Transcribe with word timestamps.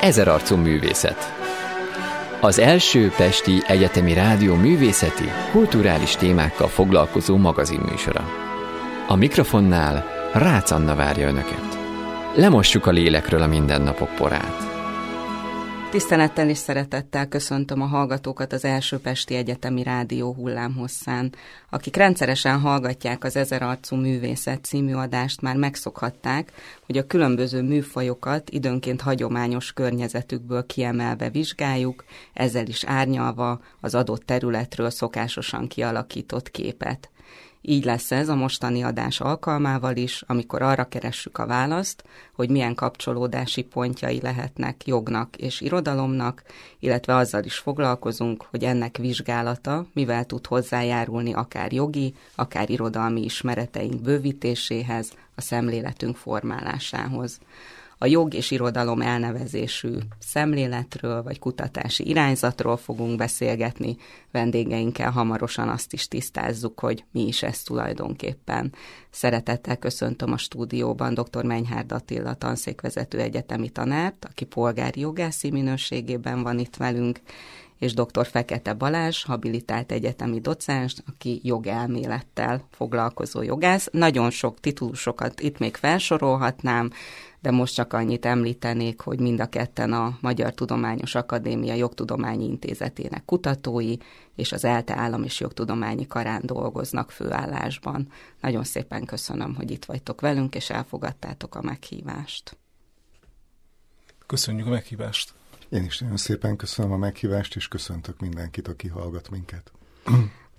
Ezerarcú 0.00 0.56
művészet. 0.56 1.32
Az 2.40 2.58
első 2.58 3.12
Pesti 3.16 3.62
Egyetemi 3.66 4.12
Rádió 4.12 4.54
művészeti, 4.54 5.30
kulturális 5.50 6.16
témákkal 6.16 6.68
foglalkozó 6.68 7.36
magazinműsora. 7.36 8.24
A 9.08 9.16
mikrofonnál 9.16 10.04
Rácz 10.32 10.72
Anna 10.72 10.94
várja 10.94 11.28
Önöket. 11.28 11.78
Lemossuk 12.34 12.86
a 12.86 12.90
lélekről 12.90 13.42
a 13.42 13.46
mindennapok 13.46 14.14
porát. 14.14 14.75
Tisztelettel 15.96 16.48
és 16.48 16.58
szeretettel 16.58 17.28
köszöntöm 17.28 17.82
a 17.82 17.86
hallgatókat 17.86 18.52
az 18.52 18.64
első 18.64 18.98
Pesti 18.98 19.34
Egyetemi 19.34 19.82
Rádió 19.82 20.34
hullámhosszán. 20.34 21.34
Akik 21.70 21.96
rendszeresen 21.96 22.60
hallgatják 22.60 23.24
az 23.24 23.36
Ezerarcú 23.36 23.96
Művészet 23.96 24.64
című 24.64 24.94
adást, 24.94 25.40
már 25.40 25.56
megszokhatták, 25.56 26.52
hogy 26.86 26.96
a 26.96 27.06
különböző 27.06 27.62
műfajokat 27.62 28.50
időnként 28.50 29.00
hagyományos 29.00 29.72
környezetükből 29.72 30.66
kiemelve 30.66 31.30
vizsgáljuk, 31.30 32.04
ezzel 32.32 32.66
is 32.66 32.84
árnyalva 32.84 33.60
az 33.80 33.94
adott 33.94 34.26
területről 34.26 34.90
szokásosan 34.90 35.68
kialakított 35.68 36.50
képet. 36.50 37.10
Így 37.68 37.84
lesz 37.84 38.10
ez 38.10 38.28
a 38.28 38.34
mostani 38.34 38.82
adás 38.82 39.20
alkalmával 39.20 39.96
is, 39.96 40.22
amikor 40.26 40.62
arra 40.62 40.84
keressük 40.84 41.38
a 41.38 41.46
választ, 41.46 42.04
hogy 42.32 42.50
milyen 42.50 42.74
kapcsolódási 42.74 43.62
pontjai 43.62 44.20
lehetnek 44.20 44.86
jognak 44.86 45.36
és 45.36 45.60
irodalomnak, 45.60 46.42
illetve 46.78 47.14
azzal 47.14 47.44
is 47.44 47.58
foglalkozunk, 47.58 48.42
hogy 48.50 48.64
ennek 48.64 48.96
vizsgálata 48.96 49.86
mivel 49.92 50.24
tud 50.24 50.46
hozzájárulni 50.46 51.32
akár 51.32 51.72
jogi, 51.72 52.14
akár 52.34 52.70
irodalmi 52.70 53.24
ismereteink 53.24 54.00
bővítéséhez, 54.00 55.12
a 55.34 55.40
szemléletünk 55.40 56.16
formálásához 56.16 57.38
a 57.98 58.06
jog 58.06 58.34
és 58.34 58.50
irodalom 58.50 59.00
elnevezésű 59.00 59.92
szemléletről 60.18 61.22
vagy 61.22 61.38
kutatási 61.38 62.08
irányzatról 62.08 62.76
fogunk 62.76 63.16
beszélgetni. 63.16 63.96
Vendégeinkkel 64.32 65.10
hamarosan 65.10 65.68
azt 65.68 65.92
is 65.92 66.08
tisztázzuk, 66.08 66.80
hogy 66.80 67.04
mi 67.12 67.26
is 67.26 67.42
ez 67.42 67.62
tulajdonképpen. 67.62 68.72
Szeretettel 69.10 69.76
köszöntöm 69.76 70.32
a 70.32 70.36
stúdióban 70.36 71.14
dr. 71.14 71.44
Menyhárd 71.44 71.92
Attila 71.92 72.34
tanszékvezető 72.34 73.20
egyetemi 73.20 73.68
tanárt, 73.68 74.24
aki 74.30 74.44
polgári 74.44 75.00
jogászi 75.00 75.50
minőségében 75.50 76.42
van 76.42 76.58
itt 76.58 76.76
velünk, 76.76 77.20
és 77.78 77.94
dr. 77.94 78.26
Fekete 78.26 78.72
Balázs, 78.72 79.24
habilitált 79.24 79.92
egyetemi 79.92 80.40
docens, 80.40 80.96
aki 81.06 81.40
jogelmélettel 81.42 82.66
foglalkozó 82.70 83.42
jogász. 83.42 83.88
Nagyon 83.92 84.30
sok 84.30 84.60
titulusokat 84.60 85.40
itt 85.40 85.58
még 85.58 85.76
felsorolhatnám, 85.76 86.90
de 87.40 87.50
most 87.50 87.74
csak 87.74 87.92
annyit 87.92 88.24
említenék, 88.24 89.00
hogy 89.00 89.20
mind 89.20 89.40
a 89.40 89.46
ketten 89.46 89.92
a 89.92 90.18
Magyar 90.20 90.54
Tudományos 90.54 91.14
Akadémia 91.14 91.74
Jogtudományi 91.74 92.44
Intézetének 92.44 93.24
kutatói, 93.24 93.96
és 94.34 94.52
az 94.52 94.64
ELTE 94.64 94.96
Állam 94.96 95.22
és 95.22 95.40
Jogtudományi 95.40 96.06
Karán 96.06 96.42
dolgoznak 96.44 97.10
főállásban. 97.10 98.08
Nagyon 98.40 98.64
szépen 98.64 99.04
köszönöm, 99.04 99.54
hogy 99.54 99.70
itt 99.70 99.84
vagytok 99.84 100.20
velünk, 100.20 100.54
és 100.54 100.70
elfogadtátok 100.70 101.54
a 101.54 101.62
meghívást. 101.62 102.56
Köszönjük 104.26 104.66
a 104.66 104.70
meghívást! 104.70 105.34
Én 105.68 105.84
is 105.84 105.98
nagyon 105.98 106.16
szépen 106.16 106.56
köszönöm 106.56 106.92
a 106.92 106.96
meghívást, 106.96 107.56
és 107.56 107.68
köszöntök 107.68 108.20
mindenkit, 108.20 108.68
aki 108.68 108.88
hallgat 108.88 109.30
minket. 109.30 109.72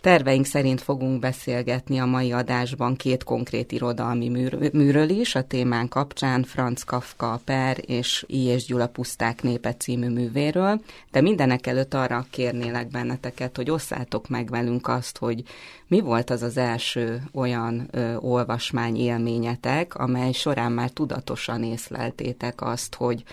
Terveink 0.02 0.46
szerint 0.46 0.82
fogunk 0.82 1.20
beszélgetni 1.20 2.00
a 2.00 2.06
mai 2.06 2.32
adásban 2.32 2.96
két 2.96 3.24
konkrét 3.24 3.72
irodalmi 3.72 4.30
műr- 4.30 4.74
műről 4.74 5.10
is, 5.10 5.36
a 5.36 5.42
témán 5.42 5.88
kapcsán 5.88 6.44
Franz 6.44 6.84
Kafka 6.84 7.40
Per 7.46 7.78
és 7.86 8.26
I. 8.28 8.44
és 8.44 8.66
Gyula 8.66 8.88
Puszták 8.88 9.42
népe 9.42 9.74
című 9.74 10.10
művéről, 10.10 10.82
de 11.12 11.22
mindenek 11.22 11.68
előtt 11.68 11.94
arra 11.94 12.26
kérnélek 12.30 12.88
benneteket, 12.88 13.56
hogy 13.56 13.70
osszátok 13.70 14.30
meg 14.30 14.50
velünk 14.50 14.88
azt, 14.88 15.18
hogy 15.18 15.44
mi 15.88 16.00
volt 16.00 16.30
az 16.30 16.42
az 16.42 16.58
első 16.58 17.22
olyan 17.34 17.88
ö, 17.92 18.16
olvasmány 18.16 18.96
élményetek, 18.98 19.96
amely 19.96 20.32
során 20.32 20.72
már 20.72 20.90
tudatosan 20.90 21.64
észleltétek 21.64 22.62
azt, 22.62 22.96
hogy 22.96 23.24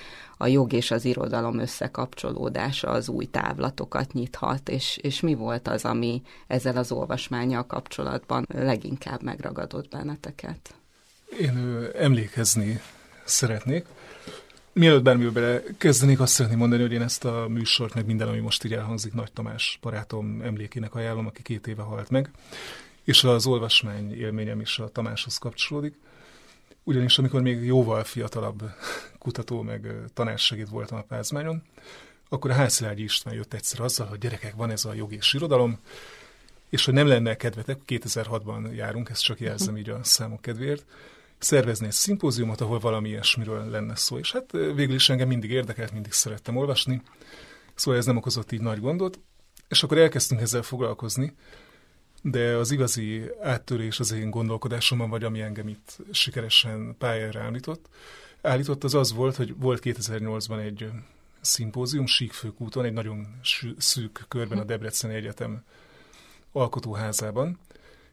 a 0.44 0.47
jog 0.47 0.72
és 0.72 0.91
az 0.91 1.05
irodalom 1.05 1.59
összekapcsolódása 1.59 2.88
az 2.88 3.09
új 3.09 3.25
távlatokat 3.25 4.12
nyithat, 4.12 4.69
és, 4.69 4.99
és 5.03 5.21
mi 5.21 5.34
volt 5.34 5.69
az, 5.69 5.84
ami 5.84 6.22
ezzel 6.47 6.77
az 6.77 6.93
olvasmányjal 6.93 7.66
kapcsolatban 7.66 8.47
leginkább 8.49 9.22
megragadott 9.22 9.88
benneteket? 9.88 10.75
Én 11.41 11.88
emlékezni 11.94 12.81
szeretnék. 13.25 13.87
Mielőtt 14.72 15.03
bármivel 15.03 15.62
kezdenék, 15.78 16.21
azt 16.21 16.33
szeretném 16.33 16.59
mondani, 16.59 16.83
hogy 16.83 16.93
én 16.93 17.03
ezt 17.03 17.25
a 17.25 17.47
műsort, 17.49 17.94
meg 17.94 18.06
minden, 18.06 18.28
ami 18.28 18.38
most 18.38 18.65
így 18.65 18.72
elhangzik, 18.72 19.12
Nagy 19.12 19.33
Tamás 19.33 19.78
barátom 19.83 20.41
emlékének 20.43 20.94
ajánlom, 20.94 21.27
aki 21.27 21.43
két 21.43 21.66
éve 21.66 21.83
halt 21.83 22.10
meg, 22.10 22.31
és 23.04 23.25
az 23.25 23.47
olvasmány 23.47 24.15
élményem 24.15 24.60
is 24.60 24.78
a 24.78 24.88
Tamáshoz 24.88 25.38
kapcsolódik. 25.38 25.94
Ugyanis 26.84 27.19
amikor 27.19 27.43
még 27.43 27.65
jóval 27.65 28.05
fiatalabb 28.05 28.62
kutató, 29.19 29.62
meg 29.62 29.95
tanársegéd 30.15 30.71
voltam 30.71 30.99
a 30.99 31.03
Pázmányon, 31.03 31.62
akkor 32.28 32.50
a 32.50 32.55
Házszilágyi 32.55 33.03
István 33.03 33.34
jött 33.34 33.55
egyszer 33.55 33.81
azzal, 33.81 34.06
hogy 34.06 34.19
gyerekek, 34.19 34.55
van 34.55 34.71
ez 34.71 34.84
a 34.84 34.95
jogi 34.95 35.17
és 35.17 35.33
irodalom, 35.33 35.78
és 36.69 36.84
hogy 36.84 36.95
nem 36.95 37.06
lenne 37.06 37.37
kedvetek, 37.37 37.78
2006-ban 37.87 38.75
járunk, 38.75 39.09
ezt 39.11 39.22
csak 39.22 39.41
jelzem 39.41 39.77
így 39.77 39.91
a 39.91 40.05
számok 40.05 40.41
kedvéért, 40.41 40.84
szervezni 41.39 41.87
egy 41.87 41.93
szimpóziumot, 41.93 42.61
ahol 42.61 42.78
valami 42.78 43.09
ilyesmiről 43.09 43.71
lenne 43.71 43.97
szó. 43.97 44.19
És 44.19 44.33
hát 44.33 44.53
végül 44.53 44.95
is 44.95 45.09
engem 45.09 45.28
mindig 45.28 45.51
érdekelt, 45.51 45.93
mindig 45.93 46.12
szerettem 46.12 46.56
olvasni, 46.56 47.03
szóval 47.75 48.01
ez 48.01 48.06
nem 48.06 48.16
okozott 48.16 48.53
így 48.53 48.61
nagy 48.61 48.81
gondot, 48.81 49.19
és 49.69 49.83
akkor 49.83 49.99
elkezdtünk 49.99 50.41
ezzel 50.41 50.62
foglalkozni, 50.62 51.34
de 52.27 52.57
az 52.57 52.71
igazi 52.71 53.31
áttörés 53.43 54.01
az 54.01 54.12
én 54.12 54.31
gondolkodásomban, 54.31 55.11
vagy 55.11 55.25
ami 55.25 55.41
engem 55.41 55.69
itt 55.69 55.97
sikeresen 56.11 56.95
pályára 56.99 57.41
állított, 57.41 57.89
állított, 58.43 58.85
az 58.85 58.95
az 58.95 59.12
volt, 59.12 59.37
hogy 59.37 59.55
volt 59.57 59.81
2008-ban 59.85 60.65
egy 60.65 60.91
szimpózium 61.41 62.07
Síkfőkúton, 62.07 62.84
egy 62.84 62.93
nagyon 62.93 63.41
szűk 63.79 64.25
körben 64.29 64.59
a 64.59 64.65
Debreceni 64.65 65.15
Egyetem 65.15 65.65
alkotóházában, 66.53 67.59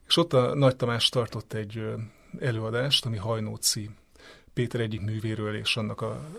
és 0.08 0.18
ott 0.18 0.34
a 0.34 0.56
Nagy 0.56 0.76
Tamás 0.76 1.10
tartott 1.10 1.54
egy 1.54 1.84
előadást, 2.40 3.06
ami 3.06 3.18
Hajnóci 3.18 3.90
Péter 4.54 4.82
egyik 4.82 5.02
művéről 5.02 5.56
és 5.56 5.78
annak 5.78 6.02
a, 6.02 6.30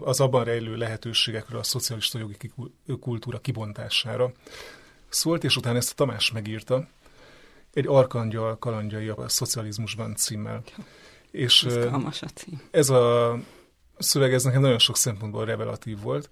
az 0.00 0.20
abban 0.20 0.44
rejlő 0.44 0.76
lehetőségekről 0.76 1.58
a 1.58 1.62
szocialista 1.62 2.18
jogi 2.18 2.52
kultúra 3.00 3.38
kibontására 3.38 4.32
szólt, 5.08 5.44
és 5.44 5.56
utána 5.56 5.76
ezt 5.76 5.90
a 5.90 5.94
Tamás 5.94 6.30
megírta, 6.30 6.88
egy 7.72 7.86
Arkangyal 7.86 8.58
kalandjai 8.58 9.08
a 9.08 9.28
szocializmusban 9.28 10.14
címmel. 10.14 10.62
És 11.30 11.62
a 11.64 12.28
cím. 12.34 12.60
ez 12.70 12.90
a 12.90 13.36
szöveg 13.98 14.32
ez 14.32 14.44
nekem 14.44 14.60
nagyon 14.60 14.78
sok 14.78 14.96
szempontból 14.96 15.44
revelatív 15.44 16.00
volt, 16.00 16.30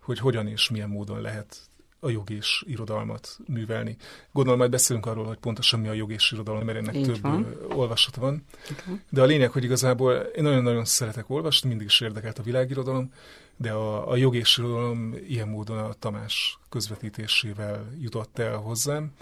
hogy 0.00 0.18
hogyan 0.18 0.46
és 0.46 0.70
milyen 0.70 0.88
módon 0.88 1.20
lehet 1.20 1.68
a 2.04 2.10
jog 2.10 2.30
és 2.30 2.64
irodalmat 2.66 3.38
művelni. 3.46 3.96
Gondolom 4.32 4.58
majd 4.58 4.70
beszélünk 4.70 5.06
arról, 5.06 5.24
hogy 5.24 5.38
pontosan 5.38 5.80
mi 5.80 5.88
a 5.88 5.92
jog 5.92 6.12
és 6.12 6.32
irodalom, 6.32 6.64
mert 6.64 6.78
ennek 6.78 6.94
Így 6.94 7.04
több 7.04 7.20
van. 7.20 7.56
olvasata 7.68 8.20
van. 8.20 8.44
Okay. 8.70 9.00
De 9.10 9.22
a 9.22 9.24
lényeg, 9.24 9.50
hogy 9.50 9.64
igazából 9.64 10.12
én 10.12 10.42
nagyon-nagyon 10.42 10.84
szeretek 10.84 11.30
olvasni, 11.30 11.68
mindig 11.68 11.86
is 11.86 12.00
érdekelt 12.00 12.38
a 12.38 12.42
világirodalom, 12.42 13.12
de 13.56 13.72
a, 13.72 14.10
a 14.10 14.16
jog 14.16 14.34
és 14.34 14.58
irodalom 14.58 15.14
ilyen 15.28 15.48
módon 15.48 15.78
a 15.78 15.92
Tamás 15.92 16.58
közvetítésével 16.68 17.92
jutott 18.00 18.38
el 18.38 18.56
hozzám, 18.56 19.12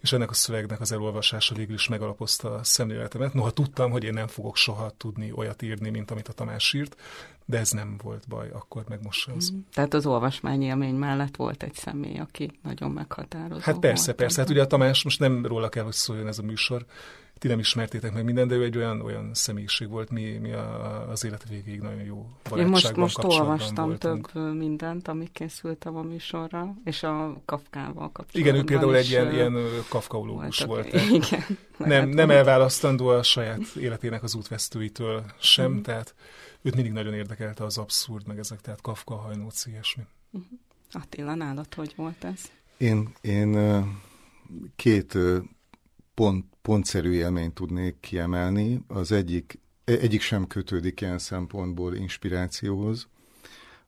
és 0.00 0.12
ennek 0.12 0.30
a 0.30 0.34
szövegnek 0.34 0.80
az 0.80 0.92
elolvasása 0.92 1.54
végül 1.54 1.74
is 1.74 1.88
megalapozta 1.88 2.54
a 2.54 2.64
szemléletemet. 2.64 3.34
Noha 3.34 3.50
tudtam, 3.50 3.90
hogy 3.90 4.04
én 4.04 4.12
nem 4.12 4.26
fogok 4.26 4.56
soha 4.56 4.90
tudni 4.96 5.32
olyat 5.34 5.62
írni, 5.62 5.90
mint 5.90 6.10
amit 6.10 6.28
a 6.28 6.32
Tamás 6.32 6.72
írt, 6.72 6.96
de 7.44 7.58
ez 7.58 7.70
nem 7.70 7.96
volt 8.02 8.28
baj, 8.28 8.48
akkor 8.50 8.84
meg 8.88 9.02
most 9.02 9.30
az. 9.36 9.52
Mm. 9.52 9.58
Tehát 9.72 9.94
az 9.94 10.06
olvasmány 10.06 10.62
élmény 10.62 10.94
mellett 10.94 11.36
volt 11.36 11.62
egy 11.62 11.74
személy, 11.74 12.18
aki 12.18 12.50
nagyon 12.62 12.90
meghatározó 12.90 13.60
Hát 13.60 13.78
persze, 13.78 14.04
volt 14.04 14.16
persze. 14.16 14.40
Hát 14.40 14.50
ugye 14.50 14.62
a 14.62 14.66
Tamás, 14.66 15.04
most 15.04 15.20
nem 15.20 15.46
róla 15.46 15.68
kell, 15.68 15.84
hogy 15.84 15.92
szóljon 15.92 16.26
ez 16.26 16.38
a 16.38 16.42
műsor, 16.42 16.86
ti 17.38 17.48
nem 17.48 17.58
ismertétek 17.58 18.12
meg 18.12 18.24
minden, 18.24 18.48
de 18.48 18.54
ő 18.54 18.62
egy 18.62 18.76
olyan, 18.76 19.00
olyan 19.00 19.30
személyiség 19.34 19.88
volt, 19.88 20.10
mi, 20.10 20.22
mi 20.22 20.52
a, 20.52 21.08
az 21.10 21.24
élet 21.24 21.48
végéig 21.48 21.80
nagyon 21.80 22.02
jó 22.02 22.26
Én 22.56 22.66
most, 22.66 22.96
most 22.96 23.24
olvastam 23.24 23.86
voltunk. 23.86 24.32
több 24.32 24.56
mindent, 24.56 25.08
ami 25.08 25.28
készültem 25.32 25.96
a 25.96 26.02
műsorra, 26.02 26.74
és 26.84 27.02
a 27.02 27.40
Kafkával 27.44 28.12
kapcsolatban 28.12 28.40
Igen, 28.40 28.54
ő 28.54 28.64
például 28.64 28.96
egy 28.96 29.08
ilyen, 29.10 29.32
ilyen 29.32 29.56
kafkaológus 29.88 30.60
volt. 30.60 30.92
Igen. 30.92 31.44
Nem, 31.76 32.08
nem 32.08 32.30
elválasztandó 32.30 33.08
a 33.08 33.22
saját 33.22 33.74
életének 33.76 34.22
az 34.22 34.34
útvesztőitől 34.34 35.24
sem, 35.40 35.72
mm. 35.72 35.80
tehát 35.80 36.14
őt 36.62 36.74
mindig 36.74 36.92
nagyon 36.92 37.14
érdekelte 37.14 37.64
az 37.64 37.78
abszurd, 37.78 38.26
meg 38.26 38.38
ezek, 38.38 38.60
tehát 38.60 38.80
Kafka, 38.80 39.16
Hajnóc, 39.16 39.66
ilyesmi. 39.66 40.02
Uh-huh. 40.30 40.58
Attila, 40.90 41.34
nálad 41.34 41.74
hogy 41.74 41.92
volt 41.96 42.24
ez? 42.24 42.40
Én, 42.76 43.12
én 43.20 43.56
két 44.76 45.18
pont, 46.14 46.44
pontszerű 46.68 47.12
élményt 47.12 47.54
tudnék 47.54 48.00
kiemelni. 48.00 48.84
Az 48.88 49.12
egyik, 49.12 49.58
egyik 49.84 50.20
sem 50.20 50.46
kötődik 50.46 51.00
ilyen 51.00 51.18
szempontból 51.18 51.94
inspirációhoz. 51.94 53.08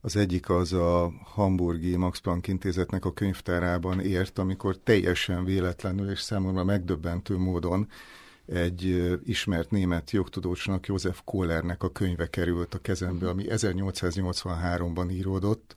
Az 0.01 0.17
egyik 0.17 0.51
az 0.51 0.73
a 0.73 1.13
Hamburgi 1.25 1.97
Max 1.97 2.19
Planck 2.19 2.47
intézetnek 2.47 3.05
a 3.05 3.13
könyvtárában 3.13 4.01
ért, 4.01 4.39
amikor 4.39 4.77
teljesen 4.77 5.45
véletlenül 5.45 6.11
és 6.11 6.21
számomra 6.21 6.65
megdöbbentő 6.65 7.37
módon 7.37 7.89
egy 8.47 9.13
ismert 9.25 9.71
német 9.71 10.11
jogtudósnak, 10.11 10.87
József 10.87 11.21
Kohlernek 11.25 11.83
a 11.83 11.93
könyve 11.93 12.31
került 12.31 12.75
a 12.75 12.79
kezembe, 12.79 13.29
ami 13.29 13.45
1883-ban 13.49 15.13
íródott, 15.13 15.77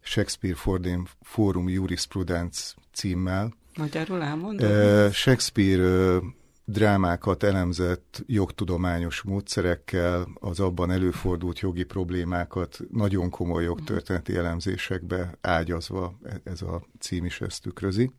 Shakespeare 0.00 0.56
Fordham 0.56 1.06
Forum 1.20 1.68
Jurisprudence 1.68 2.74
címmel. 2.92 3.60
Magyarul 3.76 4.22
elmondod? 4.22 5.12
Shakespeare 5.12 6.20
drámákat 6.64 7.42
elemzett 7.42 8.22
jogtudományos 8.26 9.22
módszerekkel, 9.22 10.28
az 10.34 10.60
abban 10.60 10.90
előfordult 10.90 11.58
jogi 11.58 11.84
problémákat 11.84 12.78
nagyon 12.90 13.30
komoly 13.30 13.64
jogtörténeti 13.64 14.36
elemzésekbe 14.36 15.38
ágyazva 15.40 16.18
e, 16.24 16.40
ez 16.44 16.62
a 16.62 16.82
cím 16.98 17.24
is 17.24 17.40
ezt 17.40 17.62
tükrözi. 17.62 18.12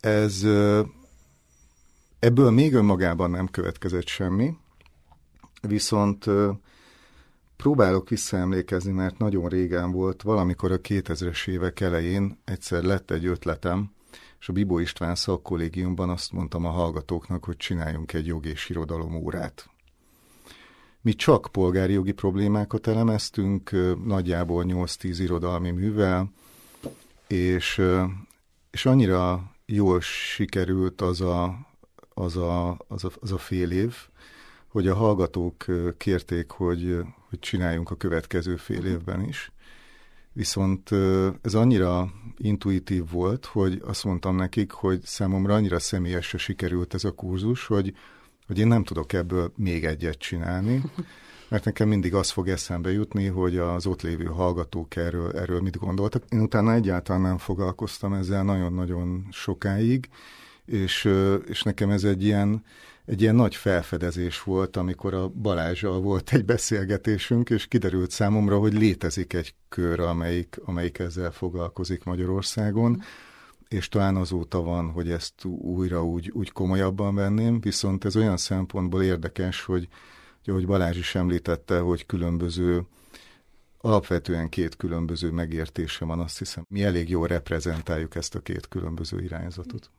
Ez 0.00 0.44
ebből 2.18 2.50
még 2.50 2.74
önmagában 2.74 3.30
nem 3.30 3.46
következett 3.46 4.06
semmi, 4.06 4.56
viszont 5.62 6.24
próbálok 7.56 8.08
visszaemlékezni, 8.08 8.92
mert 8.92 9.18
nagyon 9.18 9.48
régen 9.48 9.92
volt, 9.92 10.22
valamikor 10.22 10.72
a 10.72 10.80
2000-es 10.80 11.48
évek 11.48 11.80
elején 11.80 12.38
egyszer 12.44 12.82
lett 12.82 13.10
egy 13.10 13.26
ötletem, 13.26 13.90
és 14.42 14.48
a 14.48 14.52
Bibó 14.52 14.78
István 14.78 15.14
szakkollégiumban 15.14 16.10
azt 16.10 16.32
mondtam 16.32 16.64
a 16.64 16.70
hallgatóknak, 16.70 17.44
hogy 17.44 17.56
csináljunk 17.56 18.12
egy 18.12 18.26
jog 18.26 18.46
és 18.46 18.68
irodalom 18.68 19.14
órát. 19.14 19.70
Mi 21.00 21.12
csak 21.12 21.48
polgári 21.52 21.92
jogi 21.92 22.12
problémákat 22.12 22.86
elemeztünk, 22.86 23.70
nagyjából 24.04 24.64
8-10 24.66 25.16
irodalmi 25.18 25.70
művel, 25.70 26.32
és, 27.26 27.82
és 28.70 28.86
annyira 28.86 29.52
jól 29.66 30.00
sikerült 30.00 31.00
az 31.00 31.20
a, 31.20 31.66
az, 32.14 32.36
a, 32.36 32.70
az, 32.88 33.04
a, 33.04 33.10
az 33.20 33.32
a 33.32 33.38
fél 33.38 33.70
év, 33.70 33.94
hogy 34.68 34.88
a 34.88 34.94
hallgatók 34.94 35.64
kérték, 35.96 36.50
hogy, 36.50 36.98
hogy 37.28 37.38
csináljunk 37.38 37.90
a 37.90 37.96
következő 37.96 38.56
fél 38.56 38.86
évben 38.86 39.24
is. 39.28 39.52
Viszont 40.32 40.90
ez 41.42 41.54
annyira 41.54 42.12
intuitív 42.36 43.10
volt, 43.10 43.46
hogy 43.46 43.82
azt 43.84 44.04
mondtam 44.04 44.36
nekik, 44.36 44.70
hogy 44.70 45.00
számomra 45.02 45.54
annyira 45.54 45.78
személyesre 45.78 46.38
sikerült 46.38 46.94
ez 46.94 47.04
a 47.04 47.10
kurzus, 47.10 47.66
hogy, 47.66 47.94
hogy 48.46 48.58
én 48.58 48.66
nem 48.66 48.84
tudok 48.84 49.12
ebből 49.12 49.52
még 49.56 49.84
egyet 49.84 50.18
csinálni, 50.18 50.82
mert 51.50 51.64
nekem 51.64 51.88
mindig 51.88 52.14
az 52.14 52.30
fog 52.30 52.48
eszembe 52.48 52.92
jutni, 52.92 53.26
hogy 53.26 53.56
az 53.56 53.86
ott 53.86 54.02
lévő 54.02 54.24
hallgatók 54.24 54.96
erről, 54.96 55.32
erről 55.32 55.60
mit 55.60 55.78
gondoltak. 55.78 56.24
Én 56.28 56.40
utána 56.40 56.72
egyáltalán 56.72 57.22
nem 57.22 57.38
foglalkoztam 57.38 58.12
ezzel 58.12 58.44
nagyon-nagyon 58.44 59.26
sokáig, 59.30 60.08
és, 60.64 61.08
és 61.46 61.62
nekem 61.62 61.90
ez 61.90 62.04
egy 62.04 62.24
ilyen, 62.24 62.64
egy 63.12 63.20
ilyen 63.20 63.34
nagy 63.34 63.56
felfedezés 63.56 64.42
volt, 64.42 64.76
amikor 64.76 65.14
a 65.14 65.28
Balázsjal 65.28 66.00
volt 66.00 66.32
egy 66.32 66.44
beszélgetésünk, 66.44 67.50
és 67.50 67.66
kiderült 67.66 68.10
számomra, 68.10 68.58
hogy 68.58 68.72
létezik 68.72 69.32
egy 69.32 69.54
kör, 69.68 70.00
amelyik, 70.00 70.60
amelyik 70.64 70.98
ezzel 70.98 71.30
foglalkozik 71.30 72.04
Magyarországon, 72.04 73.02
és 73.68 73.88
talán 73.88 74.16
azóta 74.16 74.62
van, 74.62 74.90
hogy 74.90 75.10
ezt 75.10 75.44
újra 75.44 76.04
úgy, 76.04 76.30
úgy 76.30 76.52
komolyabban 76.52 77.14
venném, 77.14 77.60
viszont 77.60 78.04
ez 78.04 78.16
olyan 78.16 78.36
szempontból 78.36 79.02
érdekes, 79.02 79.64
hogy, 79.64 79.88
hogy 80.44 80.52
ahogy 80.54 80.66
Balázs 80.66 80.98
is 80.98 81.14
említette, 81.14 81.78
hogy 81.78 82.06
különböző 82.06 82.86
alapvetően 83.78 84.48
két 84.48 84.76
különböző 84.76 85.30
megértése 85.30 86.04
van, 86.04 86.20
azt 86.20 86.38
hiszem, 86.38 86.64
mi 86.68 86.82
elég 86.82 87.08
jól 87.08 87.26
reprezentáljuk 87.26 88.14
ezt 88.14 88.34
a 88.34 88.40
két 88.40 88.68
különböző 88.68 89.22
irányzatot. 89.22 89.90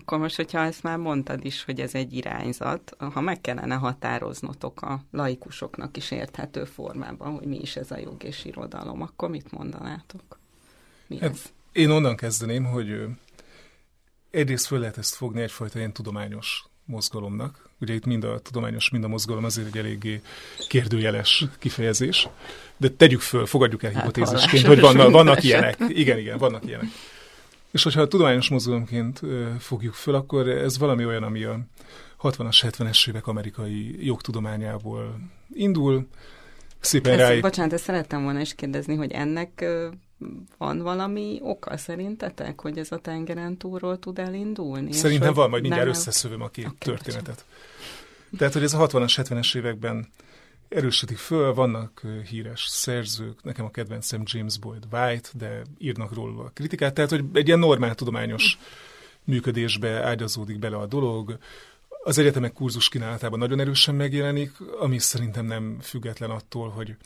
Akkor 0.00 0.18
most, 0.18 0.36
hogyha 0.36 0.58
ezt 0.58 0.82
már 0.82 0.98
mondtad 0.98 1.44
is, 1.44 1.64
hogy 1.64 1.80
ez 1.80 1.94
egy 1.94 2.12
irányzat, 2.12 2.96
ha 2.98 3.20
meg 3.20 3.40
kellene 3.40 3.74
határoznotok 3.74 4.82
a 4.82 5.00
laikusoknak 5.10 5.96
is 5.96 6.10
érthető 6.10 6.64
formában, 6.64 7.32
hogy 7.32 7.46
mi 7.46 7.58
is 7.60 7.76
ez 7.76 7.90
a 7.90 7.98
jog 7.98 8.24
és 8.24 8.44
irodalom, 8.44 9.02
akkor 9.02 9.28
mit 9.28 9.50
mondanátok? 9.50 10.38
Mi 11.06 11.18
hát, 11.18 11.30
ez? 11.30 11.42
Én 11.72 11.90
onnan 11.90 12.16
kezdeném, 12.16 12.64
hogy 12.64 13.06
egyrészt 14.30 14.66
föl 14.66 14.78
lehet 14.78 14.98
ezt 14.98 15.14
fogni 15.14 15.42
egyfajta 15.42 15.78
ilyen 15.78 15.92
tudományos 15.92 16.64
mozgalomnak. 16.84 17.68
Ugye 17.80 17.94
itt 17.94 18.04
mind 18.04 18.24
a 18.24 18.38
tudományos, 18.38 18.90
mind 18.90 19.04
a 19.04 19.08
mozgalom 19.08 19.44
azért 19.44 19.66
egy 19.66 19.76
eléggé 19.76 20.22
kérdőjeles 20.68 21.44
kifejezés, 21.58 22.28
de 22.76 22.88
tegyük 22.88 23.20
föl, 23.20 23.46
fogadjuk 23.46 23.82
el 23.82 23.92
hát 23.92 24.00
hipotézisként, 24.00 24.66
hogy 24.66 24.80
vannak, 24.80 25.10
vannak 25.10 25.42
ilyenek. 25.44 25.76
Igen, 25.88 26.18
igen, 26.18 26.38
vannak 26.38 26.64
ilyenek. 26.66 26.88
És 27.70 27.82
hogyha 27.82 28.00
a 28.00 28.08
tudományos 28.08 28.48
mozgalomként 28.48 29.20
fogjuk 29.58 29.94
föl, 29.94 30.14
akkor 30.14 30.48
ez 30.48 30.78
valami 30.78 31.04
olyan, 31.04 31.22
ami 31.22 31.44
a 31.44 31.60
60-as, 32.22 32.58
70-es 32.62 33.08
évek 33.08 33.26
amerikai 33.26 34.06
jogtudományából 34.06 35.20
indul, 35.52 36.06
szépen 36.80 37.12
ezt, 37.12 37.20
ráig... 37.20 37.42
Bocsánat, 37.42 37.72
ezt 37.72 37.84
szerettem 37.84 38.22
volna 38.22 38.40
is 38.40 38.54
kérdezni, 38.54 38.94
hogy 38.94 39.12
ennek 39.12 39.64
van 40.58 40.78
valami 40.78 41.38
oka 41.42 41.76
szerintetek, 41.76 42.60
hogy 42.60 42.78
ez 42.78 42.92
a 42.92 42.96
tengeren 42.96 43.56
túlról 43.56 43.98
tud 43.98 44.18
elindulni? 44.18 44.92
Szerintem 44.92 45.34
van, 45.34 45.50
majd 45.50 45.62
mindjárt 45.62 45.86
nem... 45.86 45.94
összeszövöm 45.94 46.42
a 46.42 46.48
két 46.48 46.64
okay, 46.64 46.78
történetet. 46.78 47.24
Bocsánat. 47.24 47.44
Tehát, 48.38 48.52
hogy 48.52 48.62
ez 48.62 48.74
a 48.74 48.86
60-as, 48.86 49.12
70-es 49.16 49.56
években 49.56 50.08
erősítik 50.68 51.16
föl, 51.16 51.54
vannak 51.54 52.02
híres 52.28 52.66
szerzők, 52.68 53.42
nekem 53.42 53.64
a 53.64 53.70
kedvencem 53.70 54.22
James 54.24 54.58
Boyd 54.58 54.84
White, 54.92 55.28
de 55.32 55.62
írnak 55.78 56.14
róla 56.14 56.44
a 56.44 56.50
kritikát, 56.54 56.94
tehát 56.94 57.10
hogy 57.10 57.24
egy 57.32 57.46
ilyen 57.46 57.58
normál 57.58 57.94
tudományos 57.94 58.58
működésbe 59.24 60.02
ágyazódik 60.02 60.58
bele 60.58 60.76
a 60.76 60.86
dolog, 60.86 61.38
az 62.02 62.18
egyetemek 62.18 62.52
kurzus 62.52 62.88
kínálatában 62.88 63.38
nagyon 63.38 63.60
erősen 63.60 63.94
megjelenik, 63.94 64.50
ami 64.80 64.98
szerintem 64.98 65.46
nem 65.46 65.78
független 65.80 66.30
attól, 66.30 66.68
hogy, 66.68 66.96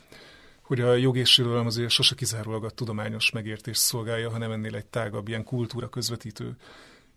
hogy 0.63 0.81
a 0.81 0.95
jog 0.95 1.17
és 1.17 1.39
irodalom 1.39 1.67
azért 1.67 1.91
sose 1.91 2.15
kizárólag 2.15 2.65
a 2.65 2.71
tudományos 2.71 3.31
megértés 3.31 3.79
szolgálja, 3.79 4.31
hanem 4.31 4.53
ennél 4.53 4.75
egy 4.75 4.87
tágabb, 4.87 5.29
ilyen 5.29 5.45
kultúra 5.45 5.89
közvetítő 5.89 6.57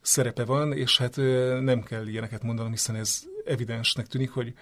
szerepe 0.02 0.46
van, 0.46 0.74
és 0.74 0.98
hát 0.98 1.16
nem 1.62 1.84
kell 1.84 2.08
ilyeneket 2.08 2.44
mondanom, 2.44 2.72
hiszen 2.72 2.96
ez 2.96 3.24
evidensnek 3.46 4.08
tűnik, 4.08 4.32
hogy 4.32 4.54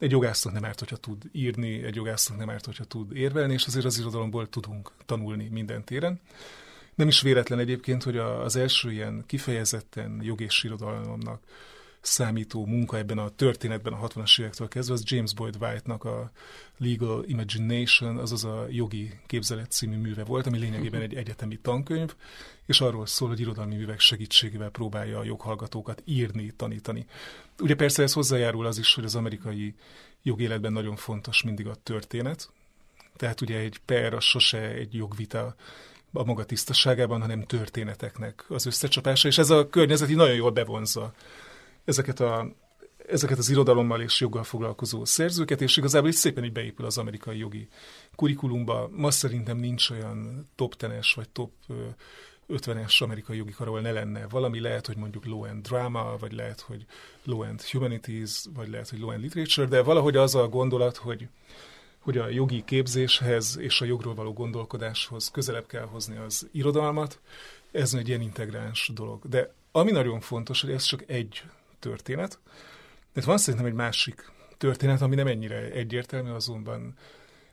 egy 0.00 0.10
jogásznak 0.10 0.52
nem 0.52 0.64
árt, 0.64 0.78
hogyha 0.78 0.96
tud 0.96 1.22
írni, 1.32 1.82
egy 1.82 1.94
jogásznak 1.94 2.38
nem 2.38 2.50
árt, 2.50 2.64
hogyha 2.64 2.84
tud 2.84 3.16
érvelni, 3.16 3.52
és 3.52 3.66
azért 3.66 3.84
az 3.84 3.98
irodalomból 3.98 4.48
tudunk 4.48 4.92
tanulni 5.06 5.48
minden 5.48 5.84
téren. 5.84 6.20
Nem 6.94 7.08
is 7.08 7.20
véletlen 7.20 7.58
egyébként, 7.58 8.02
hogy 8.02 8.16
az 8.16 8.56
első 8.56 8.92
ilyen 8.92 9.24
kifejezetten 9.26 10.20
jog 10.22 10.40
és 10.40 10.64
irodalomnak 10.64 11.42
számító 12.00 12.66
munka 12.66 12.96
ebben 12.96 13.18
a 13.18 13.28
történetben 13.28 13.92
a 13.92 14.06
60-as 14.06 14.40
évektől 14.40 14.68
kezdve, 14.68 14.94
az 14.94 15.02
James 15.04 15.34
Boyd 15.34 15.56
White-nak 15.60 16.04
a 16.04 16.30
Legal 16.78 17.24
Imagination, 17.26 18.16
azaz 18.16 18.44
a 18.44 18.66
jogi 18.70 19.20
képzelet 19.26 19.70
című 19.70 19.96
műve 19.96 20.24
volt, 20.24 20.46
ami 20.46 20.58
lényegében 20.58 21.00
egy 21.00 21.14
egyetemi 21.14 21.56
tankönyv, 21.56 22.14
és 22.66 22.80
arról 22.80 23.06
szól, 23.06 23.28
hogy 23.28 23.40
irodalmi 23.40 23.74
művek 23.74 24.00
segítségével 24.00 24.70
próbálja 24.70 25.18
a 25.18 25.24
joghallgatókat 25.24 26.02
írni, 26.04 26.52
tanítani. 26.56 27.06
Ugye 27.58 27.74
persze 27.74 28.02
ez 28.02 28.12
hozzájárul 28.12 28.66
az 28.66 28.78
is, 28.78 28.94
hogy 28.94 29.04
az 29.04 29.14
amerikai 29.14 29.74
jogéletben 30.22 30.72
nagyon 30.72 30.96
fontos 30.96 31.42
mindig 31.42 31.66
a 31.66 31.74
történet, 31.82 32.50
tehát 33.16 33.40
ugye 33.40 33.58
egy 33.58 33.80
per 33.84 34.14
az 34.14 34.24
sose 34.24 34.58
egy 34.58 34.94
jogvita 34.94 35.54
a 36.12 36.24
maga 36.24 36.44
tisztaságában, 36.44 37.20
hanem 37.20 37.44
történeteknek 37.44 38.44
az 38.48 38.66
összecsapása, 38.66 39.28
és 39.28 39.38
ez 39.38 39.50
a 39.50 39.68
környezet 39.68 40.10
így 40.10 40.16
nagyon 40.16 40.34
jól 40.34 40.50
bevonza 40.50 41.12
ezeket, 41.84 42.20
a, 42.20 42.46
ezeket 43.06 43.38
az 43.38 43.50
irodalommal 43.50 44.00
és 44.00 44.20
joggal 44.20 44.44
foglalkozó 44.44 45.04
szerzőket, 45.04 45.60
és 45.60 45.76
igazából 45.76 46.08
is 46.08 46.14
szépen 46.14 46.44
így 46.44 46.52
beépül 46.52 46.86
az 46.86 46.98
amerikai 46.98 47.38
jogi 47.38 47.68
kurikulumba. 48.14 48.88
Ma 48.92 49.10
szerintem 49.10 49.56
nincs 49.56 49.90
olyan 49.90 50.48
top 50.54 50.74
10 50.74 50.90
vagy 51.14 51.28
top 51.28 51.52
50-es 52.50 53.02
amerikai 53.02 53.36
jogi 53.36 53.52
kar, 53.52 53.66
ahol 53.66 53.80
ne 53.80 53.92
lenne 53.92 54.26
valami, 54.28 54.60
lehet, 54.60 54.86
hogy 54.86 54.96
mondjuk 54.96 55.26
low 55.26 55.44
end 55.44 55.66
drama, 55.66 56.16
vagy 56.18 56.32
lehet, 56.32 56.60
hogy 56.60 56.86
low 57.24 57.42
end 57.42 57.62
humanities, 57.62 58.44
vagy 58.54 58.68
lehet, 58.68 58.88
hogy 58.88 58.98
low 58.98 59.10
end 59.10 59.22
literature, 59.22 59.66
de 59.66 59.82
valahogy 59.82 60.16
az 60.16 60.34
a 60.34 60.48
gondolat, 60.48 60.96
hogy, 60.96 61.28
hogy 61.98 62.18
a 62.18 62.28
jogi 62.28 62.64
képzéshez 62.64 63.58
és 63.58 63.80
a 63.80 63.84
jogról 63.84 64.14
való 64.14 64.32
gondolkodáshoz 64.32 65.30
közelebb 65.30 65.66
kell 65.66 65.84
hozni 65.84 66.16
az 66.16 66.48
irodalmat, 66.52 67.20
ez 67.72 67.94
egy 67.94 68.08
ilyen 68.08 68.20
integráns 68.20 68.90
dolog. 68.94 69.28
De 69.28 69.52
ami 69.72 69.90
nagyon 69.90 70.20
fontos, 70.20 70.60
hogy 70.60 70.70
ez 70.70 70.82
csak 70.82 71.04
egy 71.06 71.42
történet. 71.80 72.38
De 73.12 73.20
van 73.24 73.38
szerintem 73.38 73.68
egy 73.68 73.74
másik 73.74 74.30
történet, 74.56 75.00
ami 75.00 75.14
nem 75.14 75.26
ennyire 75.26 75.70
egyértelmű, 75.70 76.30
azonban 76.30 76.94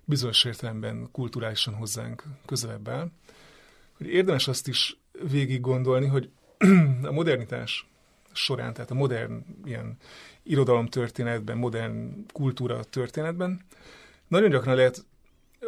bizonyos 0.06 0.44
értelemben 0.44 1.10
kulturálisan 1.12 1.74
hozzánk 1.74 2.24
közelebb 2.46 2.90
áll. 2.90 3.12
Hogy 3.98 4.08
érdemes 4.08 4.48
azt 4.48 4.68
is 4.68 4.98
végig 5.30 5.62
gondolni, 5.62 6.08
hogy 6.08 6.30
a 7.04 7.12
modernitás 7.12 7.88
során, 8.32 8.74
tehát 8.74 8.92
a 8.92 8.96
modern 8.96 9.46
ilyen 9.66 9.98
irodalom 10.44 10.86
történetben, 10.86 11.58
modern 11.58 12.26
kultúra 12.34 12.84
történetben 12.84 13.62
nagyon 14.28 14.50
gyakran 14.50 14.76
lehet 14.76 15.06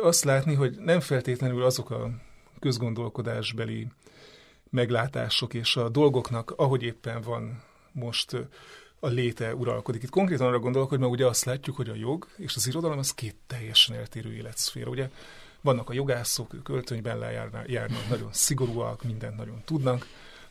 azt 0.02 0.24
látni, 0.24 0.54
hogy 0.54 0.78
nem 0.78 1.00
feltétlenül 1.00 1.64
azok 1.64 1.90
a 1.90 2.10
közgondolkodásbeli 2.60 3.88
meglátások 4.70 5.54
és 5.54 5.76
a 5.76 5.90
dolgoknak, 5.90 6.54
ahogy 6.56 6.84
éppen 6.84 7.22
van 7.22 7.64
most 7.92 8.36
a 9.00 9.08
léte 9.08 9.56
uralkodik. 9.56 10.04
Itt 10.04 10.10
konkrétan 10.10 10.48
arra 10.48 10.60
gondolok, 10.60 10.90
hogy 10.90 11.00
ma 11.00 11.08
ugye 11.08 11.26
azt 11.26 11.46
látjuk, 11.46 11.76
hogy 11.76 11.90
a 11.90 11.96
jog 11.96 12.28
és 12.38 12.56
az 12.56 12.68
irodalom 12.68 12.98
az 12.98 13.14
két 13.14 13.36
teljesen 13.48 13.96
eltérő 13.96 14.34
életszféra. 14.34 14.90
Ugye 14.90 15.10
vannak 15.62 15.90
a 15.90 15.94
jogászok, 15.94 16.54
ők 16.54 16.70
öltönyben 16.70 17.18
lejárnak, 17.18 17.70
járnak, 17.70 18.10
nagyon 18.10 18.30
szigorúak, 18.34 19.04
mindent 19.04 19.38
nagyon 19.38 19.62
tudnak. 19.66 20.06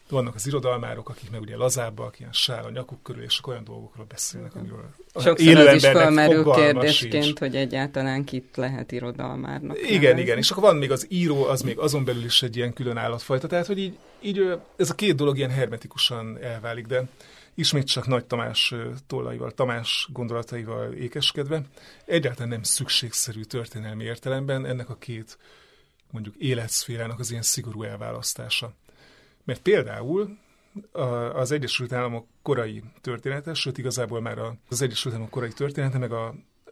Vannak 0.09 0.35
az 0.35 0.47
irodalmárok, 0.47 1.09
akik 1.09 1.31
meg 1.31 1.41
ugye 1.41 1.57
lazábbak, 1.57 2.19
ilyen 2.21 2.33
sál 2.33 2.65
a 2.65 2.71
nyakuk 2.71 3.03
körül, 3.03 3.23
és 3.23 3.41
olyan 3.45 3.65
dolgokról 3.65 4.07
beszélnek, 4.09 4.55
amiről 4.55 4.95
Sokszor 5.15 5.57
az 5.57 5.75
is 5.75 5.83
felmerül 5.83 6.45
kérdésként, 6.45 7.25
sincs. 7.25 7.38
hogy 7.38 7.57
egyáltalán 7.57 8.25
kit 8.25 8.57
lehet 8.57 8.93
irodalmárnak. 8.93 9.79
Igen, 9.79 10.00
nevezni. 10.00 10.21
igen, 10.21 10.38
és 10.38 10.50
akkor 10.50 10.62
van 10.62 10.77
még 10.77 10.91
az 10.91 11.07
író, 11.09 11.45
az 11.45 11.62
még 11.62 11.79
azon 11.79 12.05
belül 12.05 12.25
is 12.25 12.43
egy 12.43 12.57
ilyen 12.57 12.73
külön 12.73 12.97
állatfajta, 12.97 13.47
tehát 13.47 13.67
hogy 13.67 13.79
így, 13.79 13.99
így 14.21 14.59
ez 14.77 14.91
a 14.91 14.95
két 14.95 15.15
dolog 15.15 15.37
ilyen 15.37 15.50
hermetikusan 15.50 16.38
elválik, 16.43 16.87
de 16.87 17.09
ismét 17.55 17.87
csak 17.87 18.07
Nagy 18.07 18.25
Tamás 18.25 18.75
tollaival, 19.07 19.50
Tamás 19.50 20.09
gondolataival 20.12 20.93
ékeskedve, 20.93 21.62
egyáltalán 22.05 22.49
nem 22.49 22.62
szükségszerű 22.62 23.43
történelmi 23.43 24.05
értelemben 24.05 24.67
ennek 24.67 24.88
a 24.88 24.97
két 24.97 25.38
mondjuk 26.11 26.35
életszférának 26.37 27.19
az 27.19 27.31
ilyen 27.31 27.43
szigorú 27.43 27.83
elválasztása. 27.83 28.73
Mert 29.49 29.62
például 29.62 30.38
az 31.33 31.52
Egyesült 31.52 31.93
Államok 31.93 32.26
korai 32.43 32.83
története, 33.00 33.55
sőt 33.55 33.78
igazából 33.78 34.21
már 34.21 34.38
az 34.69 34.83
Egyesült 34.83 35.14
Államok 35.14 35.33
korai 35.33 35.52
története, 35.52 35.99
meg 35.99 36.12
a, 36.12 36.26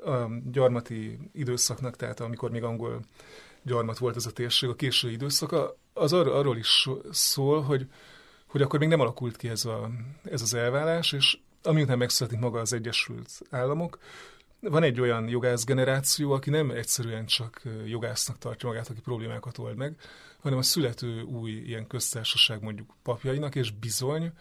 a 0.05 0.31
gyarmati 0.51 1.19
időszaknak, 1.33 1.97
tehát 1.97 2.21
amikor 2.21 2.51
még 2.51 2.63
angol 2.63 3.01
gyarmat 3.63 3.99
volt 3.99 4.17
ez 4.17 4.27
a 4.27 4.31
térség, 4.31 4.69
a 4.69 4.75
késői 4.75 5.13
időszaka, 5.13 5.77
az 5.93 6.13
ar- 6.13 6.33
arról 6.33 6.57
is 6.57 6.89
szól, 7.11 7.63
hogy 7.63 7.87
hogy 8.47 8.63
akkor 8.63 8.79
még 8.79 8.89
nem 8.89 9.01
alakult 9.01 9.37
ki 9.37 9.49
ez, 9.49 9.65
a, 9.65 9.91
ez 10.25 10.43
az 10.43 10.55
elvállás, 10.55 11.13
és 11.13 11.39
amiután 11.63 11.99
megszületik 11.99 12.39
maga 12.39 12.61
az 12.61 12.73
Egyesült 12.73 13.31
Államok, 13.51 13.99
van 14.61 14.83
egy 14.83 15.01
olyan 15.01 15.29
jogász 15.29 15.65
generáció, 15.65 16.33
aki 16.33 16.51
nem 16.51 16.71
egyszerűen 16.71 17.27
csak 17.27 17.63
jogásznak 17.87 18.39
tartja 18.39 18.69
magát, 18.69 18.89
aki 18.89 19.01
problémákat 19.01 19.59
old 19.59 19.77
meg, 19.77 19.97
hanem 20.41 20.59
a 20.59 20.63
születő 20.63 21.23
új 21.23 21.51
ilyen 21.51 21.87
köztársaság 21.87 22.63
mondjuk 22.63 22.95
papjainak, 23.03 23.55
és 23.55 23.71
bizony 23.71 24.33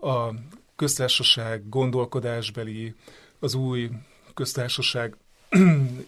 a 0.00 0.34
köztársaság 0.76 1.68
gondolkodásbeli, 1.68 2.94
az 3.38 3.54
új 3.54 3.90
köztársaság 4.34 5.16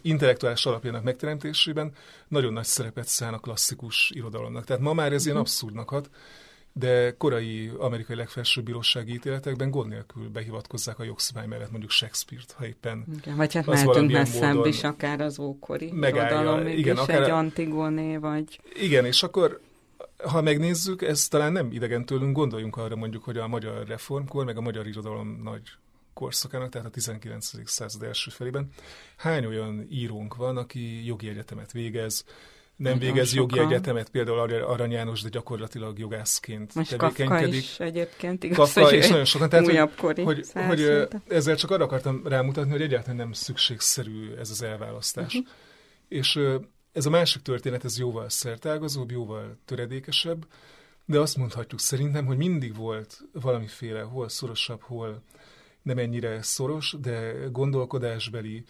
intellektuális 0.03 0.67
alapjának 0.67 1.03
megteremtésében 1.03 1.93
nagyon 2.29 2.53
nagy 2.53 2.65
szerepet 2.65 3.07
szán 3.07 3.35
a 3.35 3.39
klasszikus 3.39 4.11
irodalomnak. 4.15 4.65
Tehát 4.65 4.83
ma 4.83 4.93
már 4.93 5.13
ez 5.13 5.25
ilyen 5.25 5.37
mhm. 5.37 5.45
abszurdnak 5.45 5.89
hat, 5.89 6.11
de 6.73 7.15
korai 7.17 7.71
amerikai 7.79 8.17
legfelsőbb 8.17 8.65
bírósági 8.65 9.13
ítéletekben 9.13 9.71
gond 9.71 9.89
nélkül 9.89 10.29
behivatkozzák 10.29 10.99
a 10.99 11.05
jogszabály 11.05 11.47
mellett 11.47 11.71
mondjuk 11.71 11.91
Shakespeare-t, 11.91 12.53
ha 12.53 12.67
éppen 12.67 13.05
igen, 13.19 13.37
Vagy 13.37 13.55
hát 13.55 13.67
mehetünk 13.67 14.11
messzebb 14.11 14.67
is, 14.67 14.85
akár 14.85 15.21
az 15.21 15.39
ókori 15.39 15.91
megállja, 15.93 16.41
irodalom, 16.41 16.67
igen, 16.67 16.97
akár, 16.97 17.23
egy 17.23 17.31
Antigoné, 17.31 18.17
vagy... 18.17 18.61
Igen, 18.75 19.05
és 19.05 19.23
akkor 19.23 19.61
ha 20.25 20.43
megnézzük, 20.43 21.03
ez 21.03 21.29
talán 21.29 21.53
nem 21.53 21.73
idegen 21.73 22.05
tőlünk, 22.05 22.37
gondoljunk 22.37 22.77
arra 22.77 22.97
mondjuk, 22.97 23.25
hogy 23.25 23.37
a 23.37 23.47
magyar 23.47 23.87
reformkor, 23.87 24.45
meg 24.45 24.57
a 24.57 24.61
magyar 24.61 24.87
irodalom 24.87 25.41
nagy 25.43 25.63
korszakának, 26.15 26.69
tehát 26.69 26.87
a 26.87 26.91
19. 26.91 27.69
század 27.71 28.03
első 28.03 28.31
felében, 28.31 28.71
hány 29.17 29.47
olyan 29.47 29.87
írónk 29.91 30.37
van, 30.37 30.57
aki 30.57 31.07
jogi 31.07 31.29
egyetemet 31.29 31.73
végez, 31.73 32.25
nem 32.83 32.93
Nagyon 32.93 33.13
végez 33.13 33.29
sokan. 33.29 33.59
jogi 33.59 33.75
egyetemet, 33.75 34.09
például 34.09 34.39
Arany 34.39 34.91
János, 34.91 35.23
de 35.23 35.29
gyakorlatilag 35.29 35.99
jogászként 35.99 36.75
Most 36.75 36.97
tevékenykedik. 36.97 37.29
Kafka 37.29 37.57
is 37.57 37.81
egyébként, 37.81 38.45
igaz, 38.45 38.57
Kafka 38.57 38.81
hogy 38.81 38.93
is 38.99 39.09
nagyon 39.09 39.25
sokan. 39.25 39.49
Tehát, 39.49 39.91
hogy, 39.97 40.25
hogy, 40.25 40.47
hogy 40.53 41.09
ezzel 41.29 41.57
csak 41.57 41.71
arra 41.71 41.85
akartam 41.85 42.27
rámutatni, 42.27 42.71
hogy 42.71 42.83
egyáltalán 42.83 43.17
nem 43.17 43.33
szükségszerű 43.33 44.35
ez 44.35 44.51
az 44.51 44.63
elválasztás. 44.63 45.35
Uh-huh. 45.35 45.49
És 46.09 46.39
ez 46.93 47.07
a 47.07 47.11
másik 47.11 47.43
történet, 47.43 47.85
ez 47.85 47.99
jóval 47.99 48.29
szertágazóbb, 48.29 49.11
jóval 49.11 49.57
töredékesebb, 49.65 50.47
de 51.05 51.19
azt 51.19 51.37
mondhatjuk 51.37 51.81
szerintem, 51.81 52.27
hogy 52.27 52.37
mindig 52.37 52.77
volt 52.77 53.21
valamiféle, 53.33 54.01
hol 54.01 54.29
szorosabb, 54.29 54.81
hol 54.81 55.23
nem 55.83 55.99
ennyire 55.99 56.43
szoros, 56.43 56.97
de 57.01 57.33
gondolkodásbeli, 57.51 58.65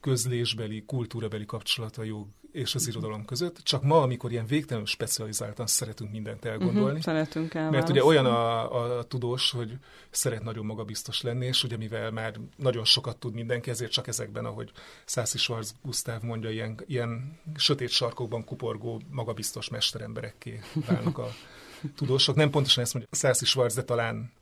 közlésbeli, 0.00 0.84
kultúrabeli 0.86 1.44
kapcsolata 1.44 2.02
jog 2.02 2.26
és 2.52 2.74
az 2.74 2.88
irodalom 2.88 3.24
között, 3.24 3.58
csak 3.58 3.82
ma, 3.82 4.02
amikor 4.02 4.30
ilyen 4.30 4.46
végtelenül 4.46 4.86
specializáltan 4.86 5.66
szeretünk 5.66 6.10
mindent 6.10 6.44
elgondolni. 6.44 6.88
Uh-huh, 6.88 7.02
szeretünk 7.02 7.54
el. 7.54 7.70
Mert 7.70 7.88
ugye 7.88 8.04
olyan 8.04 8.26
a, 8.26 8.98
a 8.98 9.02
tudós, 9.02 9.50
hogy 9.50 9.72
szeret 10.10 10.42
nagyon 10.42 10.66
magabiztos 10.66 11.22
lenni, 11.22 11.46
és 11.46 11.64
ugye 11.64 11.76
mivel 11.76 12.10
már 12.10 12.34
nagyon 12.56 12.84
sokat 12.84 13.16
tud 13.16 13.34
mindenki, 13.34 13.70
ezért 13.70 13.92
csak 13.92 14.06
ezekben, 14.06 14.44
ahogy 14.44 14.70
Szászi 15.04 15.38
Schwarz 15.38 15.74
Gusztáv 15.82 16.22
mondja, 16.22 16.50
ilyen, 16.50 16.80
ilyen 16.86 17.38
sötét 17.56 17.90
sarkokban 17.90 18.44
kuporgó, 18.44 19.00
magabiztos 19.10 19.68
mesteremberekké 19.68 20.60
válnak 20.86 21.18
a 21.18 21.28
tudósok. 21.96 22.36
Nem 22.36 22.50
pontosan 22.50 22.84
ezt 22.84 22.94
mondja 22.94 23.12
Szászi 23.16 23.44
Schwarz, 23.44 23.74
de 23.74 23.82
talán, 23.82 24.32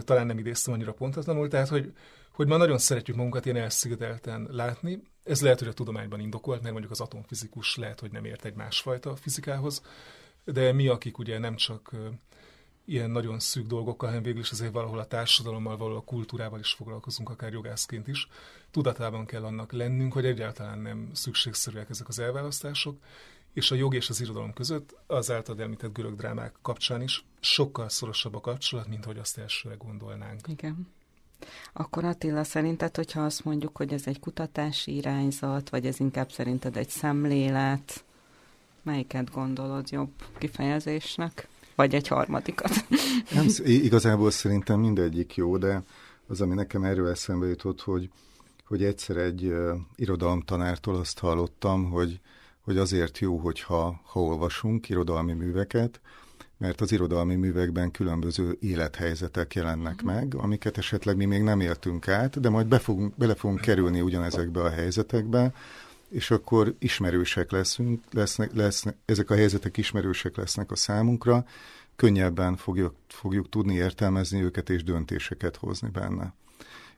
talán 0.00 0.26
nem 0.26 0.38
idéztem 0.38 0.74
annyira 0.74 0.92
pontatlanul, 0.92 1.48
tehát 1.48 1.68
hogy 1.68 1.92
hogy 2.32 2.46
ma 2.46 2.56
nagyon 2.56 2.78
szeretjük 2.78 3.16
magunkat 3.16 3.44
ilyen 3.44 3.56
elszigetelten 3.56 4.48
látni. 4.50 5.02
Ez 5.24 5.42
lehet, 5.42 5.58
hogy 5.58 5.68
a 5.68 5.72
tudományban 5.72 6.20
indokolt, 6.20 6.60
mert 6.60 6.72
mondjuk 6.72 6.92
az 6.92 7.00
atomfizikus 7.00 7.76
lehet, 7.76 8.00
hogy 8.00 8.10
nem 8.10 8.24
ért 8.24 8.44
egy 8.44 8.54
másfajta 8.54 9.16
fizikához, 9.16 9.82
de 10.44 10.72
mi, 10.72 10.88
akik 10.88 11.18
ugye 11.18 11.38
nem 11.38 11.56
csak 11.56 11.90
ilyen 12.84 13.10
nagyon 13.10 13.38
szűk 13.38 13.66
dolgokkal, 13.66 14.08
hanem 14.08 14.22
végül 14.22 14.40
is 14.40 14.50
azért 14.50 14.72
valahol 14.72 14.98
a 14.98 15.06
társadalommal, 15.06 15.76
valahol 15.76 15.98
a 15.98 16.04
kultúrával 16.04 16.58
is 16.58 16.72
foglalkozunk, 16.72 17.30
akár 17.30 17.52
jogászként 17.52 18.08
is. 18.08 18.28
Tudatában 18.70 19.26
kell 19.26 19.44
annak 19.44 19.72
lennünk, 19.72 20.12
hogy 20.12 20.26
egyáltalán 20.26 20.78
nem 20.78 21.10
szükségszerűek 21.12 21.90
ezek 21.90 22.08
az 22.08 22.18
elválasztások, 22.18 22.98
és 23.52 23.70
a 23.70 23.74
jog 23.74 23.94
és 23.94 24.08
az 24.08 24.20
irodalom 24.20 24.52
között 24.52 24.96
az 25.06 25.30
által 25.30 25.60
említett 25.60 25.92
görög 25.92 26.16
drámák 26.16 26.54
kapcsán 26.62 27.02
is 27.02 27.24
sokkal 27.40 27.88
szorosabb 27.88 28.34
a 28.34 28.40
kapcsolat, 28.40 28.88
mint 28.88 29.04
hogy 29.04 29.18
azt 29.18 29.38
elsőre 29.38 29.74
gondolnánk. 29.74 30.48
Igen. 30.48 30.88
Akkor 31.72 32.04
Attila, 32.04 32.44
szerinted, 32.44 32.96
hogyha 32.96 33.24
azt 33.24 33.44
mondjuk, 33.44 33.76
hogy 33.76 33.92
ez 33.92 34.02
egy 34.04 34.20
kutatási 34.20 34.96
irányzat, 34.96 35.68
vagy 35.68 35.86
ez 35.86 36.00
inkább 36.00 36.32
szerinted 36.32 36.76
egy 36.76 36.88
szemlélet, 36.88 38.04
melyiket 38.82 39.30
gondolod 39.30 39.90
jobb 39.90 40.10
kifejezésnek? 40.38 41.48
Vagy 41.74 41.94
egy 41.94 42.08
harmadikat? 42.08 42.70
Nem, 43.34 43.46
igazából 43.64 44.30
szerintem 44.30 44.80
mindegyik 44.80 45.34
jó, 45.34 45.56
de 45.56 45.82
az, 46.26 46.40
ami 46.40 46.54
nekem 46.54 46.84
erről 46.84 47.08
eszembe 47.08 47.46
jutott, 47.46 47.80
hogy, 47.80 48.10
hogy 48.64 48.84
egyszer 48.84 49.16
egy 49.16 49.44
uh, 49.44 49.76
irodalomtanártól 49.96 50.94
azt 50.96 51.18
hallottam, 51.18 51.90
hogy, 51.90 52.20
hogy 52.60 52.78
azért 52.78 53.18
jó, 53.18 53.36
hogyha 53.36 54.00
ha 54.04 54.20
olvasunk 54.20 54.88
irodalmi 54.88 55.32
műveket, 55.32 56.00
mert 56.62 56.80
az 56.80 56.92
irodalmi 56.92 57.34
művekben 57.34 57.90
különböző 57.90 58.56
élethelyzetek 58.60 59.54
jelennek 59.54 59.94
uh-huh. 59.94 60.12
meg, 60.12 60.34
amiket 60.34 60.78
esetleg 60.78 61.16
mi 61.16 61.24
még 61.24 61.42
nem 61.42 61.60
éltünk 61.60 62.08
át, 62.08 62.40
de 62.40 62.48
majd 62.48 62.66
be 62.66 62.78
fogunk, 62.78 63.16
bele 63.16 63.34
fogunk 63.34 63.60
kerülni 63.60 64.00
ugyanezekbe 64.00 64.62
a 64.62 64.70
helyzetekbe, 64.70 65.54
és 66.08 66.30
akkor 66.30 66.74
ismerősek 66.78 67.50
leszünk, 67.50 68.02
lesznek, 68.10 68.54
lesznek, 68.54 68.96
ezek 69.04 69.30
a 69.30 69.34
helyzetek 69.34 69.76
ismerősek 69.76 70.36
lesznek 70.36 70.70
a 70.70 70.76
számunkra, 70.76 71.44
könnyebben 71.96 72.56
fogjuk, 72.56 72.94
fogjuk 73.08 73.48
tudni 73.48 73.74
értelmezni 73.74 74.42
őket 74.42 74.70
és 74.70 74.84
döntéseket 74.84 75.56
hozni 75.56 75.88
benne. 75.88 76.34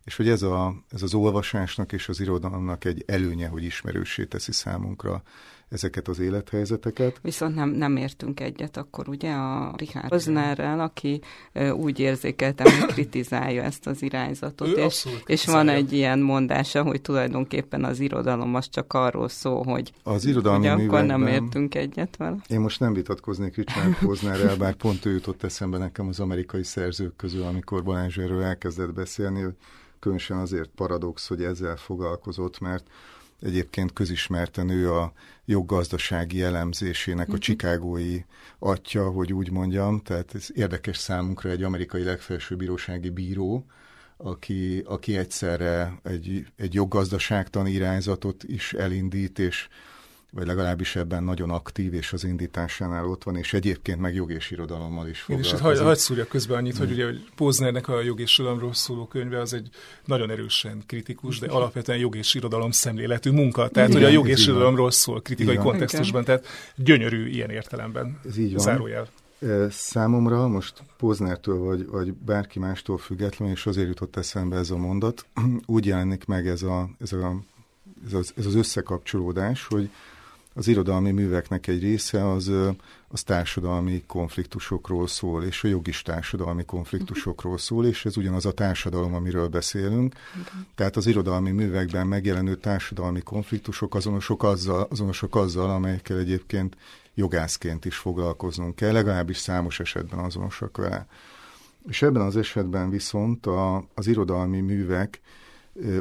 És 0.04 0.16
hogy 0.16 0.28
ez, 0.28 0.42
a, 0.42 0.74
ez 0.90 1.02
az 1.02 1.14
olvasásnak 1.14 1.92
és 1.92 2.08
az 2.08 2.20
irodalomnak 2.20 2.84
egy 2.84 3.04
előnye, 3.06 3.48
hogy 3.48 3.64
ismerőssé 3.64 4.24
teszi 4.24 4.52
számunkra 4.52 5.22
ezeket 5.74 6.08
az 6.08 6.18
élethelyzeteket. 6.18 7.18
Viszont 7.22 7.54
nem, 7.54 7.70
nem 7.70 7.96
értünk 7.96 8.40
egyet 8.40 8.76
akkor 8.76 9.08
ugye 9.08 9.32
a 9.32 9.74
Richard 9.76 10.12
Öznerrel, 10.12 10.80
aki 10.80 11.20
úgy 11.76 11.98
érzékeltem, 11.98 12.66
hogy 12.80 12.92
kritizálja 12.94 13.62
ezt 13.62 13.86
az 13.86 14.02
irányzatot. 14.02 14.68
Ő 14.68 14.72
és, 14.72 15.06
és 15.26 15.46
van 15.46 15.68
egy 15.68 15.92
ilyen 15.92 16.18
mondása, 16.18 16.82
hogy 16.82 17.00
tulajdonképpen 17.00 17.84
az 17.84 18.00
irodalom 18.00 18.54
az 18.54 18.68
csak 18.68 18.92
arról 18.92 19.28
szól, 19.28 19.62
hogy 19.64 19.92
az 20.02 20.24
irodalmi 20.24 20.68
ugye 20.68 20.84
akkor 20.84 21.04
nem 21.04 21.26
értünk 21.26 21.74
egyet 21.74 22.16
vele. 22.16 22.36
Én 22.48 22.60
most 22.60 22.80
nem 22.80 22.92
vitatkoznék 22.92 23.56
Richard 23.56 23.96
Öznerrel, 24.10 24.56
bár 24.56 24.74
pont 24.74 25.04
ő 25.04 25.12
jutott 25.12 25.42
eszembe 25.42 25.78
nekem 25.78 26.08
az 26.08 26.20
amerikai 26.20 26.64
szerzők 26.64 27.16
közül, 27.16 27.42
amikor 27.42 27.82
Balázs 27.82 28.18
erről 28.18 28.42
elkezdett 28.42 28.92
beszélni, 28.92 29.40
hogy 29.40 29.54
különösen 29.98 30.36
azért 30.36 30.70
paradox, 30.74 31.28
hogy 31.28 31.42
ezzel 31.42 31.76
foglalkozott, 31.76 32.60
mert 32.60 32.86
egyébként 33.40 33.92
közismerten 33.92 34.68
ő 34.68 34.92
a 34.92 35.12
joggazdasági 35.44 36.42
elemzésének 36.42 37.28
a 37.28 37.32
mhm. 37.32 37.40
csikágói 37.40 38.20
atya, 38.58 39.10
hogy 39.10 39.32
úgy 39.32 39.50
mondjam, 39.50 40.00
tehát 40.00 40.34
ez 40.34 40.48
érdekes 40.54 40.96
számunkra 40.96 41.50
egy 41.50 41.62
amerikai 41.62 42.02
legfelsőbb 42.02 42.58
bírósági 42.58 43.10
bíró, 43.10 43.66
aki, 44.16 44.82
aki 44.86 45.16
egyszerre 45.16 46.00
egy, 46.02 46.46
egy 46.56 46.74
joggazdaságtani 46.74 47.70
irányzatot 47.70 48.44
is 48.44 48.72
elindít, 48.72 49.38
és 49.38 49.68
vagy 50.34 50.46
legalábbis 50.46 50.96
ebben 50.96 51.24
nagyon 51.24 51.50
aktív, 51.50 51.94
és 51.94 52.12
az 52.12 52.24
indításánál 52.24 53.06
ott 53.06 53.24
van, 53.24 53.36
és 53.36 53.52
egyébként 53.52 54.00
meg 54.00 54.14
jog 54.14 54.30
és 54.30 54.50
irodalommal 54.50 55.08
is 55.08 55.20
foglalkozik. 55.20 55.64
Én 55.64 55.72
is 55.72 55.78
hagyd 55.78 55.96
szúrjak 55.96 56.28
közben 56.28 56.56
annyit, 56.56 56.76
hogy 56.76 56.90
ugye 56.90 57.04
hogy 57.04 57.24
Poznernek 57.36 57.88
a 57.88 58.02
jog 58.02 58.20
és 58.20 58.38
irodalomról 58.38 58.74
szóló 58.74 59.06
könyve 59.06 59.40
az 59.40 59.52
egy 59.52 59.68
nagyon 60.04 60.30
erősen 60.30 60.82
kritikus, 60.86 61.38
de 61.38 61.46
alapvetően 61.46 61.98
jog 61.98 62.16
és 62.16 62.34
irodalom 62.34 62.70
szemléletű 62.70 63.30
munka. 63.30 63.68
Tehát, 63.68 63.88
Igen, 63.88 64.00
hogy 64.00 64.10
a 64.10 64.14
jog 64.14 64.28
és 64.28 64.46
irodalomról 64.46 64.90
szól 64.90 65.22
kritikai 65.22 65.56
kontextusban, 65.56 66.24
tehát 66.24 66.46
gyönyörű 66.76 67.28
ilyen 67.28 67.50
értelemben. 67.50 68.20
Ez 68.28 68.36
így 68.36 68.54
van. 68.54 68.64
Zárójel. 68.64 69.08
Számomra 69.70 70.48
most 70.48 70.82
Poznertől 70.96 71.58
vagy, 71.58 71.86
vagy 71.86 72.12
bárki 72.12 72.58
mástól 72.58 72.98
függetlenül, 72.98 73.54
és 73.54 73.66
azért 73.66 73.88
jutott 73.88 74.16
eszembe 74.16 74.56
ez 74.56 74.70
a 74.70 74.76
mondat, 74.76 75.26
úgy 75.66 75.86
jelenik 75.86 76.24
meg 76.24 76.46
ez, 76.46 76.62
a, 76.62 76.88
ez, 77.00 77.12
a, 77.12 77.36
ez, 78.06 78.12
az, 78.12 78.32
ez 78.36 78.46
az 78.46 78.54
összekapcsolódás, 78.54 79.66
hogy 79.66 79.90
az 80.54 80.68
irodalmi 80.68 81.10
műveknek 81.10 81.66
egy 81.66 81.82
része 81.82 82.30
az, 82.30 82.50
az 83.08 83.22
társadalmi 83.22 84.04
konfliktusokról 84.06 85.06
szól, 85.06 85.44
és 85.44 85.64
a 85.64 85.68
jogis 85.68 86.02
társadalmi 86.02 86.64
konfliktusokról 86.64 87.58
szól, 87.58 87.86
és 87.86 88.04
ez 88.04 88.16
ugyanaz 88.16 88.46
a 88.46 88.52
társadalom, 88.52 89.14
amiről 89.14 89.48
beszélünk. 89.48 90.14
Tehát 90.74 90.96
az 90.96 91.06
irodalmi 91.06 91.50
művekben 91.50 92.06
megjelenő 92.06 92.54
társadalmi 92.54 93.20
konfliktusok 93.20 93.94
azonosok 93.94 94.42
azzal, 94.42 94.86
azonosok 94.90 95.36
azzal, 95.36 95.70
amelyekkel 95.70 96.18
egyébként 96.18 96.76
jogászként 97.14 97.84
is 97.84 97.96
foglalkoznunk 97.96 98.76
kell, 98.76 98.92
legalábbis 98.92 99.36
számos 99.36 99.80
esetben 99.80 100.18
azonosak 100.18 100.76
vele. 100.76 101.06
És 101.88 102.02
ebben 102.02 102.22
az 102.22 102.36
esetben 102.36 102.90
viszont 102.90 103.46
a, 103.46 103.84
az 103.94 104.06
irodalmi 104.06 104.60
művek 104.60 105.20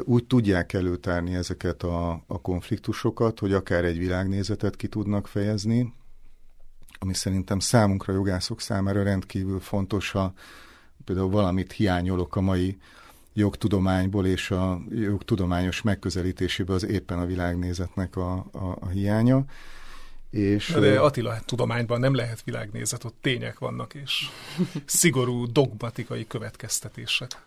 úgy 0.04 0.26
tudják 0.26 0.72
előtárni 0.72 1.34
ezeket 1.34 1.82
a, 1.82 2.22
a 2.26 2.40
konfliktusokat, 2.40 3.38
hogy 3.38 3.52
akár 3.52 3.84
egy 3.84 3.98
világnézetet 3.98 4.76
ki 4.76 4.88
tudnak 4.88 5.26
fejezni, 5.26 5.92
ami 6.98 7.14
szerintem 7.14 7.58
számunkra, 7.58 8.12
jogászok 8.12 8.60
számára 8.60 9.02
rendkívül 9.02 9.60
fontos, 9.60 10.10
ha 10.10 10.32
például 11.04 11.30
valamit 11.30 11.72
hiányolok 11.72 12.36
a 12.36 12.40
mai 12.40 12.78
jogtudományból 13.32 14.26
és 14.26 14.50
a 14.50 14.80
jogtudományos 14.90 15.82
megközelítéséből 15.82 16.76
az 16.76 16.86
éppen 16.86 17.18
a 17.18 17.26
világnézetnek 17.26 18.16
a, 18.16 18.32
a, 18.52 18.76
a 18.80 18.88
hiánya. 18.88 19.44
És, 20.30 20.70
De 20.80 21.00
Attila 21.00 21.40
tudományban 21.44 22.00
nem 22.00 22.14
lehet 22.14 22.42
világnézet, 22.42 23.04
ott 23.04 23.16
tények 23.20 23.58
vannak, 23.58 23.94
és 23.94 24.28
szigorú 24.84 25.46
dogmatikai 25.52 26.26
következtetések. 26.26 27.42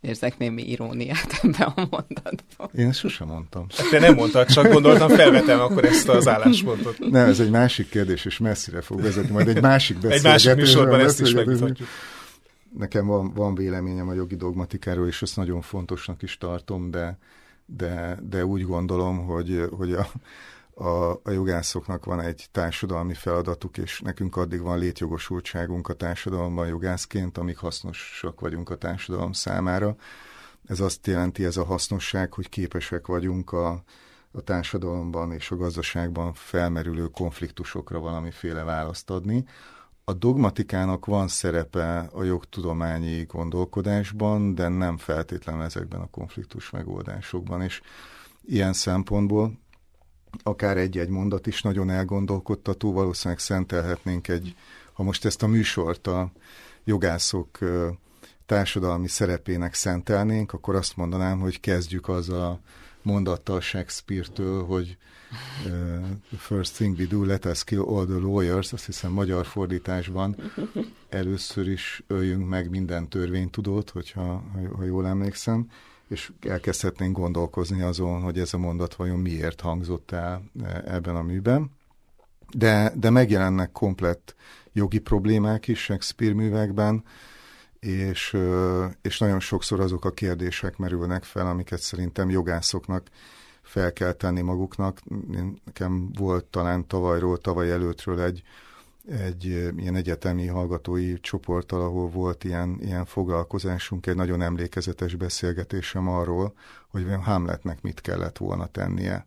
Érzek 0.00 0.38
némi 0.38 0.70
iróniát 0.70 1.40
ebbe 1.42 1.64
a 1.64 1.72
mondatban. 1.90 2.70
Én 2.74 2.88
ezt 2.88 2.98
sosem 2.98 3.26
mondtam. 3.26 3.66
Hát 3.76 3.88
te 3.90 3.98
nem 3.98 4.14
mondtad, 4.14 4.46
csak 4.46 4.72
gondoltam, 4.72 5.08
felvetem 5.08 5.60
akkor 5.60 5.84
ezt 5.84 6.08
az 6.08 6.28
álláspontot. 6.28 6.98
Nem, 6.98 7.28
ez 7.28 7.40
egy 7.40 7.50
másik 7.50 7.88
kérdés, 7.88 8.24
és 8.24 8.38
messzire 8.38 8.80
fog 8.80 9.00
vezetni, 9.02 9.30
majd 9.30 9.48
egy 9.48 9.60
másik 9.60 9.98
beszélgetés. 9.98 10.24
Egy 10.24 10.30
másik 10.30 10.54
műsorban 10.54 11.00
ezt 11.00 11.20
is 11.20 11.32
megmutatjuk. 11.32 11.88
Nekem 12.78 13.06
van, 13.06 13.32
van 13.34 13.54
véleményem 13.54 14.08
a 14.08 14.14
jogi 14.14 14.36
dogmatikáról, 14.36 15.06
és 15.06 15.22
ezt 15.22 15.36
nagyon 15.36 15.60
fontosnak 15.60 16.22
is 16.22 16.38
tartom, 16.38 16.90
de, 16.90 17.18
de, 17.66 18.18
de 18.28 18.44
úgy 18.44 18.62
gondolom, 18.62 19.18
hogy, 19.18 19.64
hogy 19.70 19.92
a, 19.92 20.10
a, 20.78 21.10
a 21.10 21.30
jogászoknak 21.30 22.04
van 22.04 22.20
egy 22.20 22.48
társadalmi 22.52 23.14
feladatuk, 23.14 23.78
és 23.78 24.00
nekünk 24.00 24.36
addig 24.36 24.60
van 24.60 24.78
létjogosultságunk 24.78 25.88
a 25.88 25.92
társadalomban 25.92 26.66
jogászként, 26.66 27.38
amíg 27.38 27.56
hasznosak 27.56 28.40
vagyunk 28.40 28.70
a 28.70 28.76
társadalom 28.76 29.32
számára. 29.32 29.96
Ez 30.66 30.80
azt 30.80 31.06
jelenti, 31.06 31.44
ez 31.44 31.56
a 31.56 31.64
hasznosság, 31.64 32.32
hogy 32.32 32.48
képesek 32.48 33.06
vagyunk 33.06 33.52
a, 33.52 33.82
a 34.30 34.40
társadalomban 34.40 35.32
és 35.32 35.50
a 35.50 35.56
gazdaságban 35.56 36.32
felmerülő 36.34 37.06
konfliktusokra 37.06 37.98
valamiféle 37.98 38.62
választ 38.62 39.10
adni. 39.10 39.44
A 40.04 40.12
dogmatikának 40.12 41.06
van 41.06 41.28
szerepe 41.28 41.98
a 41.98 42.22
jogtudományi 42.22 43.24
gondolkodásban, 43.24 44.54
de 44.54 44.68
nem 44.68 44.96
feltétlenül 44.96 45.62
ezekben 45.62 46.00
a 46.00 46.10
konfliktus 46.10 46.70
megoldásokban, 46.70 47.62
és 47.62 47.80
ilyen 48.44 48.72
szempontból 48.72 49.58
akár 50.42 50.76
egy-egy 50.76 51.08
mondat 51.08 51.46
is 51.46 51.62
nagyon 51.62 51.90
elgondolkodtató, 51.90 52.92
valószínűleg 52.92 53.38
szentelhetnénk 53.38 54.28
egy, 54.28 54.54
ha 54.92 55.02
most 55.02 55.24
ezt 55.24 55.42
a 55.42 55.46
műsort 55.46 56.06
a 56.06 56.32
jogászok 56.84 57.58
társadalmi 58.46 59.08
szerepének 59.08 59.74
szentelnénk, 59.74 60.52
akkor 60.52 60.74
azt 60.74 60.96
mondanám, 60.96 61.38
hogy 61.40 61.60
kezdjük 61.60 62.08
az 62.08 62.28
a 62.28 62.60
mondattal 63.02 63.60
Shakespeare-től, 63.60 64.64
hogy 64.64 64.96
uh, 65.66 66.06
first 66.38 66.74
thing 66.74 66.98
we 66.98 67.06
do, 67.06 67.24
let 67.24 67.44
us 67.44 67.64
kill 67.64 67.80
all 67.80 68.04
the 68.04 68.18
lawyers, 68.18 68.72
azt 68.72 68.86
hiszem 68.86 69.12
magyar 69.12 69.46
fordításban 69.46 70.36
először 71.08 71.68
is 71.68 72.02
öljünk 72.06 72.48
meg 72.48 72.70
minden 72.70 73.08
törvénytudót, 73.08 73.90
hogyha, 73.90 74.22
ha, 74.22 74.76
ha 74.76 74.84
jól 74.84 75.06
emlékszem, 75.06 75.70
és 76.08 76.32
elkezdhetnénk 76.40 77.16
gondolkozni 77.16 77.82
azon, 77.82 78.22
hogy 78.22 78.38
ez 78.38 78.54
a 78.54 78.58
mondat 78.58 78.94
vajon 78.94 79.18
miért 79.18 79.60
hangzott 79.60 80.10
el 80.10 80.42
e, 80.62 80.82
ebben 80.86 81.16
a 81.16 81.22
műben. 81.22 81.70
De, 82.52 82.92
de 82.96 83.10
megjelennek 83.10 83.72
komplett 83.72 84.34
jogi 84.72 84.98
problémák 84.98 85.68
is 85.68 85.82
Shakespeare 85.82 86.34
művekben, 86.34 87.04
és, 87.80 88.36
és 89.02 89.18
nagyon 89.18 89.40
sokszor 89.40 89.80
azok 89.80 90.04
a 90.04 90.10
kérdések 90.10 90.76
merülnek 90.76 91.24
fel, 91.24 91.46
amiket 91.46 91.80
szerintem 91.80 92.30
jogászoknak 92.30 93.08
fel 93.62 93.92
kell 93.92 94.12
tenni 94.12 94.40
maguknak. 94.40 95.00
Nekem 95.64 96.12
volt 96.12 96.44
talán 96.44 96.86
tavalyról, 96.86 97.38
tavaly 97.38 97.70
előttről 97.70 98.20
egy 98.20 98.42
egy 99.10 99.44
ilyen 99.44 99.94
egyetemi 99.94 100.46
hallgatói 100.46 101.20
csoporttal, 101.20 101.80
ahol 101.80 102.08
volt 102.08 102.44
ilyen, 102.44 102.78
ilyen 102.80 103.04
foglalkozásunk, 103.04 104.06
egy 104.06 104.16
nagyon 104.16 104.42
emlékezetes 104.42 105.14
beszélgetésem 105.14 106.08
arról, 106.08 106.54
hogy 106.88 107.06
Hamletnek 107.22 107.82
mit 107.82 108.00
kellett 108.00 108.36
volna 108.36 108.66
tennie, 108.66 109.26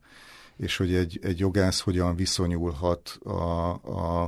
és 0.56 0.78
hogy 0.78 0.94
egy, 0.94 1.20
egy 1.24 1.40
jogász 1.40 1.80
hogyan 1.80 2.16
viszonyulhat 2.16 3.20
a, 3.24 3.70
a, 3.72 4.24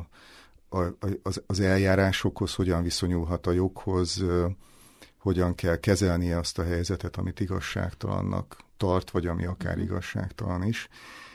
a, 0.69 0.79
az, 1.23 1.41
az 1.47 1.59
eljárásokhoz, 1.59 2.53
hogyan 2.53 2.83
viszonyulhat 2.83 3.47
a 3.47 3.51
joghoz, 3.51 4.23
hogyan 5.17 5.55
kell 5.55 5.75
kezelnie 5.75 6.37
azt 6.37 6.59
a 6.59 6.63
helyzetet, 6.63 7.17
amit 7.17 7.39
igazságtalannak 7.39 8.57
tart, 8.77 9.11
vagy 9.11 9.27
ami 9.27 9.45
akár 9.45 9.75
mhm. 9.75 9.83
igazságtalan 9.83 10.63
is. 10.63 10.87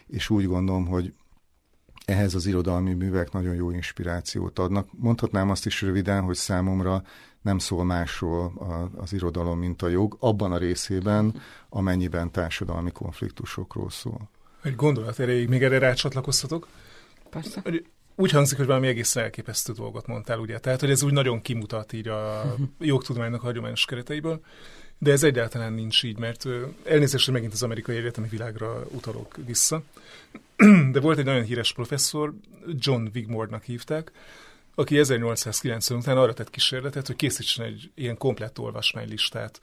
És 0.06 0.30
úgy 0.30 0.46
gondolom, 0.46 0.86
hogy 0.86 1.14
ehhez 2.08 2.34
az 2.34 2.46
irodalmi 2.46 2.92
művek 2.92 3.32
nagyon 3.32 3.54
jó 3.54 3.70
inspirációt 3.70 4.58
adnak. 4.58 4.88
Mondhatnám 4.90 5.50
azt 5.50 5.66
is 5.66 5.82
röviden, 5.82 6.22
hogy 6.22 6.34
számomra 6.36 7.02
nem 7.42 7.58
szól 7.58 7.84
másról 7.84 8.52
az 8.96 9.12
irodalom, 9.12 9.58
mint 9.58 9.82
a 9.82 9.88
jog, 9.88 10.16
abban 10.20 10.52
a 10.52 10.58
részében, 10.58 11.42
amennyiben 11.68 12.30
társadalmi 12.30 12.90
konfliktusokról 12.90 13.90
szól. 13.90 14.30
Egy 14.62 14.76
gondolat 14.76 15.18
erejéig 15.18 15.48
még 15.48 15.62
erre 15.62 15.78
rácsatlakoztatok. 15.78 16.68
Persze. 17.30 17.62
Úgy 18.14 18.30
hangzik, 18.30 18.56
hogy 18.56 18.66
valami 18.66 18.86
egész 18.86 19.16
elképesztő 19.16 19.72
dolgot 19.72 20.06
mondtál, 20.06 20.38
ugye? 20.38 20.58
Tehát, 20.58 20.80
hogy 20.80 20.90
ez 20.90 21.02
úgy 21.02 21.12
nagyon 21.12 21.42
kimutat 21.42 21.92
így 21.92 22.08
a 22.08 22.54
jogtudománynak 22.78 23.42
a 23.42 23.44
hagyományos 23.44 23.84
kereteiből. 23.84 24.40
De 24.98 25.12
ez 25.12 25.22
egyáltalán 25.22 25.72
nincs 25.72 26.02
így, 26.02 26.18
mert 26.18 26.46
elnézést, 26.84 27.24
hogy 27.24 27.34
megint 27.34 27.52
az 27.52 27.62
amerikai 27.62 27.96
egyetemi 27.96 28.28
világra 28.28 28.86
utalok 28.90 29.36
vissza. 29.46 29.82
De 30.92 31.00
volt 31.00 31.18
egy 31.18 31.24
nagyon 31.24 31.44
híres 31.44 31.72
professzor, 31.72 32.34
John 32.66 33.08
Wigmore-nak 33.14 33.64
hívták, 33.64 34.12
aki 34.74 34.98
1890 34.98 35.98
után 35.98 36.16
arra 36.16 36.32
tett 36.32 36.50
kísérletet, 36.50 37.06
hogy 37.06 37.16
készítsen 37.16 37.64
egy 37.64 37.90
ilyen 37.94 38.16
komplett 38.16 38.58
olvasmánylistát 38.58 39.60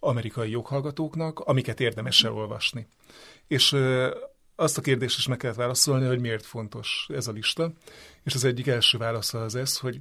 amerikai 0.00 0.50
joghallgatóknak, 0.50 1.40
amiket 1.40 1.80
érdemes 1.80 2.24
elolvasni. 2.24 2.86
És 3.46 3.76
azt 4.56 4.78
a 4.78 4.80
kérdést 4.80 5.18
is 5.18 5.26
meg 5.26 5.38
kellett 5.38 5.56
válaszolni, 5.56 6.06
hogy 6.06 6.20
miért 6.20 6.46
fontos 6.46 7.06
ez 7.14 7.26
a 7.26 7.32
lista. 7.32 7.72
És 8.22 8.34
az 8.34 8.44
egyik 8.44 8.66
első 8.66 8.98
válasza 8.98 9.42
az 9.42 9.54
ez, 9.54 9.78
hogy 9.78 10.00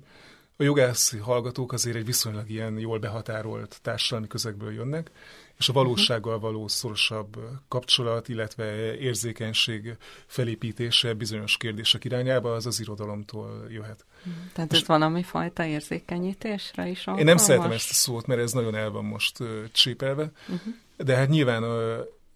a 0.58 0.64
jogászi 0.64 1.18
hallgatók 1.18 1.74
azért 1.74 1.96
egy 1.96 2.06
viszonylag 2.06 2.50
ilyen 2.50 2.78
jól 2.78 3.00
behatárolt 3.00 3.80
társadalmi 3.82 4.28
közegből 4.28 4.74
jönnek, 4.74 5.12
és 5.58 5.70
a 5.70 5.74
valósággal 5.74 6.40
való 6.40 6.68
szorosabb 6.68 7.38
kapcsolat, 7.68 8.30
illetve 8.30 8.98
érzékenység 8.98 9.98
felépítése 10.26 11.14
bizonyos 11.14 11.58
kérdések 11.58 12.04
irányába, 12.04 12.54
az 12.54 12.66
az 12.66 12.80
irodalomtól 12.80 13.66
jöhet. 13.70 14.06
Tehát 14.54 14.74
ez 14.74 14.86
valami 14.86 15.24
fajta 15.24 15.66
érzékenyítésre 15.66 16.88
is 16.88 16.98
alkalmas? 16.98 17.20
Én 17.20 17.26
nem 17.26 17.38
szeretem 17.38 17.72
ezt 17.72 17.90
a 17.90 17.94
szót, 17.94 18.26
mert 18.26 18.42
ez 18.42 18.52
nagyon 18.52 18.76
el 18.76 18.90
van 18.90 19.06
most 19.06 19.38
csépelve, 19.72 20.32
uh-huh. 20.42 20.74
de 20.98 21.16
hát 21.16 21.30
nyilván, 21.30 21.64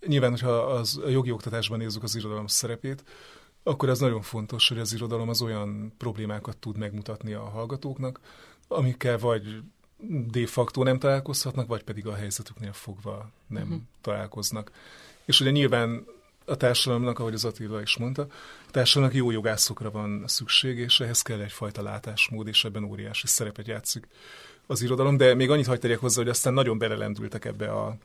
nyilván, 0.08 0.30
hogyha 0.30 0.52
az, 0.52 1.02
a 1.06 1.10
jogi 1.10 1.32
oktatásban 1.32 1.78
nézzük 1.78 2.04
az 2.04 2.16
irodalom 2.16 2.48
szerepét, 2.48 3.04
akkor 3.64 3.90
az 3.90 4.00
nagyon 4.00 4.22
fontos, 4.22 4.68
hogy 4.68 4.80
az 4.80 4.94
irodalom 4.94 5.30
az 5.30 5.42
olyan 5.42 5.94
problémákat 5.98 6.58
tud 6.58 6.78
megmutatni 6.78 7.34
a 7.34 7.44
hallgatóknak, 7.44 8.20
amikkel 8.68 9.18
vagy 9.18 9.62
de 10.08 10.48
facto 10.48 10.84
nem 10.84 11.00
találkozhatnak, 11.00 11.68
vagy 11.68 11.84
pedig 11.84 12.08
a 12.08 12.16
helyzetüknél 12.16 12.74
fogva 12.74 13.30
nem 13.48 13.64
uh-huh. 13.64 13.80
találkoznak. 14.02 14.72
És 15.26 15.40
ugye 15.42 15.52
nyilván 15.52 16.06
a 16.46 16.56
társadalomnak, 16.56 17.20
ahogy 17.20 17.34
az 17.34 17.46
Attila 17.46 17.82
is 17.82 17.98
mondta, 17.98 18.28
a 18.68 18.72
társadalomnak 18.72 19.20
jó 19.20 19.32
jogászokra 19.32 19.92
van 19.92 20.24
szükség, 20.28 20.78
és 20.78 21.00
ehhez 21.00 21.22
kell 21.22 21.40
egyfajta 21.40 21.82
látásmód, 21.82 22.48
és 22.48 22.66
ebben 22.66 22.84
óriási 22.84 23.28
szerepet 23.28 23.68
játszik 23.68 24.08
az 24.68 24.82
irodalom, 24.82 25.18
de 25.18 25.34
még 25.34 25.50
annyit 25.50 25.66
hagyd 25.66 25.82
tegyek 25.82 26.00
hozzá, 26.00 26.22
hogy 26.22 26.30
aztán 26.30 26.54
nagyon 26.54 26.78
belelendültek 26.78 27.46
ebbe 27.46 27.72
a, 27.72 27.98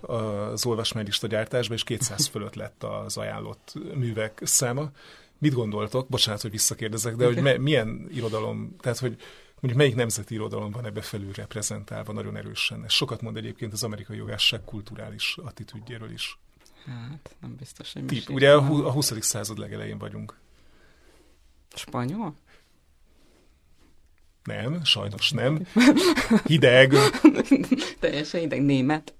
az 0.00 0.66
olvasmánylista 0.66 1.26
gyártásba, 1.26 1.74
és 1.74 1.84
200 1.84 2.26
fölött 2.32 2.54
lett 2.54 2.84
az 2.84 3.16
ajánlott 3.16 3.72
művek 3.94 4.40
száma. 4.44 4.90
Mit 5.38 5.54
gondoltok? 5.54 6.08
Bocsánat, 6.08 6.40
hogy 6.42 6.50
visszakérdezek, 6.50 7.16
de 7.16 7.24
hogy 7.24 7.42
me, 7.42 7.58
milyen 7.58 8.06
irodalom, 8.12 8.76
tehát 8.80 8.98
hogy 8.98 9.16
mondjuk 9.60 9.76
melyik 9.76 9.94
nemzeti 9.94 10.34
irodalom 10.34 10.70
van 10.70 10.84
ebbe 10.84 11.00
felül 11.00 11.32
reprezentálva 11.32 12.12
nagyon 12.12 12.36
erősen. 12.36 12.84
Ez 12.84 12.92
sokat 12.92 13.20
mond 13.20 13.36
egyébként 13.36 13.72
az 13.72 13.82
amerikai 13.82 14.16
jogásság 14.16 14.64
kulturális 14.64 15.36
attitűdjéről 15.44 16.10
is. 16.10 16.38
Hát, 16.86 17.36
nem 17.40 17.56
biztos, 17.56 17.92
hogy 17.92 18.06
Tip, 18.06 18.28
ugye 18.28 18.52
a, 18.52 18.86
a 18.86 18.90
20. 18.90 19.12
század 19.20 19.58
legelején 19.58 19.98
vagyunk. 19.98 20.38
Spanyol? 21.74 22.34
Nem, 24.44 24.84
sajnos 24.84 25.30
nem. 25.30 25.66
Hideg. 26.44 26.94
Teljesen 28.00 28.40
hideg. 28.40 28.62
Német? 28.62 29.14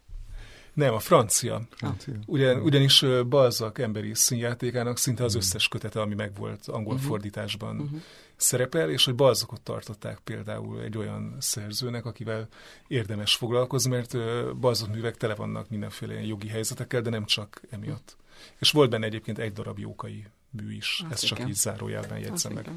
Nem, 0.77 0.95
a 0.95 0.99
francia. 0.99 1.61
Ah. 1.79 1.95
Ugyan, 2.27 2.61
ugyanis 2.61 3.05
Balzak 3.29 3.79
emberi 3.79 4.15
színjátékának 4.15 4.99
szinte 4.99 5.25
az 5.25 5.35
összes 5.35 5.69
kötete, 5.69 6.01
ami 6.01 6.15
megvolt 6.15 6.69
angol 6.69 6.95
uh-huh. 6.95 7.09
fordításban 7.09 7.81
uh-huh. 7.81 8.01
szerepel, 8.37 8.91
és 8.91 9.05
hogy 9.05 9.15
Balzakot 9.15 9.61
tartották 9.61 10.19
például 10.19 10.83
egy 10.83 10.99
olyan 10.99 11.37
szerzőnek, 11.39 12.05
akivel 12.05 12.49
érdemes 12.87 13.35
foglalkozni, 13.35 13.91
mert 13.91 14.17
Balzak 14.57 14.93
művek 14.95 15.17
tele 15.17 15.35
vannak 15.35 15.69
mindenféle 15.69 16.25
jogi 16.25 16.49
helyzetekkel, 16.49 17.01
de 17.01 17.11
nem 17.11 17.25
csak 17.25 17.61
emiatt. 17.71 18.17
És 18.59 18.71
volt 18.71 18.91
benne 18.91 19.07
egyébként 19.07 19.39
egy 19.39 19.53
darab 19.53 19.79
jókai 19.79 20.27
mű 20.63 20.75
is. 20.75 21.03
Az 21.05 21.13
Ezt 21.13 21.25
igen. 21.25 21.37
csak 21.37 21.49
így 21.49 21.55
zárójelben 21.55 22.19
jegyzem 22.19 22.53
meg. 22.53 22.71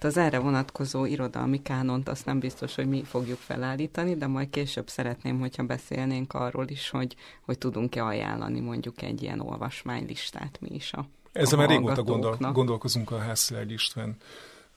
De 0.00 0.06
az 0.06 0.16
erre 0.16 0.38
vonatkozó 0.38 1.04
irodalmi 1.04 1.62
kánont 1.62 2.08
azt 2.08 2.26
nem 2.26 2.38
biztos, 2.38 2.74
hogy 2.74 2.88
mi 2.88 3.04
fogjuk 3.04 3.38
felállítani, 3.38 4.16
de 4.16 4.26
majd 4.26 4.50
később 4.50 4.88
szeretném, 4.88 5.40
hogyha 5.40 5.62
beszélnénk 5.62 6.32
arról 6.32 6.68
is, 6.68 6.90
hogy, 6.90 7.16
hogy 7.40 7.58
tudunk-e 7.58 8.04
ajánlani 8.04 8.60
mondjuk 8.60 9.02
egy 9.02 9.22
ilyen 9.22 9.40
olvasmánylistát 9.40 10.58
mi 10.60 10.68
is 10.70 10.92
a 10.92 11.06
Ezzel 11.32 11.58
már 11.58 11.68
régóta 11.68 12.02
gondol, 12.02 12.36
gondolkozunk 12.52 13.10
a 13.10 13.18
Hászlágy 13.18 13.70
István 13.70 14.16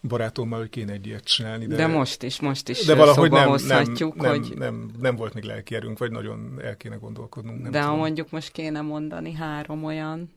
barátommal, 0.08 0.60
hogy 0.60 0.70
kéne 0.70 0.92
egy 0.92 1.08
ilyet 1.08 1.24
csinálni. 1.24 1.66
De, 1.66 1.76
de 1.76 1.88
most 1.88 2.24
is, 2.24 2.40
most 2.40 2.70
is 2.70 2.86
de 2.86 2.96
valahogy 2.96 3.32
nem, 3.32 3.48
hozhatjuk, 3.48 4.16
nem, 4.16 4.32
hogy... 4.32 4.54
Nem, 4.56 4.58
nem, 4.58 4.92
nem 5.00 5.16
volt 5.16 5.34
még 5.34 5.44
lelki 5.44 5.76
erőnk, 5.76 5.98
vagy 5.98 6.12
nagyon 6.12 6.60
el 6.64 6.78
kéne 6.78 6.96
gondolkodnunk. 6.96 7.62
Nem 7.62 7.72
de 7.72 7.80
tudom. 7.80 7.94
ha 7.94 8.00
mondjuk 8.02 8.30
most 8.30 8.52
kéne 8.52 8.82
mondani 8.82 9.34
három 9.34 9.84
olyan 9.84 10.32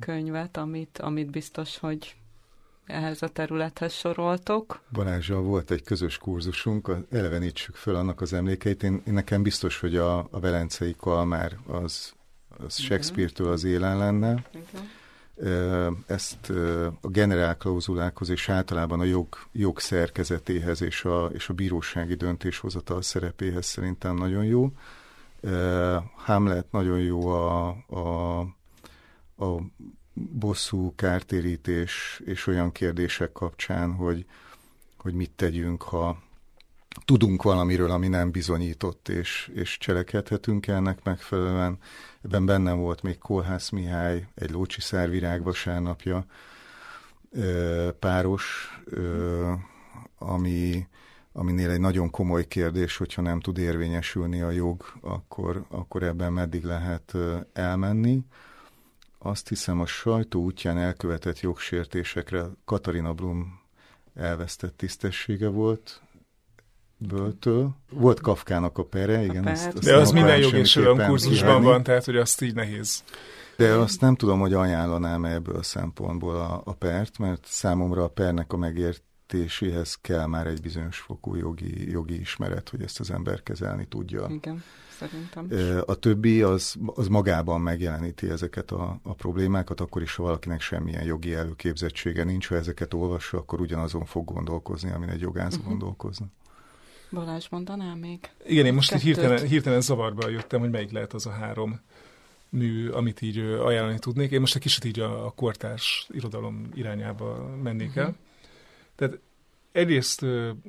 könyvet, 0.00 0.56
amit, 0.56 0.98
amit 0.98 1.30
biztos, 1.30 1.78
hogy 1.78 2.16
ehhez 2.86 3.22
a 3.22 3.28
területhez 3.28 3.92
soroltok. 3.92 4.80
Balázsjal 4.92 5.42
volt 5.42 5.70
egy 5.70 5.82
közös 5.82 6.18
kurzusunk, 6.18 6.90
elevenítsük 7.10 7.74
föl 7.74 7.94
annak 7.94 8.20
az 8.20 8.32
emlékeit. 8.32 8.82
Én, 8.82 9.02
én 9.06 9.12
nekem 9.12 9.42
biztos, 9.42 9.80
hogy 9.80 9.96
a, 9.96 10.18
a 10.18 10.40
Velencei 10.40 10.94
Kalmár 10.98 11.58
az, 11.66 12.12
az 12.48 12.76
Shakespeare-től 12.76 13.50
az 13.50 13.64
élen 13.64 13.98
lenne. 13.98 14.44
Igen. 14.50 14.88
Ezt 16.06 16.50
a 17.00 17.08
generálklauzulákhoz 17.08 18.28
és 18.28 18.48
általában 18.48 19.00
a 19.00 19.04
jog, 19.04 19.36
jog 19.52 19.80
szerkezetéhez 19.80 20.82
és 20.82 21.04
a, 21.04 21.30
és 21.32 21.48
a 21.48 21.52
bírósági 21.52 22.14
döntéshozatal 22.14 23.02
szerepéhez 23.02 23.66
szerintem 23.66 24.16
nagyon 24.16 24.44
jó. 24.44 24.72
Hamlet 26.14 26.72
nagyon 26.72 26.98
jó 26.98 27.28
a, 27.28 27.68
a 27.68 28.46
a 29.36 29.56
bosszú, 30.14 30.94
kártérítés 30.94 32.22
és 32.24 32.46
olyan 32.46 32.72
kérdések 32.72 33.32
kapcsán, 33.32 33.92
hogy, 33.92 34.26
hogy 34.98 35.14
mit 35.14 35.30
tegyünk, 35.30 35.82
ha 35.82 36.22
tudunk 37.04 37.42
valamiről, 37.42 37.90
ami 37.90 38.08
nem 38.08 38.30
bizonyított, 38.30 39.08
és, 39.08 39.50
és 39.54 39.78
cselekedhetünk 39.78 40.66
ennek 40.66 41.04
megfelelően. 41.04 41.78
Ebben 42.24 42.46
benne 42.46 42.72
volt 42.72 43.02
még 43.02 43.18
Kolhász 43.18 43.70
Mihály, 43.70 44.26
egy 44.34 44.50
Lócsi 44.50 44.80
Szárvirág 44.80 45.42
vasárnapja, 45.42 46.26
páros, 47.98 48.70
ami, 50.18 50.86
aminél 51.32 51.70
egy 51.70 51.80
nagyon 51.80 52.10
komoly 52.10 52.46
kérdés, 52.46 52.96
hogyha 52.96 53.22
nem 53.22 53.40
tud 53.40 53.58
érvényesülni 53.58 54.40
a 54.40 54.50
jog, 54.50 54.84
akkor, 55.00 55.64
akkor 55.68 56.02
ebben 56.02 56.32
meddig 56.32 56.64
lehet 56.64 57.14
elmenni 57.52 58.24
azt 59.26 59.48
hiszem 59.48 59.80
a 59.80 59.86
sajtó 59.86 60.42
útján 60.42 60.78
elkövetett 60.78 61.40
jogsértésekre 61.40 62.44
Katarina 62.64 63.12
Blum 63.12 63.60
elvesztett 64.14 64.76
tisztessége 64.76 65.48
volt, 65.48 66.00
Böltől. 66.98 67.70
Volt 67.90 68.20
Kafkának 68.20 68.78
a 68.78 68.84
pere, 68.84 69.24
igen. 69.24 69.46
A 69.46 69.50
Azt, 69.50 69.66
azt 69.66 69.84
De 69.84 69.96
az 69.96 70.10
minden 70.10 70.38
jogi 70.38 70.62
kurzusban 71.06 71.62
van, 71.62 71.82
tehát 71.82 72.04
hogy 72.04 72.16
azt 72.16 72.42
így 72.42 72.54
nehéz. 72.54 73.04
De 73.56 73.72
azt 73.72 74.00
nem 74.00 74.14
tudom, 74.14 74.40
hogy 74.40 74.52
ajánlanám 74.52 75.24
ebből 75.24 75.56
a 75.56 75.62
szempontból 75.62 76.36
a, 76.36 76.62
a 76.64 76.72
pert, 76.72 77.18
mert 77.18 77.46
számomra 77.46 78.04
a 78.04 78.08
pernek 78.08 78.52
a 78.52 78.56
megértéséhez 78.56 79.94
kell 79.94 80.26
már 80.26 80.46
egy 80.46 80.60
bizonyos 80.60 80.98
fokú 80.98 81.34
jogi, 81.34 81.90
jogi 81.90 82.20
ismeret, 82.20 82.68
hogy 82.68 82.82
ezt 82.82 83.00
az 83.00 83.10
ember 83.10 83.42
kezelni 83.42 83.86
tudja. 83.86 84.26
Igen 84.28 84.62
szerintem. 84.98 85.48
A 85.86 85.94
többi 85.94 86.42
az, 86.42 86.76
az 86.86 87.08
magában 87.08 87.60
megjeleníti 87.60 88.28
ezeket 88.28 88.70
a, 88.70 88.98
a 89.02 89.14
problémákat, 89.14 89.80
akkor 89.80 90.02
is, 90.02 90.14
ha 90.14 90.22
valakinek 90.22 90.60
semmilyen 90.60 91.04
jogi 91.04 91.34
előképzettsége 91.34 92.24
nincs, 92.24 92.48
ha 92.48 92.54
ezeket 92.54 92.94
olvassa, 92.94 93.38
akkor 93.38 93.60
ugyanazon 93.60 94.04
fog 94.04 94.24
gondolkozni, 94.24 94.90
amin 94.90 95.08
egy 95.08 95.20
jogász 95.20 95.54
uh-huh. 95.54 95.68
gondolkozna. 95.68 96.26
Balázs, 97.10 97.48
mondanál 97.48 97.96
még? 97.96 98.30
Igen, 98.46 98.66
én 98.66 98.74
most 98.74 98.94
így 98.94 99.00
hirtelen, 99.00 99.46
hirtelen 99.46 99.80
zavarba 99.80 100.28
jöttem, 100.28 100.60
hogy 100.60 100.70
melyik 100.70 100.90
lehet 100.90 101.12
az 101.12 101.26
a 101.26 101.30
három 101.30 101.80
mű, 102.48 102.88
amit 102.88 103.22
így 103.22 103.38
ajánlani 103.38 103.98
tudnék. 103.98 104.30
Én 104.30 104.40
most 104.40 104.54
egy 104.54 104.62
kicsit 104.62 104.84
így 104.84 105.00
a, 105.00 105.26
a 105.26 105.30
kortárs 105.30 106.08
irodalom 106.12 106.68
irányába 106.74 107.56
mennék 107.62 107.88
uh-huh. 107.88 108.04
el. 108.04 108.16
Tehát 108.94 109.18
Egyrészt 109.76 110.24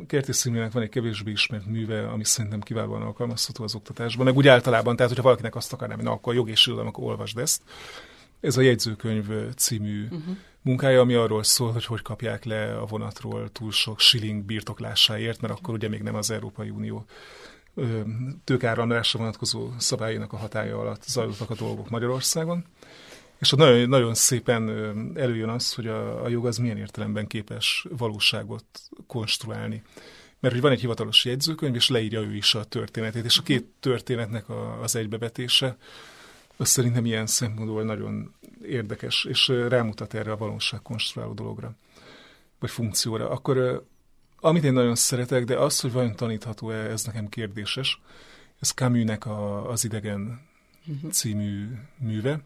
Kertész 0.07 0.37
Szimlének 0.37 0.71
van 0.71 0.83
egy 0.83 0.89
kevésbé 0.89 1.31
ismert 1.31 1.65
műve, 1.65 2.07
ami 2.07 2.23
szerintem 2.23 2.59
kiválóan 2.59 3.01
alkalmazható 3.01 3.63
az 3.63 3.75
oktatásban, 3.75 4.25
meg 4.25 4.35
úgy 4.35 4.47
általában, 4.47 4.95
tehát 4.95 5.11
hogyha 5.11 5.27
valakinek 5.27 5.55
azt 5.55 5.73
akarnám, 5.73 5.97
hogy 5.97 6.05
na, 6.05 6.11
akkor 6.11 6.33
jog 6.33 6.49
és 6.49 6.65
irodalom, 6.65 6.89
akkor 6.89 7.03
olvasd 7.03 7.37
ezt. 7.37 7.61
Ez 8.39 8.57
a 8.57 8.61
jegyzőkönyv 8.61 9.25
című 9.55 10.03
uh-huh. 10.03 10.35
munkája, 10.61 10.99
ami 10.99 11.13
arról 11.13 11.43
szól, 11.43 11.71
hogy 11.71 11.85
hogy 11.85 12.01
kapják 12.01 12.43
le 12.43 12.77
a 12.77 12.85
vonatról 12.85 13.49
túl 13.49 13.71
sok 13.71 13.99
shilling 13.99 14.43
birtoklásáért, 14.43 15.41
mert 15.41 15.53
akkor 15.53 15.73
ugye 15.73 15.89
még 15.89 16.01
nem 16.01 16.15
az 16.15 16.31
Európai 16.31 16.69
Unió 16.69 17.05
tőkáramlásra 18.43 19.19
vonatkozó 19.19 19.69
szabályának 19.77 20.33
a 20.33 20.37
hatája 20.37 20.79
alatt 20.79 21.03
zajlottak 21.03 21.49
a 21.49 21.55
dolgok 21.55 21.89
Magyarországon. 21.89 22.65
És 23.39 23.51
ott 23.51 23.59
nagyon, 23.59 23.89
nagyon 23.89 24.13
szépen 24.13 24.69
előjön 25.15 25.49
az, 25.49 25.73
hogy 25.73 25.87
a, 25.87 26.23
a 26.23 26.27
jog 26.27 26.45
az 26.45 26.57
milyen 26.57 26.77
értelemben 26.77 27.27
képes 27.27 27.85
valóságot 27.97 28.65
konstruálni. 29.07 29.83
Mert 30.39 30.53
hogy 30.53 30.63
van 30.63 30.71
egy 30.71 30.79
hivatalos 30.79 31.25
jegyzőkönyv, 31.25 31.75
és 31.75 31.89
leírja 31.89 32.21
ő 32.21 32.35
is 32.35 32.55
a 32.55 32.63
történetét, 32.63 33.25
és 33.25 33.37
a 33.37 33.43
két 33.43 33.65
történetnek 33.79 34.49
a, 34.49 34.81
az 34.81 34.95
egybevetése, 34.95 35.77
az 36.57 36.69
szerintem 36.69 37.05
ilyen 37.05 37.27
szempontból 37.27 37.83
nagyon 37.83 38.33
érdekes, 38.61 39.25
és 39.29 39.47
rámutat 39.47 40.13
erre 40.13 40.31
a 40.31 40.37
valóság 40.37 40.81
konstruáló 40.81 41.33
dologra, 41.33 41.75
vagy 42.59 42.69
funkcióra. 42.69 43.29
Akkor 43.29 43.85
amit 44.39 44.63
én 44.63 44.73
nagyon 44.73 44.95
szeretek, 44.95 45.43
de 45.43 45.57
az, 45.57 45.79
hogy 45.79 45.91
vajon 45.91 46.15
tanítható-e, 46.15 46.75
ez 46.75 47.03
nekem 47.03 47.29
kérdéses. 47.29 48.01
Ez 48.59 48.69
Camus-nek 48.71 49.25
a, 49.25 49.69
az 49.69 49.83
Idegen 49.83 50.41
mhm. 50.83 51.09
című 51.09 51.67
műve, 51.97 52.41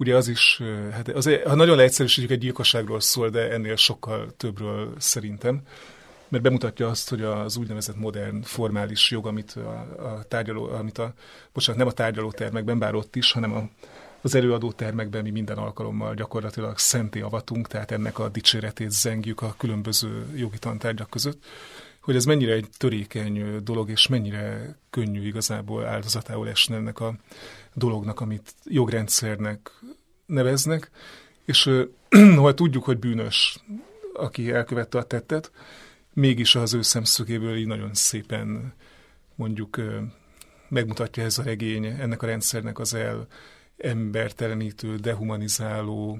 Ugye 0.00 0.16
az 0.16 0.28
is, 0.28 0.62
hát 0.92 1.08
az, 1.08 1.30
ha 1.44 1.54
nagyon 1.54 1.76
leegyszerűsítjük, 1.76 2.30
egy 2.30 2.38
gyilkosságról 2.38 3.00
szól, 3.00 3.28
de 3.28 3.50
ennél 3.50 3.76
sokkal 3.76 4.32
többről 4.36 4.94
szerintem, 4.98 5.62
mert 6.28 6.42
bemutatja 6.42 6.88
azt, 6.88 7.08
hogy 7.08 7.22
az 7.22 7.56
úgynevezett 7.56 7.96
modern 7.96 8.42
formális 8.42 9.10
jog, 9.10 9.26
amit 9.26 9.50
a, 9.50 9.70
a 9.98 10.22
tárgyaló, 10.28 10.64
amit 10.64 10.98
a, 10.98 11.12
bocsánat, 11.52 11.78
nem 11.78 11.88
a 11.88 11.92
tárgyaló 11.92 12.30
termekben, 12.30 12.78
bár 12.78 12.94
ott 12.94 13.16
is, 13.16 13.32
hanem 13.32 13.52
a, 13.52 13.68
az 14.20 14.34
előadó 14.34 14.72
termekben 14.72 15.22
mi 15.22 15.30
minden 15.30 15.58
alkalommal 15.58 16.14
gyakorlatilag 16.14 16.78
szenté 16.78 17.20
avatunk, 17.20 17.66
tehát 17.66 17.90
ennek 17.90 18.18
a 18.18 18.28
dicséretét 18.28 18.90
zengjük 18.90 19.42
a 19.42 19.54
különböző 19.58 20.26
jogi 20.36 20.58
tantárgyak 20.58 21.10
között, 21.10 21.44
hogy 22.00 22.16
ez 22.16 22.24
mennyire 22.24 22.52
egy 22.52 22.68
törékeny 22.76 23.62
dolog, 23.62 23.90
és 23.90 24.06
mennyire 24.06 24.76
könnyű 24.90 25.26
igazából 25.26 25.84
áldozatául 25.84 26.48
esni 26.48 26.74
ennek 26.74 27.00
a 27.00 27.14
dolognak, 27.78 28.20
amit 28.20 28.54
jogrendszernek 28.64 29.70
neveznek, 30.26 30.90
és 31.44 31.70
ha 32.36 32.54
tudjuk, 32.54 32.84
hogy 32.84 32.98
bűnös, 32.98 33.58
aki 34.14 34.50
elkövette 34.50 34.98
a 34.98 35.02
tettet, 35.02 35.50
mégis 36.12 36.54
az 36.54 36.74
ő 36.74 36.82
szemszögéből 36.82 37.56
így 37.56 37.66
nagyon 37.66 37.94
szépen 37.94 38.72
mondjuk 39.34 39.80
megmutatja 40.68 41.22
ez 41.22 41.38
a 41.38 41.42
regény 41.42 41.84
ennek 41.84 42.22
a 42.22 42.26
rendszernek 42.26 42.78
az 42.78 42.96
embertelenítő, 43.76 44.96
dehumanizáló, 44.96 46.18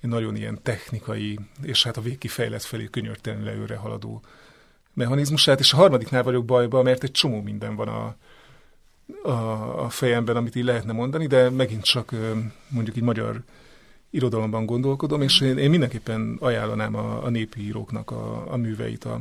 nagyon 0.00 0.36
ilyen 0.36 0.62
technikai, 0.62 1.38
és 1.62 1.82
hát 1.82 1.96
a 1.96 2.00
végkifejlet 2.00 2.62
felé 2.62 2.84
könyörtelenül 2.84 3.48
előre 3.48 3.76
haladó 3.76 4.22
mechanizmusát, 4.94 5.60
és 5.60 5.72
a 5.72 5.76
harmadiknál 5.76 6.22
vagyok 6.22 6.44
bajban, 6.44 6.84
mert 6.84 7.02
egy 7.02 7.10
csomó 7.10 7.40
minden 7.40 7.76
van 7.76 7.88
a, 7.88 8.16
a, 9.22 9.30
a 9.84 9.88
fejemben, 9.88 10.36
amit 10.36 10.54
így 10.54 10.64
lehetne 10.64 10.92
mondani, 10.92 11.26
de 11.26 11.50
megint 11.50 11.84
csak 11.84 12.14
mondjuk 12.68 12.96
így 12.96 13.02
magyar 13.02 13.42
irodalomban 14.10 14.66
gondolkodom, 14.66 15.22
és 15.22 15.40
én, 15.40 15.58
én 15.58 15.70
mindenképpen 15.70 16.36
ajánlanám 16.40 16.94
a, 16.94 17.24
a 17.24 17.28
népi 17.28 17.60
íróknak 17.60 18.10
a, 18.10 18.52
a 18.52 18.56
műveit. 18.56 19.04
A 19.04 19.20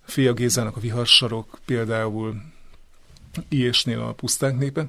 Fia 0.00 0.32
Gézának 0.32 0.76
a 0.76 0.80
Viharsarok 0.80 1.58
például 1.64 2.34
Iésnél 3.48 4.00
a 4.00 4.12
Pusztánk 4.12 4.58
népe, 4.58 4.86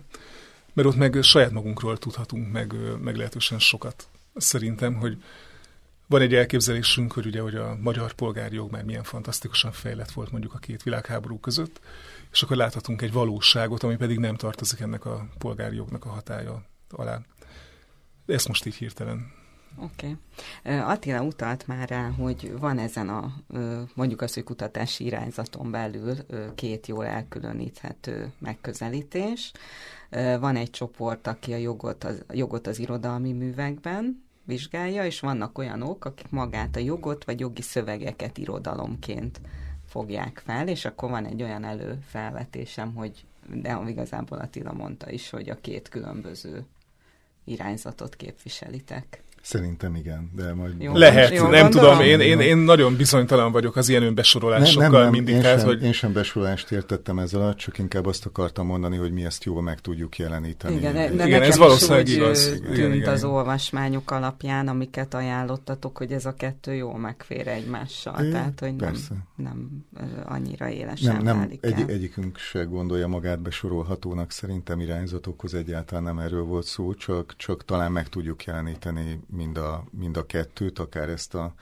mert 0.73 0.87
ott 0.87 0.95
meg 0.95 1.17
saját 1.21 1.51
magunkról 1.51 1.97
tudhatunk 1.97 2.51
meg 2.51 2.73
meglehetősen 3.01 3.59
sokat. 3.59 4.07
Szerintem, 4.35 4.93
hogy 4.93 5.17
van 6.11 6.21
egy 6.21 6.33
elképzelésünk, 6.33 7.11
hogy 7.11 7.25
ugye, 7.25 7.41
hogy 7.41 7.55
a 7.55 7.77
magyar 7.81 8.13
polgári 8.13 8.55
jog 8.55 8.71
már 8.71 8.83
milyen 8.83 9.03
fantasztikusan 9.03 9.71
fejlett 9.71 10.11
volt 10.11 10.31
mondjuk 10.31 10.53
a 10.53 10.57
két 10.57 10.83
világháború 10.83 11.39
között, 11.39 11.79
és 12.31 12.43
akkor 12.43 12.57
láthatunk 12.57 13.01
egy 13.01 13.11
valóságot, 13.11 13.83
ami 13.83 13.95
pedig 13.95 14.19
nem 14.19 14.35
tartozik 14.35 14.79
ennek 14.79 15.05
a 15.05 15.27
polgári 15.37 15.75
jognak 15.75 16.05
a 16.05 16.09
hatája 16.09 16.63
alá. 16.89 17.21
De 18.25 18.33
ezt 18.33 18.47
most 18.47 18.65
így 18.65 18.75
hirtelen 18.75 19.39
Oké. 19.77 20.17
Okay. 20.63 20.79
Attila 20.79 21.21
utalt 21.21 21.67
már 21.67 21.89
rá, 21.89 22.09
hogy 22.09 22.53
van 22.59 22.77
ezen 22.77 23.09
a 23.09 23.33
mondjuk 23.93 24.21
az, 24.21 24.33
hogy 24.33 24.43
kutatási 24.43 25.05
irányzaton 25.05 25.71
belül 25.71 26.15
két 26.55 26.87
jól 26.87 27.05
elkülöníthető 27.05 28.31
megközelítés. 28.39 29.51
Van 30.39 30.55
egy 30.55 30.69
csoport, 30.69 31.27
aki 31.27 31.53
a 31.53 31.57
jogot 31.57 32.03
az, 32.03 32.23
a 32.27 32.33
jogot 32.35 32.67
az 32.67 32.79
irodalmi 32.79 33.31
művekben 33.31 34.29
vizsgálja, 34.51 35.05
és 35.05 35.19
vannak 35.19 35.57
olyanok, 35.57 36.05
akik 36.05 36.29
magát 36.29 36.75
a 36.75 36.79
jogot 36.79 37.23
vagy 37.23 37.39
jogi 37.39 37.61
szövegeket 37.61 38.37
irodalomként 38.37 39.41
fogják 39.85 40.41
fel, 40.45 40.67
és 40.67 40.85
akkor 40.85 41.09
van 41.09 41.25
egy 41.25 41.43
olyan 41.43 41.63
előfelvetésem, 41.63 42.93
hogy 42.93 43.25
de 43.53 43.81
igazából 43.87 44.37
Attila 44.37 44.73
mondta 44.73 45.11
is, 45.11 45.29
hogy 45.29 45.49
a 45.49 45.61
két 45.61 45.89
különböző 45.89 46.65
irányzatot 47.43 48.15
képviselitek. 48.15 49.23
Szerintem 49.41 49.95
igen, 49.95 50.31
de 50.35 50.53
majd... 50.53 50.81
Jó, 50.81 50.95
Lehet, 50.95 51.33
jó, 51.33 51.47
nem 51.47 51.69
tudom, 51.69 51.99
én, 51.99 52.19
én, 52.19 52.39
én 52.39 52.57
nagyon 52.57 52.95
bizonytalan 52.95 53.51
vagyok 53.51 53.75
az 53.75 53.89
ilyen 53.89 54.03
önbesorolásokkal 54.03 54.81
nem, 54.81 54.91
nem, 54.91 55.01
nem, 55.01 55.11
mindig. 55.11 55.35
Én, 55.35 55.41
tehát, 55.41 55.59
sem, 55.59 55.67
hogy... 55.67 55.83
én 55.83 55.91
sem 55.91 56.13
besorolást 56.13 56.71
értettem 56.71 57.19
ezzel 57.19 57.41
alatt, 57.41 57.57
csak 57.57 57.77
inkább 57.77 58.05
azt 58.05 58.25
akartam 58.25 58.65
mondani, 58.65 58.97
hogy 58.97 59.11
mi 59.11 59.25
ezt 59.25 59.43
jól 59.43 59.61
meg 59.61 59.79
tudjuk 59.79 60.17
jeleníteni. 60.17 60.75
Igen, 60.75 60.93
de, 60.93 61.09
de 61.09 61.27
igen 61.27 61.41
ez 61.41 61.57
valószínűleg 61.57 62.07
igaz. 62.07 62.45
Tűnt 62.45 62.77
igen, 62.77 62.93
igen. 62.93 63.13
az 63.13 63.23
olvasmányok 63.23 64.11
alapján, 64.11 64.67
amiket 64.67 65.13
ajánlottatok, 65.13 65.97
hogy 65.97 66.11
ez 66.11 66.25
a 66.25 66.33
kettő 66.33 66.73
jól 66.73 66.97
megfér 66.97 67.47
egymással, 67.47 68.25
é, 68.25 68.29
tehát 68.29 68.59
hogy 68.59 68.75
nem, 68.75 68.95
nem 69.35 69.85
annyira 70.25 70.69
élesen 70.69 71.15
nem, 71.15 71.23
nem, 71.23 71.37
válik 71.37 71.65
egy, 71.65 71.83
Egyikünk 71.87 72.37
se 72.37 72.63
gondolja 72.63 73.07
magát 73.07 73.41
besorolhatónak, 73.41 74.31
szerintem 74.31 74.79
irányzatokhoz 74.79 75.53
egyáltalán 75.53 76.03
nem 76.03 76.19
erről 76.19 76.43
volt 76.43 76.65
szó, 76.65 76.93
csak, 76.93 77.33
csak 77.37 77.65
talán 77.65 77.91
meg 77.91 78.09
tudjuk 78.09 78.43
jeleníteni 78.43 79.19
mind 79.31 79.57
a, 79.57 79.83
mind 79.91 80.17
a 80.17 80.25
kettőt, 80.25 80.79
akár 80.79 81.09
ezt 81.09 81.35
a, 81.35 81.53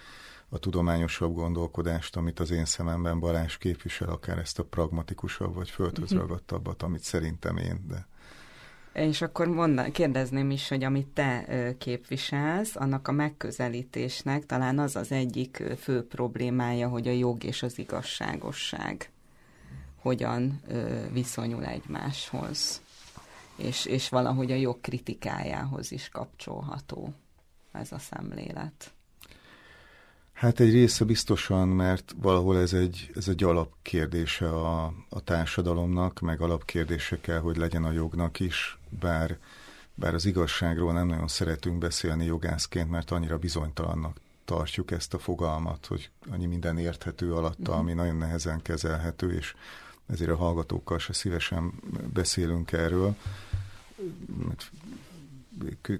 a 0.49 0.57
tudományosabb 0.57 1.33
gondolkodást, 1.33 2.15
amit 2.15 2.39
az 2.39 2.51
én 2.51 2.65
szememben 2.65 3.19
Balázs 3.19 3.57
képvisel, 3.57 4.09
akár 4.09 4.37
ezt 4.37 4.59
a 4.59 4.63
pragmatikusabb 4.63 5.55
vagy 5.55 5.69
földhöz 5.69 6.11
ragadtabbat, 6.11 6.83
amit 6.83 7.03
szerintem 7.03 7.57
én, 7.57 7.85
de... 7.87 8.07
És 8.93 9.21
akkor 9.21 9.47
mondan, 9.47 9.91
kérdezném 9.91 10.51
is, 10.51 10.67
hogy 10.67 10.83
amit 10.83 11.07
te 11.07 11.45
képviselsz, 11.77 12.75
annak 12.75 13.07
a 13.07 13.11
megközelítésnek 13.11 14.45
talán 14.45 14.79
az 14.79 14.95
az 14.95 15.11
egyik 15.11 15.63
fő 15.77 16.07
problémája, 16.07 16.87
hogy 16.87 17.07
a 17.07 17.11
jog 17.11 17.43
és 17.43 17.63
az 17.63 17.79
igazságosság 17.79 19.11
hogyan 19.95 20.61
viszonyul 21.11 21.65
egymáshoz. 21.65 22.81
És, 23.55 23.85
és 23.85 24.09
valahogy 24.09 24.51
a 24.51 24.55
jog 24.55 24.81
kritikájához 24.81 25.91
is 25.91 26.09
kapcsolható 26.09 27.13
ez 27.71 27.91
a 27.91 27.99
szemlélet. 27.99 28.93
Hát 30.33 30.59
egy 30.59 30.71
része 30.71 31.05
biztosan, 31.05 31.67
mert 31.67 32.15
valahol 32.17 32.59
ez 32.59 32.73
egy, 32.73 33.11
ez 33.15 33.27
egy 33.27 33.43
alapkérdése 33.43 34.49
a, 34.49 34.93
a 35.09 35.21
társadalomnak, 35.23 36.19
meg 36.19 36.41
alapkérdése 36.41 37.19
kell, 37.21 37.39
hogy 37.39 37.57
legyen 37.57 37.83
a 37.83 37.91
jognak 37.91 38.39
is, 38.39 38.77
bár, 38.99 39.37
bár 39.93 40.13
az 40.13 40.25
igazságról 40.25 40.93
nem 40.93 41.07
nagyon 41.07 41.27
szeretünk 41.27 41.77
beszélni 41.77 42.25
jogászként, 42.25 42.89
mert 42.89 43.11
annyira 43.11 43.37
bizonytalannak 43.37 44.17
tartjuk 44.45 44.91
ezt 44.91 45.13
a 45.13 45.19
fogalmat, 45.19 45.85
hogy 45.85 46.09
annyi 46.29 46.45
minden 46.45 46.77
érthető 46.77 47.33
alatta, 47.33 47.73
ami 47.73 47.93
nagyon 47.93 48.15
nehezen 48.15 48.61
kezelhető, 48.61 49.33
és 49.33 49.55
ezért 50.07 50.31
a 50.31 50.35
hallgatókkal 50.35 50.99
se 50.99 51.13
szívesen 51.13 51.73
beszélünk 52.13 52.71
erről. 52.71 53.15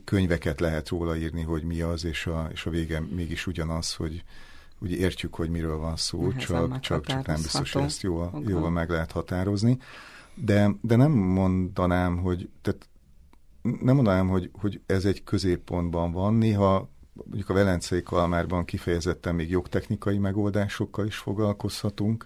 Könyveket 0.03 0.59
lehet 0.59 0.89
róla 0.89 1.15
írni, 1.15 1.41
hogy 1.41 1.63
mi 1.63 1.81
az, 1.81 2.05
és 2.05 2.25
a, 2.25 2.49
és 2.51 2.65
a 2.65 2.69
vége 2.69 2.99
mégis 2.99 3.47
ugyanaz, 3.47 3.93
hogy 3.93 4.23
úgy 4.79 4.91
értjük, 4.91 5.35
hogy 5.35 5.49
miről 5.49 5.77
van 5.77 5.95
szó, 5.95 6.33
csak, 6.33 6.79
csak, 6.79 7.05
csak 7.05 7.25
nem 7.25 7.41
biztos, 7.41 7.71
hogy 7.71 7.81
ezt 7.81 8.01
jól, 8.01 8.29
okay. 8.33 8.43
jól 8.47 8.69
meg 8.69 8.89
lehet 8.89 9.11
határozni. 9.11 9.77
De, 10.33 10.71
de 10.81 10.95
nem 10.95 11.11
mondanám, 11.11 12.17
hogy 12.17 12.49
tehát 12.61 12.89
nem 13.61 13.95
mondanám, 13.95 14.27
hogy, 14.27 14.49
hogy 14.53 14.81
ez 14.85 15.05
egy 15.05 15.23
középpontban 15.23 16.11
van. 16.11 16.33
Néha 16.33 16.89
mondjuk 17.13 17.49
a 17.49 17.53
Velencei 17.53 18.03
Kalmárban 18.03 18.65
kifejezetten 18.65 19.35
még 19.35 19.49
jogtechnikai 19.49 20.17
megoldásokkal 20.17 21.05
is 21.05 21.17
foglalkozhatunk, 21.17 22.25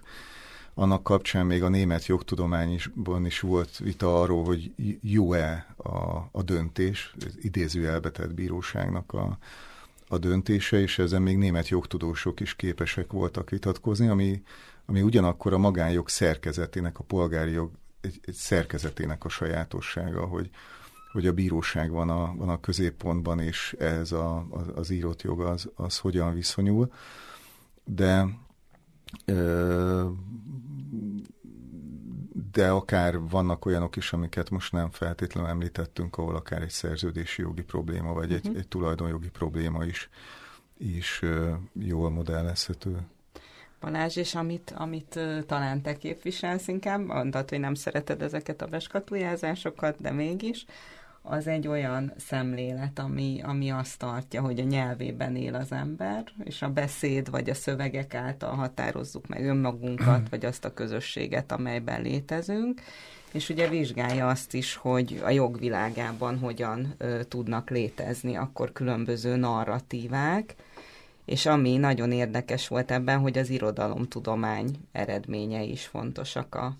annak 0.74 1.02
kapcsán 1.02 1.46
még 1.46 1.62
a 1.62 1.68
német 1.68 2.06
jogtudományban 2.06 3.26
is 3.26 3.40
volt 3.40 3.78
vita 3.78 4.20
arról, 4.20 4.44
hogy 4.44 4.72
jó-e 5.00 5.74
a, 5.76 6.28
a 6.32 6.42
döntés, 6.44 7.14
idézőjelbe 7.40 8.10
tett 8.10 8.34
bíróságnak 8.34 9.12
a, 9.12 9.38
a 10.08 10.18
döntése, 10.18 10.80
és 10.80 10.98
ezen 10.98 11.22
még 11.22 11.36
német 11.36 11.68
jogtudósok 11.68 12.40
is 12.40 12.56
képesek 12.56 13.12
voltak 13.12 13.50
vitatkozni, 13.50 14.08
ami, 14.08 14.42
ami 14.86 15.02
ugyanakkor 15.02 15.52
a 15.52 15.58
magánjog 15.58 16.08
szerkezetének, 16.08 16.98
a 16.98 17.04
polgári 17.04 17.52
jog 17.52 17.70
egy, 18.00 18.20
egy 18.24 18.34
szerkezetének 18.34 19.24
a 19.24 19.28
sajátossága, 19.28 20.26
hogy, 20.26 20.50
hogy 21.12 21.26
a 21.26 21.32
bíróság 21.32 21.90
van 21.90 22.10
a, 22.10 22.34
van 22.36 22.48
a 22.48 22.60
középpontban, 22.60 23.40
és 23.40 23.74
ez 23.78 24.12
a, 24.12 24.36
a, 24.36 24.64
az 24.74 24.90
írott 24.90 25.22
jog 25.22 25.40
az, 25.40 25.70
az 25.74 25.98
hogyan 25.98 26.34
viszonyul. 26.34 26.92
De 27.84 28.26
de 32.54 32.70
akár 32.70 33.20
vannak 33.20 33.66
olyanok 33.66 33.96
is, 33.96 34.12
amiket 34.12 34.50
most 34.50 34.72
nem 34.72 34.90
feltétlenül 34.90 35.50
említettünk, 35.50 36.18
ahol 36.18 36.36
akár 36.36 36.62
egy 36.62 36.70
szerződési 36.70 37.42
jogi 37.42 37.62
probléma, 37.62 38.12
vagy 38.12 38.24
uh-huh. 38.24 38.38
egy, 38.44 38.50
mhm. 38.50 38.58
egy 38.58 38.68
tulajdonjogi 38.68 39.28
probléma 39.28 39.84
is, 39.84 40.08
is 40.78 41.22
jól 41.72 42.10
modellezhető. 42.10 42.98
Balázs, 43.80 44.16
és 44.16 44.34
amit, 44.34 44.74
amit 44.76 45.20
talán 45.46 45.82
te 45.82 45.96
képviselsz 45.96 46.68
inkább, 46.68 47.00
mondtad, 47.00 47.48
hogy 47.48 47.60
nem 47.60 47.74
szereted 47.74 48.22
ezeket 48.22 48.62
a 48.62 48.66
beskatujázásokat, 48.66 50.00
de 50.00 50.10
mégis, 50.10 50.64
az 51.26 51.46
egy 51.46 51.68
olyan 51.68 52.12
szemlélet, 52.16 52.98
ami, 52.98 53.40
ami 53.42 53.70
azt 53.70 53.98
tartja, 53.98 54.40
hogy 54.40 54.60
a 54.60 54.64
nyelvében 54.64 55.36
él 55.36 55.54
az 55.54 55.72
ember, 55.72 56.24
és 56.44 56.62
a 56.62 56.68
beszéd 56.68 57.30
vagy 57.30 57.50
a 57.50 57.54
szövegek 57.54 58.14
által 58.14 58.54
határozzuk 58.54 59.26
meg 59.26 59.44
önmagunkat, 59.44 60.28
vagy 60.30 60.44
azt 60.44 60.64
a 60.64 60.74
közösséget, 60.74 61.52
amelyben 61.52 62.02
létezünk, 62.02 62.80
és 63.32 63.48
ugye 63.48 63.68
vizsgálja 63.68 64.28
azt 64.28 64.54
is, 64.54 64.74
hogy 64.74 65.20
a 65.24 65.30
jogvilágában 65.30 66.38
hogyan 66.38 66.94
ö, 66.98 67.24
tudnak 67.24 67.70
létezni 67.70 68.36
akkor 68.36 68.72
különböző 68.72 69.36
narratívák, 69.36 70.54
és 71.24 71.46
ami 71.46 71.76
nagyon 71.76 72.12
érdekes 72.12 72.68
volt 72.68 72.90
ebben, 72.90 73.18
hogy 73.18 73.38
az 73.38 73.50
irodalomtudomány 73.50 74.76
eredményei 74.92 75.70
is 75.70 75.86
fontosak 75.86 76.54
a 76.54 76.76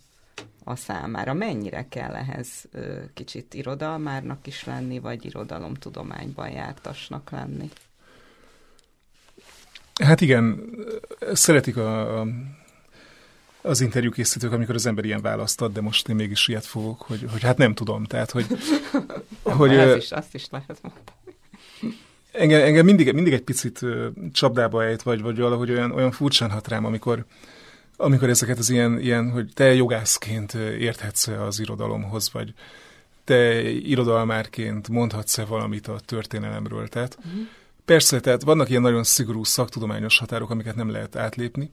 a 0.64 0.76
számára. 0.76 1.32
Mennyire 1.32 1.86
kell 1.88 2.14
ehhez 2.14 2.48
kicsit 3.14 3.54
irodalmárnak 3.54 4.46
is 4.46 4.64
lenni, 4.64 4.98
vagy 4.98 5.24
irodalomtudományban 5.24 6.50
jártasnak 6.50 7.30
lenni? 7.30 7.70
Hát 10.02 10.20
igen, 10.20 10.60
szeretik 11.32 11.76
a, 11.76 12.20
a, 12.20 12.26
az 13.62 13.80
interjúkészítők, 13.80 14.52
amikor 14.52 14.74
az 14.74 14.86
ember 14.86 15.04
ilyen 15.04 15.22
választ 15.22 15.62
ad, 15.62 15.72
de 15.72 15.80
most 15.80 16.08
én 16.08 16.16
mégis 16.16 16.48
ilyet 16.48 16.66
fogok, 16.66 17.02
hogy, 17.02 17.26
hogy 17.30 17.42
hát 17.42 17.58
nem 17.58 17.74
tudom. 17.74 18.04
Tehát, 18.04 18.30
hogy, 18.30 18.46
hogy 19.42 19.74
ez 19.74 19.96
is, 19.96 20.10
azt 20.10 20.34
is 20.34 20.46
lehet 20.50 20.78
mondani. 20.82 21.04
Engem, 22.32 22.60
engem 22.60 22.84
mindig, 22.84 23.12
mindig 23.12 23.32
egy 23.32 23.42
picit 23.42 23.80
csapdába 24.32 24.84
ejt, 24.84 25.02
vagy, 25.02 25.20
vagy 25.20 25.38
valahogy 25.38 25.70
olyan, 25.70 25.90
olyan 25.90 26.10
furcsán 26.10 26.50
hat 26.50 26.68
rám, 26.68 26.84
amikor, 26.84 27.24
amikor 27.96 28.28
ezeket 28.28 28.58
az 28.58 28.70
ilyen, 28.70 29.00
ilyen 29.00 29.30
hogy 29.30 29.50
te 29.54 29.74
jogászként 29.74 30.54
érthetsz 30.54 31.26
az 31.26 31.60
irodalomhoz, 31.60 32.32
vagy 32.32 32.54
te 33.24 33.70
irodalmárként 33.70 34.88
mondhatsz-e 34.88 35.44
valamit 35.44 35.86
a 35.86 36.00
történelemről. 36.04 36.88
Tehát 36.88 37.18
uh-huh. 37.18 37.46
persze, 37.84 38.20
tehát 38.20 38.42
vannak 38.42 38.68
ilyen 38.68 38.82
nagyon 38.82 39.04
szigorú 39.04 39.44
szaktudományos 39.44 40.18
határok, 40.18 40.50
amiket 40.50 40.74
nem 40.74 40.90
lehet 40.90 41.16
átlépni, 41.16 41.70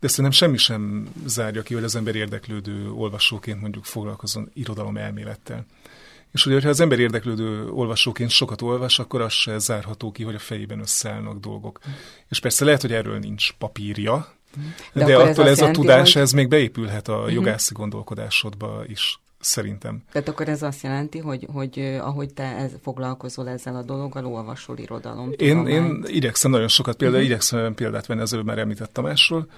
de 0.00 0.08
szerintem 0.08 0.32
semmi 0.32 0.56
sem 0.56 1.08
zárja 1.24 1.62
ki, 1.62 1.74
hogy 1.74 1.84
az 1.84 1.96
ember 1.96 2.14
érdeklődő 2.14 2.90
olvasóként 2.90 3.60
mondjuk 3.60 3.84
foglalkozon 3.84 4.50
irodalom 4.54 4.96
elmélettel. 4.96 5.66
És 6.32 6.44
ugye, 6.44 6.54
hogyha 6.54 6.70
az 6.70 6.80
ember 6.80 6.98
érdeklődő 6.98 7.68
olvasóként 7.70 8.30
sokat 8.30 8.62
olvas, 8.62 8.98
akkor 8.98 9.20
az 9.20 9.32
se 9.32 9.58
zárható 9.58 10.12
ki, 10.12 10.22
hogy 10.22 10.34
a 10.34 10.38
fejében 10.38 10.80
összeállnak 10.80 11.40
dolgok. 11.40 11.80
Mm. 11.88 11.92
És 12.28 12.40
persze 12.40 12.64
lehet, 12.64 12.80
hogy 12.80 12.92
erről 12.92 13.18
nincs 13.18 13.52
papírja, 13.52 14.37
de, 14.92 15.04
de 15.04 15.16
attól 15.16 15.48
ez, 15.48 15.60
ez 15.60 15.68
a 15.68 15.70
tudás, 15.70 16.12
hogy... 16.12 16.22
ez 16.22 16.32
még 16.32 16.48
beépülhet 16.48 17.08
a 17.08 17.16
uh-huh. 17.16 17.32
jogászi 17.32 17.74
gondolkodásodba 17.74 18.82
is 18.86 19.20
szerintem. 19.40 20.02
Tehát 20.12 20.28
akkor 20.28 20.48
ez 20.48 20.62
azt 20.62 20.82
jelenti, 20.82 21.18
hogy, 21.18 21.46
hogy 21.52 21.98
ahogy 22.00 22.34
te 22.34 22.42
ez, 22.42 22.70
foglalkozol 22.82 23.48
ezzel 23.48 23.76
a 23.76 23.82
dologgal, 23.82 24.26
olvasol 24.26 24.78
irodalom. 24.78 25.32
Én, 25.36 25.66
én 25.66 26.04
igyekszem 26.06 26.50
nagyon 26.50 26.68
sokat 26.68 26.96
példát, 26.96 27.16
uh-huh. 27.16 27.30
igyekszem 27.30 27.74
példát 27.74 28.06
venni, 28.06 28.20
az 28.20 28.32
előbb 28.32 28.46
már 28.46 28.58
említett 28.58 28.92
Tamásról, 28.92 29.48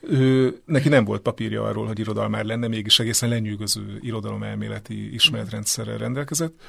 ő, 0.00 0.56
neki 0.64 0.88
nem 0.88 1.04
volt 1.04 1.22
papírja 1.22 1.62
arról, 1.62 1.86
hogy 1.86 1.98
irodalmár 1.98 2.44
lenne, 2.44 2.68
mégis 2.68 2.98
egészen 2.98 3.28
lenyűgöző 3.28 3.98
irodalomelméleti 4.00 5.14
ismeretrendszerrel 5.14 5.98
rendelkezett. 5.98 6.60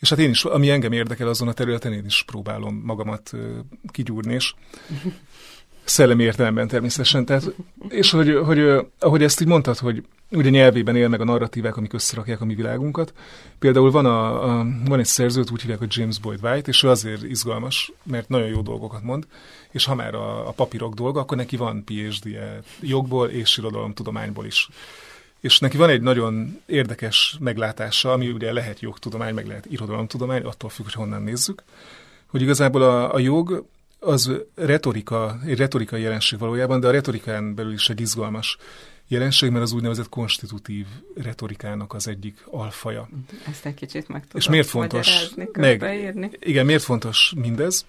És 0.00 0.08
hát 0.08 0.18
én 0.18 0.30
is, 0.30 0.44
ami 0.44 0.70
engem 0.70 0.92
érdekel 0.92 1.28
azon 1.28 1.48
a 1.48 1.52
területen, 1.52 1.92
én 1.92 2.04
is 2.04 2.22
próbálom 2.26 2.82
magamat 2.84 3.30
kigyúrni, 3.90 4.34
és 4.34 4.54
szellemi 5.88 6.22
értelemben 6.22 6.68
természetesen. 6.68 7.24
Tehát, 7.24 7.52
és 7.88 8.10
hogy, 8.10 8.34
hogy, 8.44 8.86
ahogy 8.98 9.22
ezt 9.22 9.40
így 9.40 9.48
mondtad, 9.48 9.78
hogy 9.78 10.04
ugye 10.30 10.50
nyelvében 10.50 10.96
él 10.96 11.08
meg 11.08 11.20
a 11.20 11.24
narratívák, 11.24 11.76
amik 11.76 11.92
összerakják 11.92 12.40
a 12.40 12.44
mi 12.44 12.54
világunkat. 12.54 13.12
Például 13.58 13.90
van, 13.90 14.06
a, 14.06 14.44
a, 14.44 14.66
van 14.84 14.98
egy 14.98 15.06
szerzőt, 15.06 15.50
úgy 15.50 15.60
hívják, 15.60 15.78
hogy 15.78 15.96
James 15.96 16.18
Boyd 16.18 16.44
White, 16.44 16.68
és 16.68 16.82
ő 16.82 16.88
azért 16.88 17.22
izgalmas, 17.22 17.92
mert 18.02 18.28
nagyon 18.28 18.48
jó 18.48 18.60
dolgokat 18.60 19.02
mond, 19.02 19.26
és 19.70 19.84
ha 19.84 19.94
már 19.94 20.14
a, 20.14 20.48
a 20.48 20.50
papírok 20.50 20.94
dolga, 20.94 21.20
akkor 21.20 21.36
neki 21.36 21.56
van 21.56 21.84
PhD-je 21.84 22.60
jogból 22.80 23.28
és 23.28 23.56
irodalomtudományból 23.56 24.46
is. 24.46 24.68
És 25.40 25.58
neki 25.58 25.76
van 25.76 25.88
egy 25.88 26.00
nagyon 26.00 26.60
érdekes 26.66 27.36
meglátása, 27.40 28.12
ami 28.12 28.28
ugye 28.28 28.52
lehet 28.52 28.80
jogtudomány, 28.80 29.34
meg 29.34 29.46
lehet 29.46 29.66
irodalomtudomány, 29.66 30.42
attól 30.42 30.70
függ, 30.70 30.84
hogy 30.84 30.94
honnan 30.94 31.22
nézzük, 31.22 31.62
hogy 32.26 32.42
igazából 32.42 32.82
a, 32.82 33.14
a 33.14 33.18
jog 33.18 33.64
az 33.98 34.32
retorika, 34.54 35.38
egy 35.46 35.58
retorikai 35.58 36.00
jelenség 36.00 36.38
valójában, 36.38 36.80
de 36.80 36.86
a 36.86 36.90
retorikán 36.90 37.54
belül 37.54 37.72
is 37.72 37.88
egy 37.88 38.00
izgalmas 38.00 38.56
jelenség, 39.08 39.50
mert 39.50 39.64
az 39.64 39.72
úgynevezett 39.72 40.08
konstitutív 40.08 40.86
retorikának 41.16 41.94
az 41.94 42.08
egyik 42.08 42.44
alfaja. 42.50 43.08
Ezt 43.48 43.66
egy 43.66 43.74
kicsit 43.74 44.08
meg 44.08 44.20
tudom 44.20 44.40
És 44.40 44.48
miért 44.48 44.68
fontos? 44.68 45.28
Meg, 45.52 45.84
igen, 46.40 46.66
miért 46.66 46.82
fontos 46.82 47.32
mindez? 47.36 47.84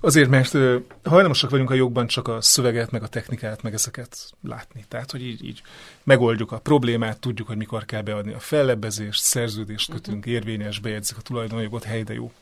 Azért, 0.00 0.28
mert 0.28 0.56
hajlamosak 1.04 1.50
vagyunk 1.50 1.70
a 1.70 1.74
jogban 1.74 2.06
csak 2.06 2.28
a 2.28 2.40
szöveget, 2.40 2.90
meg 2.90 3.02
a 3.02 3.08
technikát, 3.08 3.62
meg 3.62 3.74
ezeket 3.74 4.16
látni. 4.42 4.84
Tehát, 4.88 5.10
hogy 5.10 5.22
így, 5.22 5.44
így 5.44 5.62
megoldjuk 6.02 6.52
a 6.52 6.58
problémát, 6.58 7.20
tudjuk, 7.20 7.48
hogy 7.48 7.56
mikor 7.56 7.84
kell 7.84 8.02
beadni 8.02 8.32
a 8.32 8.38
fellebbezést, 8.38 9.22
szerződést 9.22 9.90
kötünk, 9.90 10.18
uh-huh. 10.18 10.32
érvényes, 10.32 10.78
bejegyzik 10.78 11.16
a 11.16 11.20
tulajdonjogot, 11.20 11.84
helyde 11.84 12.14
jó. 12.14 12.32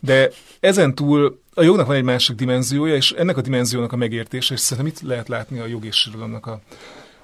De 0.00 0.30
ezen 0.60 0.94
túl 0.94 1.42
a 1.54 1.62
jognak 1.62 1.86
van 1.86 1.96
egy 1.96 2.02
másik 2.02 2.36
dimenziója, 2.36 2.94
és 2.94 3.12
ennek 3.12 3.36
a 3.36 3.40
dimenziónak 3.40 3.92
a 3.92 3.96
megértése, 3.96 4.54
és 4.54 4.60
szerintem 4.60 4.92
itt 4.92 5.08
lehet 5.08 5.28
látni 5.28 5.58
a 5.58 5.66
jog 5.66 5.84
és 5.84 6.08
a 6.40 6.60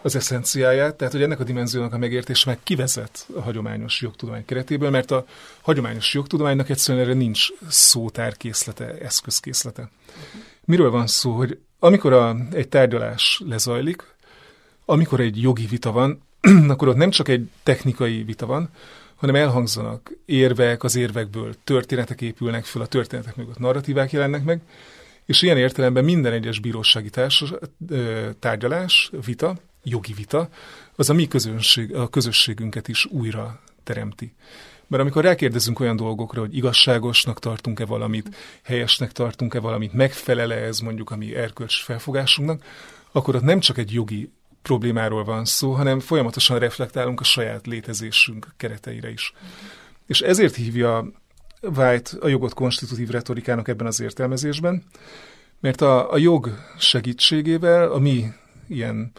az 0.02 0.16
eszenciáját, 0.16 0.94
tehát 0.94 1.12
hogy 1.12 1.22
ennek 1.22 1.40
a 1.40 1.44
dimenziónak 1.44 1.92
a 1.92 1.98
megértése 1.98 2.50
meg 2.50 2.58
kivezet 2.62 3.26
a 3.34 3.40
hagyományos 3.40 4.00
jogtudomány 4.00 4.44
keretéből, 4.44 4.90
mert 4.90 5.10
a 5.10 5.24
hagyományos 5.60 6.14
jogtudománynak 6.14 6.68
egyszerűen 6.68 7.04
erre 7.04 7.14
nincs 7.14 7.48
szótárkészlete, 7.68 8.98
eszközkészlete. 8.98 9.90
Miről 10.64 10.90
van 10.90 11.06
szó, 11.06 11.30
hogy 11.32 11.58
amikor 11.78 12.12
a, 12.12 12.36
egy 12.52 12.68
tárgyalás 12.68 13.42
lezajlik, 13.46 14.02
amikor 14.84 15.20
egy 15.20 15.42
jogi 15.42 15.66
vita 15.66 15.92
van, 15.92 16.22
akkor 16.68 16.88
ott 16.88 16.96
nem 16.96 17.10
csak 17.10 17.28
egy 17.28 17.50
technikai 17.62 18.22
vita 18.22 18.46
van, 18.46 18.68
hanem 19.16 19.34
elhangzanak 19.34 20.12
érvek, 20.24 20.82
az 20.82 20.96
érvekből 20.96 21.54
történetek 21.64 22.20
épülnek 22.20 22.64
föl, 22.64 22.82
a 22.82 22.86
történetek 22.86 23.36
mögött 23.36 23.58
narratívák 23.58 24.12
jelennek 24.12 24.44
meg, 24.44 24.60
és 25.26 25.42
ilyen 25.42 25.56
értelemben 25.56 26.04
minden 26.04 26.32
egyes 26.32 26.60
bírósági 26.60 27.10
társas, 27.10 27.52
tárgyalás, 28.38 29.10
vita 29.24 29.56
jogi 29.82 30.12
vita, 30.12 30.48
az 30.96 31.10
a 31.10 31.14
mi 31.14 31.28
közönség, 31.28 31.94
a 31.94 32.08
közösségünket 32.08 32.88
is 32.88 33.06
újra 33.06 33.60
teremti. 33.82 34.34
Mert 34.86 35.02
amikor 35.02 35.24
rákérdezünk 35.24 35.80
olyan 35.80 35.96
dolgokra, 35.96 36.40
hogy 36.40 36.56
igazságosnak 36.56 37.38
tartunk-e 37.38 37.84
valamit, 37.84 38.36
helyesnek 38.62 39.12
tartunk-e 39.12 39.60
valamit, 39.60 39.92
megfelele 39.92 40.54
ez 40.54 40.78
mondjuk 40.78 41.10
a 41.10 41.16
mi 41.16 41.34
erkölcs 41.34 41.82
felfogásunknak, 41.82 42.64
akkor 43.12 43.34
ott 43.34 43.42
nem 43.42 43.60
csak 43.60 43.78
egy 43.78 43.92
jogi 43.92 44.30
problémáról 44.62 45.24
van 45.24 45.44
szó, 45.44 45.72
hanem 45.72 46.00
folyamatosan 46.00 46.58
reflektálunk 46.58 47.20
a 47.20 47.24
saját 47.24 47.66
létezésünk 47.66 48.46
kereteire 48.56 49.10
is. 49.10 49.32
És 50.06 50.20
ezért 50.20 50.54
hívja 50.54 51.12
White 51.60 52.10
a 52.20 52.28
jogot 52.28 52.54
konstitutív 52.54 53.08
retorikának 53.08 53.68
ebben 53.68 53.86
az 53.86 54.00
értelmezésben, 54.00 54.84
mert 55.60 55.80
a, 55.80 56.12
a 56.12 56.16
jog 56.16 56.58
segítségével 56.78 57.90
a 57.90 57.98
mi 57.98 58.32
ilyen 58.68 59.12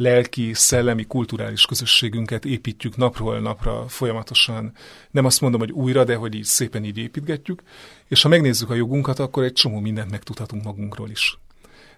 lelki, 0.00 0.54
szellemi, 0.54 1.04
kulturális 1.04 1.66
közösségünket 1.66 2.44
építjük 2.44 2.96
napról 2.96 3.40
napra 3.40 3.88
folyamatosan. 3.88 4.72
Nem 5.10 5.24
azt 5.24 5.40
mondom, 5.40 5.60
hogy 5.60 5.70
újra, 5.70 6.04
de 6.04 6.14
hogy 6.14 6.34
így 6.34 6.44
szépen 6.44 6.84
így 6.84 6.98
építgetjük. 6.98 7.62
És 8.08 8.22
ha 8.22 8.28
megnézzük 8.28 8.70
a 8.70 8.74
jogunkat, 8.74 9.18
akkor 9.18 9.42
egy 9.42 9.52
csomó 9.52 9.80
mindent 9.80 10.10
megtudhatunk 10.10 10.64
magunkról 10.64 11.10
is. 11.10 11.38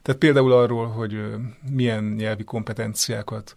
Tehát 0.03 0.21
például 0.21 0.53
arról, 0.53 0.87
hogy 0.87 1.21
milyen 1.71 2.05
nyelvi 2.05 2.45
kompetenciákat 2.45 3.55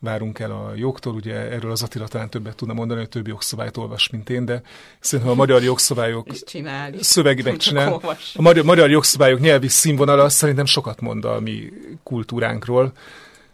várunk 0.00 0.38
el 0.38 0.50
a 0.50 0.72
jogtól. 0.76 1.14
Ugye 1.14 1.34
erről 1.34 1.70
az 1.70 1.82
Attila 1.82 2.08
talán 2.08 2.30
többet 2.30 2.56
tudna 2.56 2.74
mondani, 2.74 3.00
hogy 3.00 3.08
több 3.08 3.26
jogszabályt 3.26 3.76
olvas, 3.76 4.08
mint 4.08 4.30
én, 4.30 4.44
de 4.44 4.62
szerintem 5.00 5.32
a 5.34 5.36
magyar 5.36 5.62
jogszabályok 5.62 6.26
szövegében 7.00 7.56
csinál. 7.56 8.00
A 8.34 8.42
magyar, 8.42 8.64
magyar 8.64 8.90
jogszabályok 8.90 9.40
nyelvi 9.40 9.68
színvonala 9.68 10.28
szerintem 10.28 10.64
sokat 10.64 11.00
mond 11.00 11.24
a 11.24 11.40
mi 11.40 11.72
kultúránkról 12.02 12.92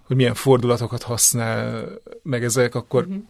hogy 0.07 0.17
milyen 0.17 0.35
fordulatokat 0.35 1.03
használ 1.03 1.85
meg 2.23 2.45
ezek, 2.45 2.75
akkor 2.75 3.03
uh-huh. 3.03 3.23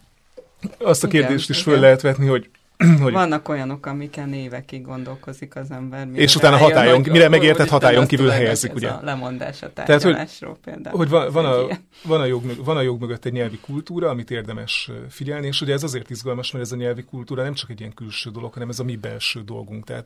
azt 0.79 1.03
a 1.03 1.07
kérdést 1.07 1.43
igen, 1.43 1.57
is 1.57 1.61
föl 1.63 1.73
igen. 1.73 1.85
lehet 1.85 2.01
vetni, 2.01 2.25
hogy 2.25 2.49
hogy... 3.01 3.13
Vannak 3.13 3.49
olyanok, 3.49 3.85
amiken 3.85 4.33
évekig 4.33 4.81
gondolkozik 4.81 5.55
az 5.55 5.71
ember. 5.71 6.07
És 6.13 6.35
utána 6.35 6.57
hatályon, 6.57 7.01
hogy, 7.01 7.11
mire 7.11 7.29
megértett 7.29 7.69
hatályon 7.69 8.07
kívül 8.07 8.29
helyezik, 8.29 8.73
ugye? 8.73 8.89
A 8.89 8.99
lemondás 9.03 9.61
a 9.61 9.73
tárgyalásról 9.73 10.13
Tehát, 10.13 10.29
hogy, 10.39 10.73
például. 10.73 10.97
Hogy 10.97 11.09
van, 11.09 11.31
van, 11.31 11.45
a, 11.45 11.67
van, 12.03 12.21
a 12.21 12.25
jog, 12.25 12.65
van 12.65 12.77
a 12.77 12.81
jog 12.81 12.99
mögött 13.01 13.25
egy 13.25 13.33
nyelvi 13.33 13.59
kultúra, 13.59 14.09
amit 14.09 14.31
érdemes 14.31 14.91
figyelni, 15.09 15.47
és 15.47 15.61
ugye 15.61 15.73
ez 15.73 15.83
azért 15.83 16.09
izgalmas, 16.09 16.51
mert 16.51 16.65
ez 16.65 16.71
a 16.71 16.75
nyelvi 16.75 17.03
kultúra 17.03 17.43
nem 17.43 17.53
csak 17.53 17.69
egy 17.69 17.79
ilyen 17.79 17.93
külső 17.93 18.29
dolog, 18.29 18.53
hanem 18.53 18.69
ez 18.69 18.79
a 18.79 18.83
mi 18.83 18.95
belső 18.95 19.41
dolgunk. 19.41 19.83
Tehát 19.83 20.05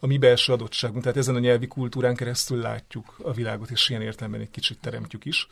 a 0.00 0.06
mi 0.06 0.18
belső 0.18 0.52
adottságunk. 0.52 1.02
Tehát 1.02 1.18
ezen 1.18 1.34
a 1.34 1.38
nyelvi 1.38 1.66
kultúrán 1.66 2.14
keresztül 2.14 2.58
látjuk 2.58 3.14
a 3.22 3.32
világot, 3.32 3.70
és 3.70 3.88
ilyen 3.88 4.02
értelemben 4.02 4.40
egy 4.40 4.50
kicsit 4.50 4.78
teremtjük 4.80 5.24
is. 5.24 5.48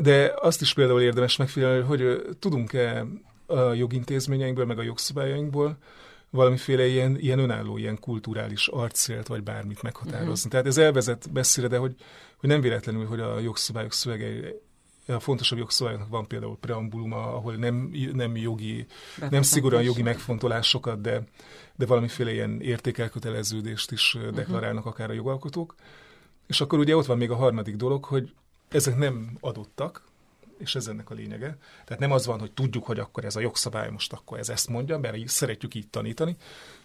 De 0.00 0.34
azt 0.40 0.60
is 0.60 0.74
például 0.74 1.00
érdemes 1.00 1.36
megfigyelni, 1.36 1.82
hogy 1.82 2.26
tudunk-e 2.38 3.06
a 3.46 3.72
jogintézményeinkből, 3.72 4.64
meg 4.64 4.78
a 4.78 4.82
jogszabályainkból 4.82 5.78
valamiféle 6.30 6.86
ilyen, 6.86 7.18
ilyen 7.18 7.38
önálló, 7.38 7.76
ilyen 7.76 7.98
kulturális 7.98 8.68
arcélt, 8.68 9.26
vagy 9.26 9.42
bármit 9.42 9.82
meghatározni. 9.82 10.32
Uh-huh. 10.32 10.50
Tehát 10.50 10.66
ez 10.66 10.78
elvezet 10.78 11.28
messzire, 11.32 11.66
de 11.66 11.76
hogy, 11.76 11.94
hogy 12.36 12.48
nem 12.48 12.60
véletlenül, 12.60 13.06
hogy 13.06 13.20
a 13.20 13.38
jogszabályok 13.38 13.92
szövegei 13.92 14.54
a 15.06 15.20
fontosabb 15.20 15.58
jogszabályoknak 15.58 16.08
van 16.08 16.26
például 16.26 16.56
preambuluma, 16.60 17.34
ahol 17.34 17.54
nem, 17.54 17.90
nem 18.12 18.36
jogi, 18.36 18.86
nem 19.30 19.42
szigorúan 19.42 19.82
jogi 19.82 20.02
megfontolásokat, 20.02 21.00
de, 21.00 21.22
de 21.76 21.86
valamiféle 21.86 22.32
ilyen 22.32 22.60
értékelköteleződést 22.60 23.90
is 23.92 24.14
uh-huh. 24.14 24.32
deklarálnak 24.32 24.86
akár 24.86 25.10
a 25.10 25.12
jogalkotók. 25.12 25.74
És 26.46 26.60
akkor 26.60 26.78
ugye 26.78 26.96
ott 26.96 27.06
van 27.06 27.16
még 27.18 27.30
a 27.30 27.36
harmadik 27.36 27.76
dolog, 27.76 28.04
hogy 28.04 28.32
ezek 28.68 28.96
nem 28.96 29.36
adottak, 29.40 30.08
és 30.58 30.74
ez 30.74 30.86
ennek 30.86 31.10
a 31.10 31.14
lényege. 31.14 31.56
Tehát 31.84 31.98
nem 31.98 32.12
az 32.12 32.26
van, 32.26 32.38
hogy 32.38 32.52
tudjuk, 32.52 32.84
hogy 32.84 32.98
akkor 32.98 33.24
ez 33.24 33.36
a 33.36 33.40
jogszabály 33.40 33.90
most 33.90 34.12
akkor 34.12 34.38
ez 34.38 34.48
ezt 34.48 34.68
mondja, 34.68 34.98
mert 34.98 35.28
szeretjük 35.28 35.74
így 35.74 35.88
tanítani, 35.88 36.36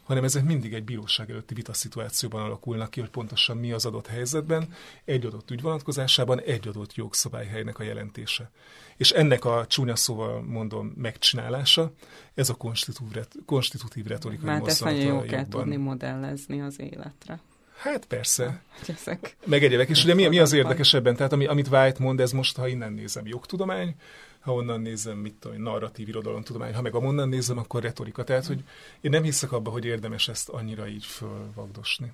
hanem 0.04 0.24
ezek 0.24 0.44
mindig 0.44 0.74
egy 0.74 0.84
bíróság 0.84 1.30
előtti 1.30 1.54
vitaszituációban 1.54 2.42
alakulnak 2.42 2.90
ki, 2.90 3.00
hogy 3.00 3.10
pontosan 3.10 3.58
mi 3.58 3.72
az 3.72 3.86
adott 3.86 4.08
helyzetben, 4.08 4.74
egy 5.06 5.26
adott 5.26 5.52
ügy 5.52 5.62
vonatkozásában 5.62 6.42
egy 6.42 6.68
adott 6.68 6.94
jogszabályhelynek 6.94 7.80
a 7.80 7.84
jelentése. 7.84 8.52
És 8.98 9.12
ennek 9.12 9.46
a 9.46 9.66
csúnya 9.68 9.96
szóval 9.96 10.42
mondom 10.42 10.94
megcsinálása, 10.96 11.94
ez 12.34 12.50
a 12.50 12.54
konstitutív, 12.54 13.24
konstitutív 13.46 14.06
retorikai 14.06 14.46
Mert 14.46 14.68
ezt 14.68 14.84
nagyon 14.84 15.04
jó 15.04 15.22
kell 15.22 15.48
tudni 15.48 15.76
modellezni 15.76 16.62
az 16.62 16.80
életre. 16.80 17.40
Hát 17.78 18.06
persze. 18.06 18.62
Ezek 18.88 19.36
Megegyebek. 19.46 19.90
És 19.90 20.04
ugye 20.04 20.14
mi, 20.14 20.28
mi 20.28 20.40
az 20.40 20.54
érdekesebben? 20.54 21.16
Tehát 21.16 21.34
ami, 21.34 21.46
amit 21.46 21.68
White 21.68 22.04
mond, 22.04 22.20
ez 22.20 22.32
most, 22.32 22.58
ha 22.58 22.68
innen 22.68 22.94
nézem, 22.94 23.28
jogtudomány, 23.28 23.96
ha 24.40 24.54
onnan 24.54 24.82
nézem, 24.82 25.18
mit 25.18 25.34
tudom, 25.34 25.62
narratív 25.62 26.08
irodalomtudomány, 26.08 26.74
ha 26.74 26.82
meg 26.82 26.96
amonnan 26.96 27.30
nézem, 27.30 27.58
akkor 27.58 27.82
retorika. 27.82 28.24
Tehát, 28.24 28.46
hogy 28.46 28.64
én 29.02 29.12
nem 29.12 29.24
hiszek 29.24 29.52
abba, 29.52 29.70
hogy 29.70 29.86
érdemes 29.86 30.28
ezt 30.28 30.50
annyira 30.50 30.88
így 30.88 31.06
fölvagdosni. 31.06 32.12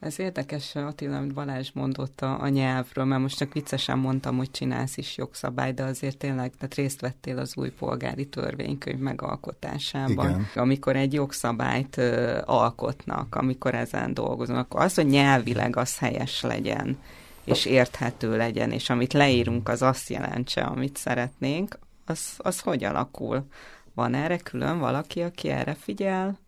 Ez 0.00 0.18
érdekes, 0.18 0.74
Attila, 0.74 1.16
amit 1.16 1.34
Balázs 1.34 1.70
mondott 1.72 2.20
a, 2.20 2.40
a 2.40 2.48
nyelvről, 2.48 3.04
mert 3.04 3.20
most 3.20 3.36
csak 3.36 3.52
viccesen 3.52 3.98
mondtam, 3.98 4.36
hogy 4.36 4.50
csinálsz 4.50 4.96
is 4.96 5.16
jogszabály, 5.16 5.72
de 5.72 5.82
azért 5.82 6.16
tényleg 6.16 6.52
tehát 6.58 6.74
részt 6.74 7.00
vettél 7.00 7.38
az 7.38 7.56
új 7.56 7.70
polgári 7.70 8.26
törvénykönyv 8.28 8.98
megalkotásában. 8.98 10.28
Igen. 10.28 10.46
Amikor 10.54 10.96
egy 10.96 11.12
jogszabályt 11.12 11.96
ö, 11.96 12.40
alkotnak, 12.44 13.34
amikor 13.34 13.74
ezen 13.74 14.14
dolgoznak, 14.14 14.58
akkor 14.58 14.80
az, 14.80 14.94
hogy 14.94 15.06
nyelvileg 15.06 15.76
az 15.76 15.98
helyes 15.98 16.42
legyen, 16.42 16.98
és 17.44 17.64
érthető 17.64 18.36
legyen, 18.36 18.70
és 18.70 18.90
amit 18.90 19.12
leírunk, 19.12 19.68
az 19.68 19.82
azt 19.82 20.08
jelentse, 20.08 20.60
amit 20.60 20.96
szeretnénk, 20.96 21.78
az, 22.04 22.34
az 22.36 22.60
hogy 22.60 22.84
alakul? 22.84 23.46
Van 23.94 24.14
erre 24.14 24.36
külön 24.36 24.78
valaki, 24.78 25.22
aki 25.22 25.48
erre 25.48 25.74
figyel? 25.74 26.38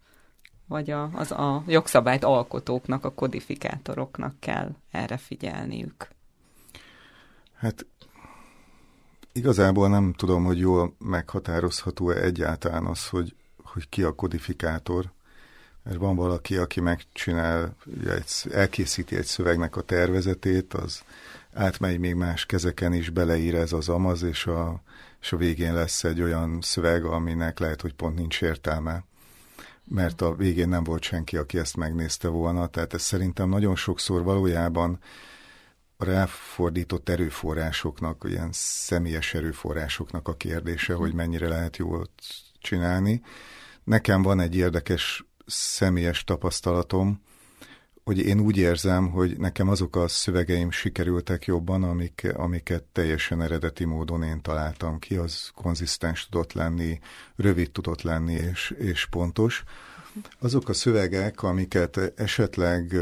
Vagy 0.70 0.90
a, 0.90 1.10
az 1.12 1.30
a 1.30 1.62
jogszabályt 1.66 2.24
alkotóknak, 2.24 3.04
a 3.04 3.12
kodifikátoroknak 3.12 4.34
kell 4.40 4.70
erre 4.90 5.16
figyelniük? 5.16 6.08
Hát 7.54 7.86
igazából 9.32 9.88
nem 9.88 10.12
tudom, 10.12 10.44
hogy 10.44 10.58
jól 10.58 10.94
meghatározható-e 10.98 12.22
egyáltalán 12.22 12.86
az, 12.86 13.08
hogy, 13.08 13.34
hogy 13.62 13.88
ki 13.88 14.02
a 14.02 14.14
kodifikátor. 14.14 15.10
Mert 15.82 15.96
van 15.98 16.16
valaki, 16.16 16.56
aki 16.56 16.80
megcsinál, 16.80 17.76
elkészíti 18.50 19.16
egy 19.16 19.24
szövegnek 19.24 19.76
a 19.76 19.82
tervezetét, 19.82 20.74
az 20.74 21.02
átmegy 21.54 21.98
még 21.98 22.14
más 22.14 22.46
kezeken 22.46 22.92
is, 22.92 23.10
beleír 23.10 23.54
ez 23.54 23.72
az 23.72 23.88
amaz, 23.88 24.22
és 24.22 24.46
a, 24.46 24.82
és 25.20 25.32
a 25.32 25.36
végén 25.36 25.74
lesz 25.74 26.04
egy 26.04 26.20
olyan 26.20 26.58
szöveg, 26.60 27.04
aminek 27.04 27.58
lehet, 27.58 27.80
hogy 27.80 27.94
pont 27.94 28.16
nincs 28.16 28.42
értelme 28.42 29.04
mert 29.90 30.20
a 30.20 30.34
végén 30.34 30.68
nem 30.68 30.84
volt 30.84 31.02
senki, 31.02 31.36
aki 31.36 31.58
ezt 31.58 31.76
megnézte 31.76 32.28
volna. 32.28 32.66
Tehát 32.66 32.94
ez 32.94 33.02
szerintem 33.02 33.48
nagyon 33.48 33.76
sokszor 33.76 34.22
valójában 34.22 34.98
a 35.96 36.04
ráfordított 36.04 37.08
erőforrásoknak, 37.08 38.24
ilyen 38.28 38.48
személyes 38.52 39.34
erőforrásoknak 39.34 40.28
a 40.28 40.34
kérdése, 40.34 40.94
hogy 40.94 41.14
mennyire 41.14 41.48
lehet 41.48 41.76
jól 41.76 42.06
csinálni. 42.58 43.22
Nekem 43.84 44.22
van 44.22 44.40
egy 44.40 44.56
érdekes 44.56 45.24
személyes 45.46 46.24
tapasztalatom, 46.24 47.22
hogy 48.10 48.18
én 48.18 48.40
úgy 48.40 48.56
érzem, 48.56 49.10
hogy 49.10 49.38
nekem 49.38 49.68
azok 49.68 49.96
a 49.96 50.08
szövegeim 50.08 50.70
sikerültek 50.70 51.44
jobban, 51.44 51.82
amik, 51.82 52.32
amiket 52.34 52.82
teljesen 52.82 53.42
eredeti 53.42 53.84
módon 53.84 54.22
én 54.22 54.40
találtam 54.40 54.98
ki, 54.98 55.16
az 55.16 55.50
konzisztens 55.54 56.28
tudott 56.28 56.52
lenni, 56.52 57.00
rövid 57.36 57.70
tudott 57.70 58.02
lenni 58.02 58.32
és, 58.32 58.74
és 58.78 59.06
pontos. 59.06 59.64
Azok 60.38 60.68
a 60.68 60.72
szövegek, 60.72 61.42
amiket 61.42 62.12
esetleg 62.16 62.96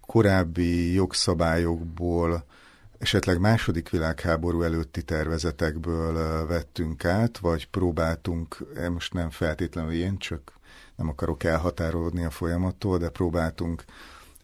korábbi 0.00 0.92
jogszabályokból, 0.92 2.44
esetleg 2.98 3.40
második 3.40 3.90
világháború 3.90 4.62
előtti 4.62 5.02
tervezetekből 5.02 6.46
vettünk 6.46 7.04
át, 7.04 7.38
vagy 7.38 7.68
próbáltunk, 7.68 8.56
e 8.76 8.88
most 8.88 9.12
nem 9.12 9.30
feltétlenül 9.30 9.92
én, 9.92 10.18
csak 10.18 10.52
nem 10.96 11.08
akarok 11.08 11.44
elhatárolódni 11.44 12.24
a 12.24 12.30
folyamattól, 12.30 12.98
de 12.98 13.08
próbáltunk 13.08 13.84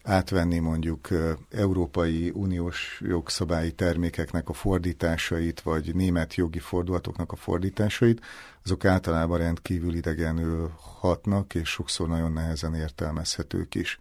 átvenni 0.03 0.59
mondjuk 0.59 1.07
Európai 1.49 2.31
Uniós 2.33 3.01
jogszabályi 3.05 3.71
termékeknek 3.71 4.49
a 4.49 4.53
fordításait, 4.53 5.61
vagy 5.61 5.95
német 5.95 6.35
jogi 6.35 6.59
fordulatoknak 6.59 7.31
a 7.31 7.35
fordításait, 7.35 8.21
azok 8.63 8.85
általában 8.85 9.37
rendkívül 9.37 9.93
idegenül 9.93 10.71
hatnak, 10.77 11.55
és 11.55 11.69
sokszor 11.69 12.07
nagyon 12.07 12.31
nehezen 12.31 12.75
értelmezhetők 12.75 13.75
is. 13.75 13.99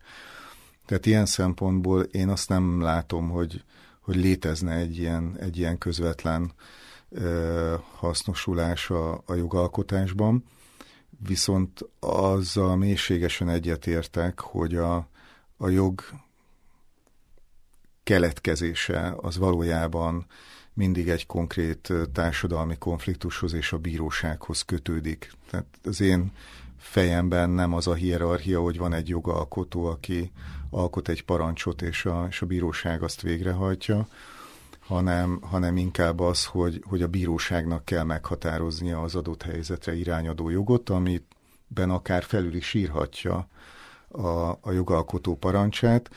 Tehát 0.87 1.07
ilyen 1.07 1.27
szempontból 1.27 2.03
én 2.03 2.29
azt 2.29 2.49
nem 2.49 2.81
látom, 2.81 3.29
hogy, 3.29 3.65
hogy 4.01 4.17
létezne 4.17 4.75
egy 4.75 4.99
ilyen, 4.99 5.37
egy 5.41 5.59
ilyen 5.59 5.79
közvetlen 5.79 6.53
ö, 7.09 7.75
hasznosulás 7.95 8.91
a, 8.91 9.23
a 9.27 9.35
jogalkotásban, 9.35 10.45
viszont 11.27 11.81
azzal 12.01 12.77
mélységesen 12.77 13.49
egyetértek, 13.49 14.41
hogy 14.41 14.75
a, 14.75 15.09
a 15.63 15.69
jog 15.69 16.05
keletkezése 18.03 19.15
az 19.21 19.37
valójában 19.37 20.27
mindig 20.73 21.09
egy 21.09 21.27
konkrét 21.27 21.93
társadalmi 22.13 22.77
konfliktushoz 22.79 23.53
és 23.53 23.73
a 23.73 23.79
bírósághoz 23.79 24.63
kötődik. 24.63 25.33
Tehát 25.51 25.67
az 25.85 26.01
én 26.01 26.33
fejemben 26.79 27.51
nem 27.51 27.75
az 27.75 27.87
a 27.87 27.95
hierarchia, 27.95 28.61
hogy 28.61 28.79
van 28.79 28.93
egy 28.93 29.09
jogalkotó, 29.09 29.85
aki 29.85 30.33
alkot 30.71 31.09
egy 31.09 31.25
parancsot, 31.25 31.83
és 31.83 32.05
a, 32.05 32.27
és 32.29 32.43
a 32.43 32.47
bíróság 32.47 33.03
azt 33.03 33.23
végrehajtja, 33.23 34.09
hanem, 34.79 35.41
hanem 35.43 35.77
inkább 35.77 36.21
az, 36.21 36.45
hogy, 36.45 36.83
hogy 36.87 37.03
a 37.03 37.09
bíróságnak 37.09 37.85
kell 37.85 38.05
meghatároznia 38.05 39.03
az 39.03 39.15
adott 39.15 39.43
helyzetre 39.43 39.95
irányadó 39.95 40.49
jogot, 40.49 40.91
amiben 40.91 41.91
akár 41.91 42.23
felül 42.23 42.55
is 42.55 42.75
írhatja 42.75 43.49
a, 44.11 44.59
a 44.61 44.73
jogalkotó 44.73 45.37
parancsát. 45.37 46.11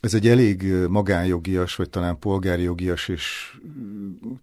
Ez 0.00 0.14
egy 0.14 0.28
elég 0.28 0.62
magánjogias, 0.88 1.76
vagy 1.76 1.90
talán 1.90 2.18
polgári 2.18 2.62
jogias, 2.62 3.08
és 3.08 3.56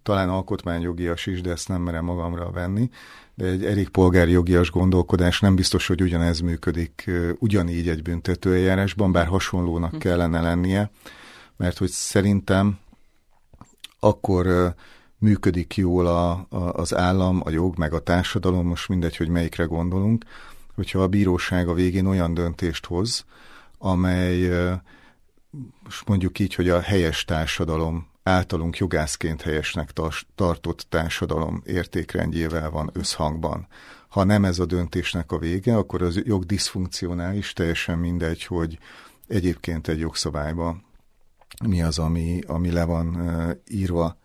talán 0.02 0.28
alkotmányjogias 0.28 1.26
is, 1.26 1.40
de 1.40 1.50
ezt 1.50 1.68
nem 1.68 1.82
merem 1.82 2.04
magamra 2.04 2.50
venni. 2.50 2.90
De 3.34 3.46
egy 3.46 3.64
elég 3.64 3.88
polgári 3.88 4.30
jogias 4.30 4.70
gondolkodás 4.70 5.40
nem 5.40 5.54
biztos, 5.54 5.86
hogy 5.86 6.02
ugyanez 6.02 6.40
működik 6.40 7.10
ugyanígy 7.38 7.88
egy 7.88 8.02
büntetőeljárásban, 8.02 9.12
bár 9.12 9.26
hasonlónak 9.26 9.90
hm. 9.90 9.98
kellene 9.98 10.40
lennie, 10.40 10.90
mert 11.56 11.78
hogy 11.78 11.90
szerintem 11.90 12.78
akkor 14.00 14.74
működik 15.18 15.76
jól 15.76 16.06
a, 16.06 16.30
a, 16.30 16.72
az 16.72 16.94
állam, 16.94 17.40
a 17.44 17.50
jog, 17.50 17.78
meg 17.78 17.92
a 17.92 17.98
társadalom, 17.98 18.66
most 18.66 18.88
mindegy, 18.88 19.16
hogy 19.16 19.28
melyikre 19.28 19.64
gondolunk, 19.64 20.24
hogyha 20.80 21.02
a 21.02 21.08
bíróság 21.08 21.68
a 21.68 21.74
végén 21.74 22.06
olyan 22.06 22.34
döntést 22.34 22.86
hoz, 22.86 23.24
amely 23.78 24.48
most 25.84 26.08
mondjuk 26.08 26.38
így, 26.38 26.54
hogy 26.54 26.68
a 26.68 26.80
helyes 26.80 27.24
társadalom 27.24 28.06
általunk 28.22 28.76
jogászként 28.76 29.42
helyesnek 29.42 29.90
tartott 30.34 30.86
társadalom 30.88 31.62
értékrendjével 31.66 32.70
van 32.70 32.90
összhangban. 32.92 33.66
Ha 34.08 34.24
nem 34.24 34.44
ez 34.44 34.58
a 34.58 34.66
döntésnek 34.66 35.32
a 35.32 35.38
vége, 35.38 35.76
akkor 35.76 36.02
az 36.02 36.20
jog 36.24 36.44
diszfunkcionális, 36.44 37.52
teljesen 37.52 37.98
mindegy, 37.98 38.44
hogy 38.44 38.78
egyébként 39.26 39.88
egy 39.88 39.98
jogszabályban 39.98 40.84
mi 41.64 41.82
az, 41.82 41.98
ami, 41.98 42.40
ami 42.46 42.70
le 42.70 42.84
van 42.84 43.34
írva. 43.68 44.16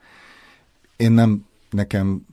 Én 0.95 1.11
nem, 1.11 1.45
nekem 1.69 2.25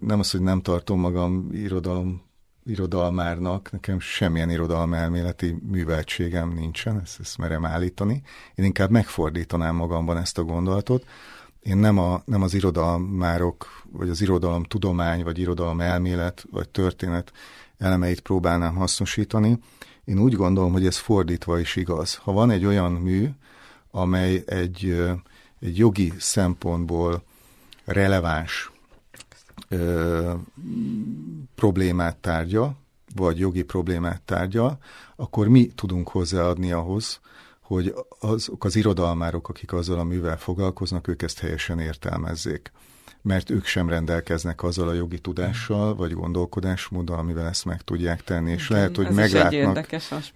nem 0.00 0.18
az, 0.18 0.30
hogy 0.30 0.40
nem 0.40 0.60
tartom 0.60 1.00
magam 1.00 1.48
irodalom 1.52 2.26
irodalmárnak, 2.68 3.70
nekem 3.70 4.00
semmilyen 4.00 4.50
irodalmelméleti 4.50 5.56
műveltségem 5.70 6.52
nincsen, 6.52 7.00
ezt, 7.00 7.20
ezt 7.20 7.38
merem 7.38 7.64
állítani. 7.64 8.22
Én 8.54 8.64
inkább 8.64 8.90
megfordítanám 8.90 9.74
magamban 9.74 10.16
ezt 10.16 10.38
a 10.38 10.42
gondolatot. 10.42 11.06
Én 11.62 11.76
nem, 11.76 11.98
a, 11.98 12.22
nem 12.24 12.42
az 12.42 12.54
irodalmárok, 12.54 13.82
vagy 13.92 14.08
az 14.08 14.20
irodalom 14.20 14.64
tudomány, 14.64 15.22
vagy 15.24 15.38
irodalom 15.38 15.80
elmélet, 15.80 16.46
vagy 16.50 16.68
történet 16.68 17.32
elemeit 17.78 18.20
próbálnám 18.20 18.74
hasznosítani. 18.74 19.58
Én 20.04 20.18
úgy 20.18 20.34
gondolom, 20.34 20.72
hogy 20.72 20.86
ez 20.86 20.96
fordítva 20.96 21.58
is 21.58 21.76
igaz. 21.76 22.14
Ha 22.14 22.32
van 22.32 22.50
egy 22.50 22.64
olyan 22.64 22.92
mű, 22.92 23.28
amely 23.90 24.42
egy, 24.46 25.02
egy 25.60 25.78
jogi 25.78 26.12
szempontból 26.18 27.22
releváns, 27.84 28.70
ö, 29.68 30.32
problémát 31.54 32.16
tárgya, 32.16 32.76
vagy 33.14 33.38
jogi 33.38 33.62
problémát 33.62 34.22
tárgya, 34.22 34.78
akkor 35.16 35.48
mi 35.48 35.66
tudunk 35.66 36.08
hozzáadni 36.08 36.72
ahhoz, 36.72 37.20
hogy 37.60 37.94
azok 38.20 38.64
az 38.64 38.76
irodalmárok, 38.76 39.48
akik 39.48 39.72
azzal 39.72 39.98
a 39.98 40.04
művel 40.04 40.38
foglalkoznak, 40.38 41.08
ők 41.08 41.22
ezt 41.22 41.38
helyesen 41.38 41.78
értelmezzék. 41.78 42.72
Mert 43.22 43.50
ők 43.50 43.64
sem 43.64 43.88
rendelkeznek 43.88 44.62
azzal 44.62 44.88
a 44.88 44.92
jogi 44.92 45.18
tudással, 45.18 45.94
vagy 45.94 46.12
gondolkodásmóddal, 46.12 47.18
amivel 47.18 47.46
ezt 47.46 47.64
meg 47.64 47.82
tudják 47.82 48.22
tenni. 48.22 48.52
És 48.52 48.64
Igen, 48.64 48.76
lehet, 48.78 48.96
hogy 48.96 49.10
meglátnak 49.10 49.86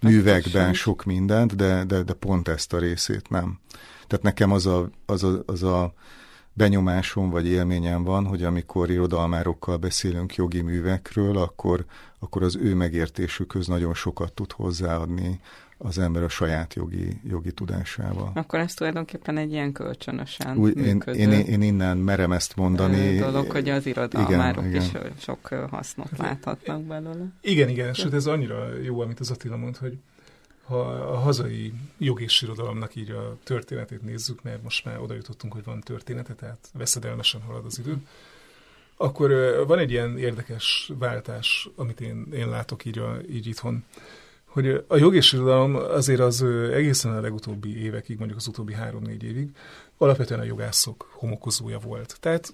művekben 0.01 0.73
sok 0.73 1.03
mindent, 1.03 1.55
de, 1.55 1.83
de, 1.83 2.03
de 2.03 2.13
pont 2.13 2.47
ezt 2.47 2.73
a 2.73 2.77
részét 2.79 3.29
nem. 3.29 3.59
Tehát 4.07 4.23
nekem 4.23 4.51
az 4.51 4.65
a, 4.65 4.89
az 5.05 5.23
a, 5.23 5.43
az 5.45 5.63
a 5.63 5.93
benyomásom 6.53 7.29
vagy 7.29 7.45
élményem 7.47 8.03
van, 8.03 8.25
hogy 8.25 8.43
amikor 8.43 8.89
irodalmárokkal 8.89 9.77
beszélünk 9.77 10.35
jogi 10.35 10.61
művekről, 10.61 11.37
akkor, 11.37 11.85
akkor 12.19 12.43
az 12.43 12.55
ő 12.55 12.75
megértésükhöz 12.75 13.67
nagyon 13.67 13.93
sokat 13.93 14.33
tud 14.33 14.51
hozzáadni 14.51 15.39
az 15.77 15.97
ember 15.97 16.23
a 16.23 16.29
saját 16.29 16.73
jogi, 16.73 17.19
jogi 17.27 17.51
tudásával. 17.51 18.31
Akkor 18.35 18.59
ez 18.59 18.73
tulajdonképpen 18.73 19.37
egy 19.37 19.51
ilyen 19.51 19.71
kölcsönösen 19.71 20.57
Úgy, 20.57 20.77
én, 20.77 21.03
én, 21.13 21.31
én 21.31 21.61
innen 21.61 21.97
merem 21.97 22.31
ezt 22.31 22.55
mondani. 22.55 23.17
Dolog, 23.17 23.51
hogy 23.51 23.69
az 23.69 23.85
irodalmárok 23.85 24.65
igen, 24.65 24.81
is 24.81 24.89
igen. 24.89 25.11
sok 25.17 25.47
hasznot 25.47 26.17
láthatnak 26.17 26.83
belőle. 26.83 27.25
Igen, 27.41 27.69
igen, 27.69 27.93
sőt 27.93 28.13
ez 28.13 28.25
annyira 28.25 28.75
jó, 28.83 29.01
amit 29.01 29.19
az 29.19 29.31
Attila 29.31 29.57
mond, 29.57 29.77
hogy 29.77 29.97
ha 30.63 30.79
a 30.91 31.17
hazai 31.17 31.73
jog 31.97 32.21
irodalomnak 32.41 32.95
így 32.95 33.09
a 33.09 33.37
történetét 33.43 34.01
nézzük, 34.01 34.41
mert 34.41 34.63
most 34.63 34.85
már 34.85 34.99
oda 34.99 35.13
jutottunk, 35.13 35.53
hogy 35.53 35.63
van 35.63 35.81
története, 35.81 36.33
tehát 36.33 36.69
veszedelmesen 36.73 37.41
halad 37.41 37.65
az 37.65 37.79
idő, 37.79 37.97
akkor 38.97 39.31
van 39.67 39.79
egy 39.79 39.91
ilyen 39.91 40.17
érdekes 40.17 40.91
váltás, 40.99 41.69
amit 41.75 42.01
én, 42.01 42.27
én 42.33 42.49
látok 42.49 42.85
így, 42.85 42.97
a, 42.97 43.17
így 43.29 43.47
itthon, 43.47 43.83
hogy 44.45 44.83
a 44.87 44.97
jog 44.97 45.15
irodalom 45.15 45.75
azért 45.75 46.19
az 46.19 46.43
egészen 46.71 47.11
a 47.11 47.21
legutóbbi 47.21 47.83
évekig, 47.83 48.17
mondjuk 48.17 48.39
az 48.39 48.47
utóbbi 48.47 48.73
három-négy 48.73 49.23
évig 49.23 49.49
alapvetően 49.97 50.39
a 50.39 50.43
jogászok 50.43 51.09
homokozója 51.11 51.79
volt. 51.79 52.17
Tehát 52.19 52.53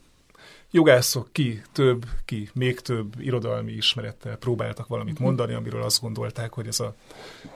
jogászok 0.72 1.28
ki 1.32 1.62
több, 1.72 2.06
ki 2.26 2.50
még 2.54 2.80
több 2.80 3.14
irodalmi 3.20 3.72
ismerettel 3.72 4.36
próbáltak 4.36 4.88
valamit 4.88 5.14
mhm. 5.14 5.24
mondani, 5.24 5.54
amiről 5.54 5.82
azt 5.82 6.02
gondolták, 6.02 6.54
hogy 6.54 6.68
ez 6.68 6.80
a 6.80 6.96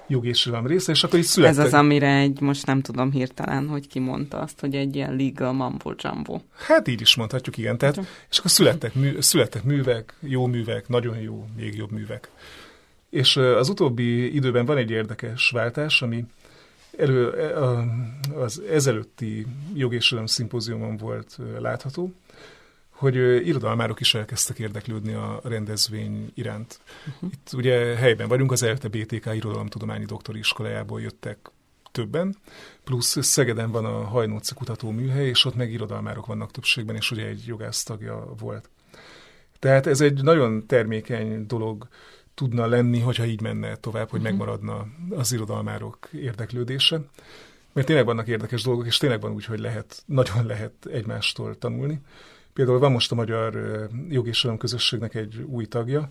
jog 0.08 0.26
és 0.26 0.46
irodalom 0.46 0.68
része, 0.68 0.92
és 0.92 1.04
akkor 1.04 1.20
így 1.20 1.26
születtek. 1.26 1.60
Ez 1.60 1.66
az, 1.66 1.74
amire 1.74 2.16
egy, 2.18 2.42
most 2.42 2.66
nem 2.66 2.82
tudom 2.82 3.12
hirtelen, 3.12 3.68
hogy 3.68 3.88
ki 3.88 4.00
mondta 4.00 4.40
azt, 4.40 4.60
hogy 4.60 4.76
egy 4.76 4.96
ilyen 4.96 5.16
legal 5.16 5.54
mambo 5.54 5.94
jumbo. 5.98 6.40
Hát 6.56 6.88
így 6.88 7.02
is 7.02 7.16
mondhatjuk, 7.16 7.58
igen. 7.58 7.78
Tehát, 7.78 8.00
és 8.30 8.38
akkor 8.38 8.52
születtek, 8.52 8.94
mű, 8.94 9.22
születtek 9.22 9.64
művek, 9.64 10.14
jó 10.20 10.46
művek, 10.46 10.88
nagyon 10.88 11.18
jó, 11.18 11.48
még 11.56 11.76
jobb 11.76 11.92
művek. 11.92 12.30
És 13.10 13.36
az 13.36 13.70
utóbbi 13.70 14.36
időben 14.36 14.66
van 14.66 14.78
egy 14.78 14.92
érdekes 14.92 15.50
váltás, 15.50 16.02
ami 16.02 16.26
elő, 16.98 17.30
az 18.36 18.62
ezelőtti 18.70 19.46
jog 19.74 19.94
és 19.94 20.16
szimpóziumon 20.26 20.98
volt 20.98 21.38
látható, 21.60 22.14
hogy 23.04 23.48
irodalmárok 23.48 24.00
is 24.00 24.14
elkezdtek 24.14 24.60
érdeklődni 24.60 25.14
a 25.14 25.40
rendezvény 25.44 26.32
iránt. 26.34 26.80
Uh-huh. 27.08 27.32
Itt 27.32 27.54
ugye 27.54 27.96
helyben 27.96 28.28
vagyunk, 28.28 28.52
az 28.52 28.64
ELTE 28.64 28.88
BTK 28.88 29.26
Irodalomtudományi 29.34 30.06
Doktori 30.06 30.40
Iskolájából 30.40 31.02
jöttek 31.02 31.38
többen, 31.92 32.36
plusz 32.84 33.24
Szegeden 33.26 33.72
van 33.72 33.86
a 33.86 34.04
Hajnóci 34.04 34.54
Kutató 34.54 34.92
Műhely, 34.92 35.28
és 35.28 35.46
ott 35.46 35.56
meg 35.56 35.72
irodalmárok 35.72 36.26
vannak 36.26 36.52
többségben, 36.52 36.96
és 36.96 37.12
ugye 37.12 37.26
egy 37.26 37.44
jogász 37.46 37.84
tagja 37.84 38.34
volt. 38.40 38.70
Tehát 39.60 39.88
ez 39.88 40.02
egy 40.02 40.24
nagyon 40.24 40.68
termékeny 40.68 41.46
dolog 41.48 41.88
tudna 42.34 42.66
lenni, 42.66 43.00
hogyha 43.00 43.26
így 43.26 43.42
menne 43.42 43.76
tovább, 43.76 44.10
hogy 44.10 44.20
uh-huh. 44.20 44.38
megmaradna 44.38 44.88
az 45.10 45.32
irodalmárok 45.32 46.10
érdeklődése. 46.12 47.02
Mert 47.74 47.88
tényleg 47.88 48.06
vannak 48.06 48.28
érdekes 48.28 48.64
dolgok, 48.64 48.86
és 48.86 48.98
tényleg 48.98 49.22
van 49.22 49.32
úgy, 49.32 49.46
hogy 49.46 49.60
lehet, 49.60 50.04
nagyon 50.06 50.46
lehet 50.46 50.86
egymástól 50.86 51.58
tanulni. 51.58 52.02
Például 52.54 52.80
van 52.80 52.92
most 52.92 53.12
a 53.12 53.16
magyar 53.16 53.58
jogi 54.10 54.32
közösségnek 54.58 55.16
egy 55.16 55.46
új 55.48 55.66
tagja, 55.66 56.08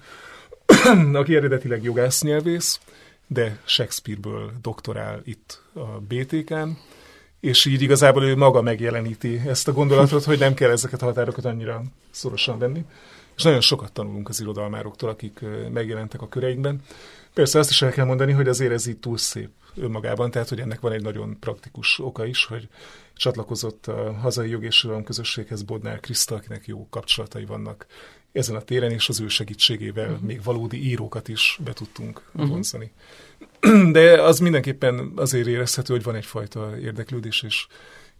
aki 1.12 1.36
eredetileg 1.36 1.82
jogásznyelvész, 1.82 2.80
de 3.26 3.60
Shakespeare-ből 3.64 4.52
doktorál 4.62 5.20
itt 5.24 5.62
a 5.74 6.00
BTK-n, 6.08 6.68
és 7.40 7.64
így 7.64 7.82
igazából 7.82 8.24
ő 8.24 8.36
maga 8.36 8.62
megjeleníti 8.62 9.40
ezt 9.46 9.68
a 9.68 9.72
gondolatot, 9.72 10.24
hogy 10.24 10.38
nem 10.38 10.54
kell 10.54 10.70
ezeket 10.70 11.02
a 11.02 11.04
határokat 11.04 11.44
annyira 11.44 11.82
szorosan 12.10 12.58
venni. 12.58 12.84
És 13.36 13.42
nagyon 13.42 13.60
sokat 13.60 13.92
tanulunk 13.92 14.28
az 14.28 14.40
irodalmároktól, 14.40 15.08
akik 15.08 15.40
megjelentek 15.72 16.22
a 16.22 16.28
köreinkben. 16.28 16.82
Persze 17.34 17.58
azt 17.58 17.70
is 17.70 17.82
el 17.82 17.90
kell 17.90 18.04
mondani, 18.04 18.32
hogy 18.32 18.48
azért 18.48 18.72
ez 18.72 18.86
így 18.86 18.96
túl 18.98 19.18
szép 19.18 19.48
önmagában, 19.76 20.30
tehát 20.30 20.48
hogy 20.48 20.60
ennek 20.60 20.80
van 20.80 20.92
egy 20.92 21.02
nagyon 21.02 21.36
praktikus 21.40 21.98
oka 21.98 22.26
is, 22.26 22.44
hogy 22.44 22.68
csatlakozott 23.14 23.86
a 23.86 24.12
hazai 24.12 24.50
jog 24.50 24.64
és 24.64 24.88
közösséghez 25.04 25.62
Bodnár 25.62 26.00
Kriszta, 26.00 26.34
akinek 26.34 26.66
jó 26.66 26.86
kapcsolatai 26.90 27.44
vannak 27.44 27.86
ezen 28.32 28.56
a 28.56 28.62
téren, 28.62 28.90
és 28.90 29.08
az 29.08 29.20
ő 29.20 29.28
segítségével 29.28 30.10
uh-huh. 30.10 30.26
még 30.26 30.42
valódi 30.42 30.88
írókat 30.88 31.28
is 31.28 31.58
be 31.64 31.72
tudtunk 31.72 32.22
uh-huh. 32.32 32.50
vonzani. 32.50 32.92
De 33.92 34.22
az 34.22 34.38
mindenképpen 34.38 35.12
azért 35.16 35.46
érezhető, 35.46 35.92
hogy 35.94 36.02
van 36.02 36.14
egyfajta 36.14 36.78
érdeklődés, 36.78 37.42
és 37.42 37.66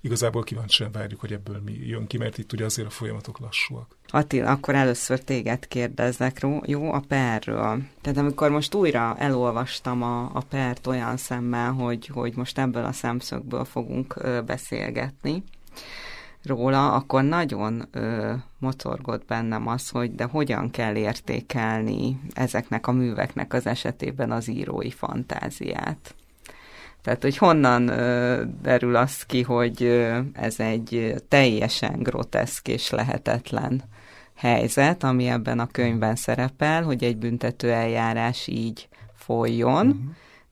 igazából 0.03 0.43
kíváncsian 0.43 0.93
várjuk, 0.93 1.21
hogy 1.21 1.33
ebből 1.33 1.61
mi 1.65 1.73
jön 1.73 2.07
ki, 2.07 2.17
mert 2.17 2.39
itt 2.39 2.53
ugye 2.53 2.65
azért 2.65 2.89
a 2.89 2.91
folyamatok 2.91 3.39
lassúak. 3.39 3.97
Attila, 4.09 4.51
akkor 4.51 4.75
először 4.75 5.21
téged 5.21 5.69
kérdeznek, 5.69 6.47
jó, 6.63 6.93
a 6.93 7.03
perről. 7.09 7.83
Tehát 8.01 8.19
amikor 8.19 8.51
most 8.51 8.75
újra 8.75 9.15
elolvastam 9.19 10.03
a, 10.03 10.31
a 10.33 10.41
pert 10.49 10.87
olyan 10.87 11.17
szemmel, 11.17 11.73
hogy, 11.73 12.07
hogy 12.07 12.37
most 12.37 12.59
ebből 12.59 12.85
a 12.85 12.93
szemszögből 12.93 13.65
fogunk 13.65 14.15
beszélgetni, 14.47 15.43
róla, 16.45 16.93
akkor 16.93 17.23
nagyon 17.23 17.89
ö, 17.91 18.33
motorgott 18.59 19.25
bennem 19.25 19.67
az, 19.67 19.89
hogy 19.89 20.15
de 20.15 20.25
hogyan 20.25 20.71
kell 20.71 20.95
értékelni 20.95 22.21
ezeknek 22.33 22.87
a 22.87 22.93
műveknek 22.93 23.53
az 23.53 23.67
esetében 23.67 24.31
az 24.31 24.49
írói 24.49 24.91
fantáziát. 24.91 26.15
Tehát, 27.03 27.23
hogy 27.23 27.37
honnan 27.37 27.89
ö, 27.89 28.43
derül 28.63 28.97
az 28.97 29.23
ki, 29.23 29.43
hogy 29.43 29.83
ö, 29.83 30.19
ez 30.33 30.61
egy 30.61 31.15
teljesen 31.29 32.03
groteszk 32.03 32.69
és 32.69 32.91
lehetetlen 32.91 33.83
helyzet, 34.35 35.03
ami 35.03 35.27
ebben 35.27 35.59
a 35.59 35.67
könyvben 35.67 36.17
szerepel, 36.17 36.83
hogy 36.83 37.05
egy 37.05 37.17
büntető 37.17 37.71
eljárás 37.71 38.47
így 38.47 38.89
folyjon, 39.15 39.87
uh-huh. 39.87 40.01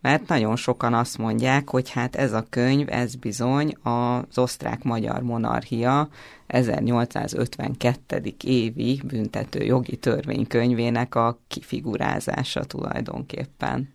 mert 0.01 0.29
nagyon 0.29 0.57
sokan 0.57 0.95
azt 0.95 1.19
mondják, 1.19 1.71
hogy 1.71 1.91
hát 1.91 2.17
ez 2.17 2.33
a 2.33 2.47
könyv, 2.51 2.87
ez 2.91 3.15
bizony 3.15 3.75
az 3.83 4.39
osztrák-magyar 4.39 5.23
monarchia 5.23 6.09
1852. 6.47 8.35
évi 8.45 9.01
büntető 9.05 9.65
jogi 9.65 9.97
törvénykönyvének 9.97 11.15
a 11.15 11.39
kifigurázása 11.49 12.65
tulajdonképpen. 12.65 13.95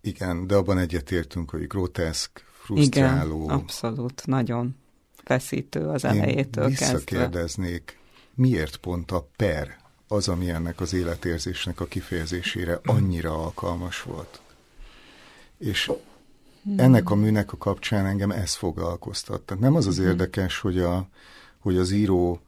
Igen, 0.00 0.46
de 0.46 0.54
abban 0.54 0.78
egyetértünk, 0.78 1.50
hogy 1.50 1.66
groteszk, 1.66 2.44
frusztráló. 2.62 3.44
Igen, 3.44 3.56
abszolút, 3.56 4.26
nagyon 4.26 4.76
feszítő 5.24 5.86
az 5.88 6.04
elejétől 6.04 6.64
Én 6.64 6.70
visszakérdeznék, 6.70 7.84
kezdve. 7.84 8.02
miért 8.34 8.76
pont 8.76 9.10
a 9.10 9.28
per 9.36 9.78
az, 10.08 10.28
ami 10.28 10.50
ennek 10.50 10.80
az 10.80 10.92
életérzésnek 10.92 11.80
a 11.80 11.86
kifejezésére 11.86 12.80
annyira 12.84 13.42
alkalmas 13.42 14.02
volt? 14.02 14.40
És 15.58 15.92
ennek 16.76 17.10
a 17.10 17.14
műnek 17.14 17.52
a 17.52 17.56
kapcsán 17.56 18.06
engem 18.06 18.30
ez 18.30 18.54
foglalkoztat. 18.54 19.54
Nem 19.58 19.74
az 19.74 19.86
az 19.86 19.96
hmm. 19.96 20.06
érdekes, 20.06 20.58
hogy, 20.58 20.78
a, 20.78 21.08
hogy 21.58 21.76
az 21.76 21.90
író 21.90 22.40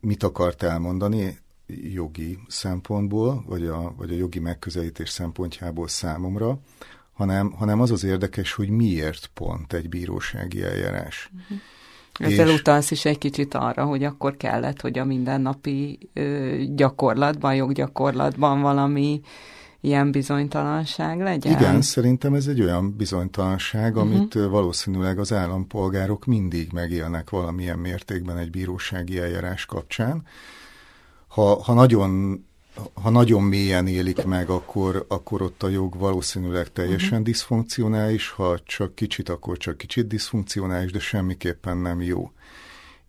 mit 0.00 0.22
akart 0.22 0.62
elmondani, 0.62 1.38
jogi 1.92 2.38
szempontból, 2.46 3.44
vagy 3.46 3.66
a, 3.66 3.94
vagy 3.96 4.10
a 4.10 4.16
jogi 4.16 4.38
megközelítés 4.38 5.08
szempontjából 5.08 5.88
számomra, 5.88 6.58
hanem, 7.12 7.50
hanem 7.50 7.80
az 7.80 7.90
az 7.90 8.04
érdekes, 8.04 8.52
hogy 8.52 8.68
miért 8.68 9.30
pont 9.34 9.72
egy 9.72 9.88
bírósági 9.88 10.62
eljárás. 10.62 11.30
Uh-huh. 11.34 11.58
Ezzel 12.18 12.48
utalsz 12.48 12.90
is 12.90 13.04
egy 13.04 13.18
kicsit 13.18 13.54
arra, 13.54 13.84
hogy 13.84 14.04
akkor 14.04 14.36
kellett, 14.36 14.80
hogy 14.80 14.98
a 14.98 15.04
mindennapi 15.04 15.98
ö, 16.12 16.56
gyakorlatban, 16.74 17.54
joggyakorlatban 17.54 18.60
valami 18.60 19.20
ilyen 19.80 20.10
bizonytalanság 20.10 21.20
legyen? 21.20 21.52
Igen, 21.52 21.82
szerintem 21.82 22.34
ez 22.34 22.46
egy 22.46 22.60
olyan 22.60 22.96
bizonytalanság, 22.96 23.96
uh-huh. 23.96 24.10
amit 24.10 24.34
valószínűleg 24.34 25.18
az 25.18 25.32
állampolgárok 25.32 26.24
mindig 26.24 26.72
megélnek 26.72 27.30
valamilyen 27.30 27.78
mértékben 27.78 28.36
egy 28.36 28.50
bírósági 28.50 29.18
eljárás 29.18 29.66
kapcsán 29.66 30.22
ha, 31.28 31.62
ha 31.62 31.72
nagyon 31.72 32.42
ha 32.94 33.10
nagyon 33.10 33.42
mélyen 33.42 33.86
élik 33.86 34.24
meg, 34.24 34.50
akkor, 34.50 35.04
akkor 35.08 35.42
ott 35.42 35.62
a 35.62 35.68
jog 35.68 35.96
valószínűleg 35.98 36.72
teljesen 36.72 37.08
uh-huh. 37.08 37.24
diszfunkcionális, 37.24 38.30
ha 38.30 38.58
csak 38.64 38.94
kicsit, 38.94 39.28
akkor 39.28 39.56
csak 39.56 39.76
kicsit 39.76 40.06
diszfunkcionális, 40.06 40.92
de 40.92 40.98
semmiképpen 40.98 41.76
nem 41.76 42.02
jó. 42.02 42.32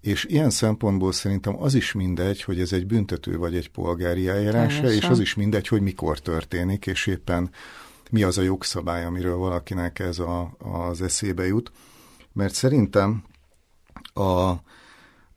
És 0.02 0.26
ilyen 0.26 0.50
szempontból 0.50 1.12
szerintem 1.12 1.62
az 1.62 1.74
is 1.74 1.92
mindegy, 1.92 2.42
hogy 2.42 2.60
ez 2.60 2.74
egy 2.74 2.86
büntető 2.86 3.38
vagy 3.38 3.56
egy 3.56 3.70
polgári 3.70 4.28
eljárás, 4.28 4.80
és 4.80 5.04
az 5.04 5.20
is 5.20 5.36
mindegy, 5.36 5.68
hogy 5.68 5.82
mikor 5.82 6.20
történik, 6.20 6.86
és 6.86 7.08
éppen 7.08 7.50
mi 8.12 8.24
az 8.24 8.38
a 8.38 8.42
jogszabály, 8.42 9.06
amiről 9.06 9.36
valakinek 9.36 10.00
ez 10.00 10.20
a, 10.20 10.56
az 10.58 11.02
eszébe 11.02 11.46
jut. 11.46 11.72
Mert 12.34 12.54
szerintem 12.54 13.24
a, 14.14 14.54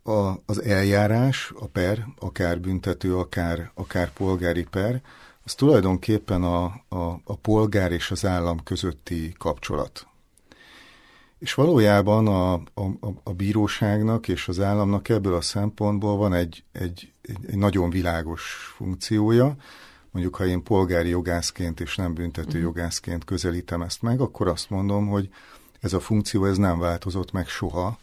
a, 0.03 0.32
az 0.46 0.62
eljárás, 0.62 1.53
a 1.55 1.66
per, 1.66 2.07
akár 2.18 2.61
büntető, 2.61 3.16
akár, 3.16 3.70
akár 3.74 4.12
polgári 4.12 4.64
per, 4.70 5.03
az 5.44 5.55
tulajdonképpen 5.55 6.42
a, 6.42 6.64
a, 6.88 7.20
a 7.24 7.36
polgár 7.36 7.92
és 7.92 8.11
az 8.11 8.24
állam 8.24 8.62
közötti 8.62 9.34
kapcsolat. 9.38 10.07
És 11.38 11.55
valójában 11.55 12.26
a, 12.26 12.53
a, 12.53 13.12
a 13.22 13.32
bíróságnak 13.32 14.28
és 14.28 14.48
az 14.48 14.61
államnak 14.61 15.09
ebből 15.09 15.34
a 15.34 15.40
szempontból 15.40 16.16
van 16.16 16.34
egy, 16.34 16.64
egy, 16.72 17.12
egy, 17.22 17.57
nagyon 17.57 17.90
világos 17.90 18.72
funkciója, 18.76 19.57
mondjuk 20.11 20.36
ha 20.36 20.46
én 20.46 20.62
polgári 20.62 21.09
jogászként 21.09 21.80
és 21.80 21.96
nem 21.96 22.14
büntető 22.14 22.46
uh-huh. 22.46 22.62
jogászként 22.62 23.24
közelítem 23.24 23.82
ezt 23.82 24.03
meg, 24.03 24.20
akkor 24.20 24.48
azt 24.48 24.70
mondom, 24.70 25.09
hogy 25.09 25.28
ez 25.80 25.92
a 25.92 26.00
funkció 26.00 26.44
ez 26.44 26.57
nem 26.57 26.78
változott 26.78 27.32
meg 27.32 27.48
soha. 27.48 27.98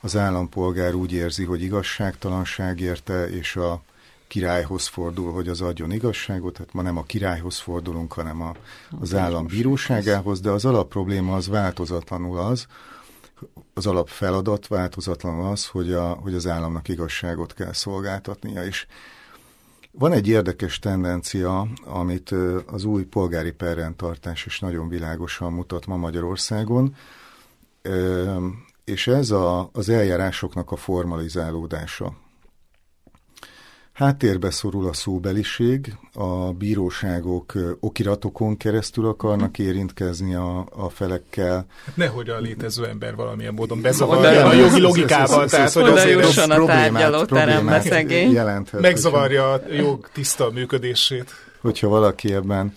Az 0.00 0.16
állampolgár 0.16 0.94
úgy 0.94 1.12
érzi, 1.12 1.44
hogy 1.44 1.62
igazságtalanság 1.62 2.80
érte, 2.80 3.28
és 3.28 3.56
a 3.56 3.82
királyhoz 4.26 4.86
fordul, 4.86 5.32
hogy 5.32 5.48
az 5.48 5.60
adjon 5.60 5.90
igazságot, 5.90 6.52
tehát 6.52 6.72
ma 6.72 6.82
nem 6.82 6.96
a 6.96 7.02
királyhoz 7.02 7.58
fordulunk, 7.58 8.12
hanem 8.12 8.42
a, 8.42 8.54
az 9.00 9.14
állam 9.14 9.46
bíróságához, 9.46 10.40
de 10.40 10.50
az 10.50 10.64
alapprobléma 10.64 11.34
az 11.34 11.48
változatlanul 11.48 12.38
az, 12.38 12.66
az 13.74 13.86
alapfeladat 13.86 14.66
változatlanul 14.66 15.46
az, 15.46 15.66
hogy, 15.66 15.92
a, 15.92 16.12
hogy 16.12 16.34
az 16.34 16.46
államnak 16.46 16.88
igazságot 16.88 17.54
kell 17.54 17.72
szolgáltatnia, 17.72 18.64
és 18.64 18.86
van 19.90 20.12
egy 20.12 20.28
érdekes 20.28 20.78
tendencia, 20.78 21.66
amit 21.84 22.34
az 22.66 22.84
új 22.84 23.04
polgári 23.04 23.50
perrendtartás 23.50 24.46
is 24.46 24.60
nagyon 24.60 24.88
világosan 24.88 25.52
mutat 25.52 25.86
ma 25.86 25.96
Magyarországon, 25.96 26.94
és 28.90 29.06
ez 29.06 29.30
a, 29.30 29.70
az 29.72 29.88
eljárásoknak 29.88 30.70
a 30.70 30.76
formalizálódása. 30.76 32.12
Háttérbe 33.92 34.50
szorul 34.50 34.86
a 34.88 34.92
szóbeliség, 34.92 35.94
a 36.12 36.52
bíróságok 36.52 37.52
okiratokon 37.80 38.56
keresztül 38.56 39.06
akarnak 39.06 39.58
érintkezni 39.58 40.34
a, 40.34 40.66
a 40.70 40.88
felekkel. 40.88 41.66
Hát 41.84 41.96
nehogy 41.96 42.28
a 42.28 42.38
létező 42.38 42.86
ember 42.86 43.14
valamilyen 43.14 43.54
módon 43.54 43.80
bezavarja 43.80 44.46
a 44.46 44.52
jogi 44.52 44.80
logikával. 44.80 45.48
Tehát, 45.48 45.72
hogy 45.72 46.08
jusson 46.08 46.50
a 46.50 46.64
tárgyalóterembe 46.64 47.80
szegény. 47.80 48.32
Jelenthet, 48.32 48.80
Megzavarja 48.80 49.52
a 49.52 49.60
jog 49.70 50.08
tiszta 50.12 50.50
működését. 50.50 51.30
Hogyha 51.60 51.88
valaki 51.88 52.32
ebben 52.32 52.74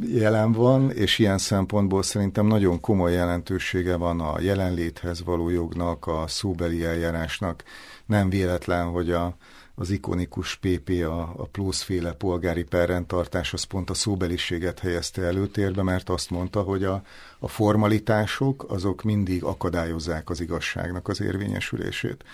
jelen 0.00 0.52
van, 0.52 0.90
és 0.90 1.18
ilyen 1.18 1.38
szempontból 1.38 2.02
szerintem 2.02 2.46
nagyon 2.46 2.80
komoly 2.80 3.12
jelentősége 3.12 3.96
van 3.96 4.20
a 4.20 4.40
jelenléthez 4.40 5.24
való 5.24 5.48
jognak, 5.48 6.06
a 6.06 6.24
szóbeli 6.26 6.84
eljárásnak. 6.84 7.64
Nem 8.06 8.28
véletlen, 8.28 8.86
hogy 8.86 9.10
a 9.10 9.36
az 9.74 9.90
ikonikus 9.90 10.54
PP, 10.54 10.88
a, 10.88 11.20
a 11.20 11.46
pluszféle 11.52 12.12
polgári 12.12 12.62
perrendtartás, 12.62 13.52
az 13.52 13.62
pont 13.62 13.90
a 13.90 13.94
szóbeliséget 13.94 14.78
helyezte 14.78 15.22
előtérbe, 15.22 15.82
mert 15.82 16.08
azt 16.08 16.30
mondta, 16.30 16.62
hogy 16.62 16.84
a, 16.84 17.02
a 17.38 17.48
formalitások 17.48 18.64
azok 18.68 19.02
mindig 19.02 19.44
akadályozzák 19.44 20.30
az 20.30 20.40
igazságnak 20.40 21.08
az 21.08 21.20
érvényesülését. 21.20 22.24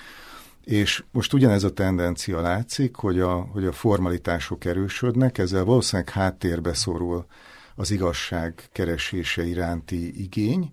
És 0.65 1.05
most 1.11 1.33
ugyanez 1.33 1.65
a 1.65 1.73
tendencia 1.73 2.41
látszik, 2.41 2.97
hogy 2.97 3.21
a, 3.21 3.35
hogy 3.35 3.67
a 3.67 3.73
formalitások 3.73 4.65
erősödnek, 4.65 5.39
ezzel 5.39 5.65
valószínűleg 5.65 6.11
háttérbe 6.13 6.75
szorul 6.75 7.27
az 7.75 7.91
igazság 7.91 8.69
keresése 8.73 9.47
iránti 9.47 10.23
igény, 10.23 10.73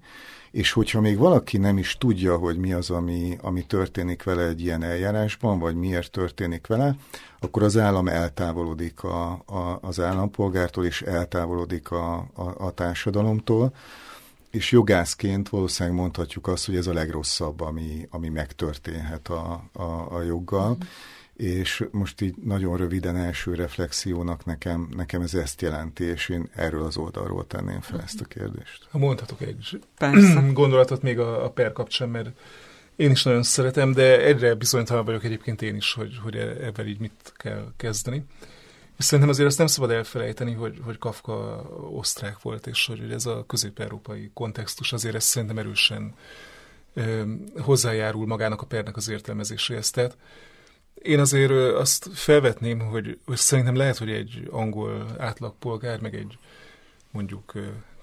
és 0.51 0.71
hogyha 0.71 1.01
még 1.01 1.17
valaki 1.17 1.57
nem 1.57 1.77
is 1.77 1.97
tudja, 1.97 2.37
hogy 2.37 2.57
mi 2.57 2.73
az, 2.73 2.89
ami, 2.89 3.37
ami 3.41 3.65
történik 3.65 4.23
vele 4.23 4.43
egy 4.47 4.61
ilyen 4.61 4.83
eljárásban, 4.83 5.59
vagy 5.59 5.75
miért 5.75 6.11
történik 6.11 6.67
vele, 6.67 6.95
akkor 7.39 7.63
az 7.63 7.77
állam 7.77 8.07
eltávolodik 8.07 9.03
a, 9.03 9.31
a, 9.31 9.79
az 9.81 9.99
állampolgártól, 9.99 10.85
és 10.85 11.01
eltávolodik 11.01 11.91
a, 11.91 12.15
a, 12.15 12.53
a 12.57 12.71
társadalomtól, 12.71 13.73
és 14.57 14.71
jogászként 14.71 15.49
valószínűleg 15.49 15.97
mondhatjuk 15.97 16.47
azt, 16.47 16.65
hogy 16.65 16.75
ez 16.75 16.87
a 16.87 16.93
legrosszabb, 16.93 17.61
ami, 17.61 18.07
ami 18.09 18.29
megtörténhet 18.29 19.27
a, 19.27 19.69
a, 19.73 20.15
a 20.15 20.21
joggal. 20.21 20.69
Mm 20.69 20.87
és 21.37 21.85
most 21.91 22.21
így 22.21 22.35
nagyon 22.43 22.77
röviden 22.77 23.15
első 23.15 23.53
reflexiónak 23.53 24.45
nekem, 24.45 24.89
nekem 24.95 25.21
ez 25.21 25.33
ezt 25.33 25.61
jelenti, 25.61 26.03
és 26.03 26.29
én 26.29 26.49
erről 26.55 26.83
az 26.83 26.97
oldalról 26.97 27.47
tenném 27.47 27.81
fel 27.81 28.01
ezt 28.01 28.21
a 28.21 28.25
kérdést. 28.25 28.87
Ha 28.91 28.97
mondhatok 28.97 29.41
egy 29.41 29.79
Persze. 29.97 30.41
gondolatot 30.53 31.01
még 31.01 31.19
a, 31.19 31.45
a 31.45 31.49
per 31.49 31.71
kapcsán, 31.71 32.09
mert 32.09 32.29
én 32.95 33.11
is 33.11 33.23
nagyon 33.23 33.43
szeretem, 33.43 33.93
de 33.93 34.21
egyre 34.21 34.55
bizonytalan 34.55 35.05
vagyok 35.05 35.23
egyébként 35.23 35.61
én 35.61 35.75
is, 35.75 35.93
hogy, 35.93 36.17
hogy 36.23 36.35
e, 36.35 36.47
ebben 36.61 36.87
így 36.87 36.99
mit 36.99 37.33
kell 37.35 37.71
kezdeni. 37.77 38.17
És 38.17 38.25
szerintem 38.97 39.29
azért 39.29 39.47
azt 39.47 39.57
nem 39.57 39.67
szabad 39.67 39.91
elfelejteni, 39.91 40.53
hogy, 40.53 40.79
hogy 40.83 40.97
Kafka 40.97 41.61
osztrák 41.91 42.41
volt, 42.41 42.67
és 42.67 42.85
hogy 42.85 43.11
ez 43.11 43.25
a 43.25 43.43
közép-európai 43.47 44.31
kontextus 44.33 44.93
azért 44.93 45.15
ez 45.15 45.23
szerintem 45.23 45.57
erősen 45.57 46.15
ö, 46.93 47.23
hozzájárul 47.59 48.27
magának 48.27 48.61
a 48.61 48.65
pernek 48.65 48.95
az 48.95 49.09
értelmezéséhez. 49.09 49.89
Tehát 49.89 50.17
én 50.93 51.19
azért 51.19 51.51
azt 51.73 52.09
felvetném, 52.13 52.79
hogy, 52.79 53.19
hogy 53.25 53.37
szerintem 53.37 53.75
lehet, 53.75 53.97
hogy 53.97 54.11
egy 54.11 54.47
angol 54.51 55.15
átlagpolgár, 55.17 55.99
meg 55.99 56.15
egy 56.15 56.37
mondjuk 57.11 57.53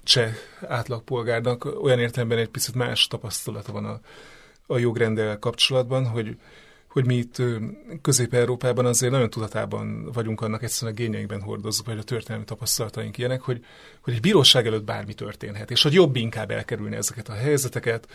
cseh 0.02 0.34
átlagpolgárnak 0.60 1.82
olyan 1.82 1.98
értelemben 1.98 2.38
egy 2.38 2.48
picit 2.48 2.74
más 2.74 3.06
tapasztalata 3.06 3.72
van 3.72 3.84
a, 3.84 4.00
a 4.66 4.78
jogrendel 4.78 5.38
kapcsolatban, 5.38 6.06
hogy, 6.06 6.36
hogy 6.94 7.06
mi 7.06 7.14
itt 7.14 7.42
Közép-Európában 8.02 8.86
azért 8.86 9.12
nagyon 9.12 9.30
tudatában 9.30 10.10
vagyunk 10.12 10.40
annak, 10.40 10.62
egyszerűen 10.62 10.96
a 10.96 11.00
gényeinkben 11.00 11.40
hordozzuk, 11.40 11.86
vagy 11.86 11.98
a 11.98 12.02
történelmi 12.02 12.44
tapasztalataink 12.44 13.18
ilyenek, 13.18 13.40
hogy, 13.40 13.64
hogy 14.00 14.14
egy 14.14 14.20
bíróság 14.20 14.66
előtt 14.66 14.84
bármi 14.84 15.14
történhet, 15.14 15.70
és 15.70 15.82
hogy 15.82 15.92
jobb 15.92 16.16
inkább 16.16 16.50
elkerülni 16.50 16.96
ezeket 16.96 17.28
a 17.28 17.32
helyzeteket. 17.32 18.08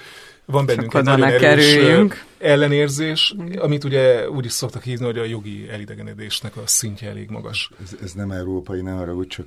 Van 0.46 0.66
bennünk 0.66 0.94
egy 0.94 1.04
nagyon 1.04 1.28
erős 1.28 1.40
kerüljünk. 1.42 2.26
ellenérzés, 2.38 3.36
amit 3.58 3.84
ugye 3.84 4.30
úgy 4.30 4.46
is 4.46 4.52
szoktak 4.52 4.84
hívni, 4.84 5.06
hogy 5.06 5.18
a 5.18 5.24
jogi 5.24 5.70
elidegenedésnek 5.70 6.58
a 6.58 6.62
szintje 6.66 7.10
elég 7.10 7.30
magas. 7.30 7.72
Ez, 7.84 7.98
ez 8.04 8.12
nem 8.14 8.32
európai, 8.32 8.82
ne 8.82 8.96
arra 8.96 9.14
úgy, 9.14 9.28
csak 9.28 9.46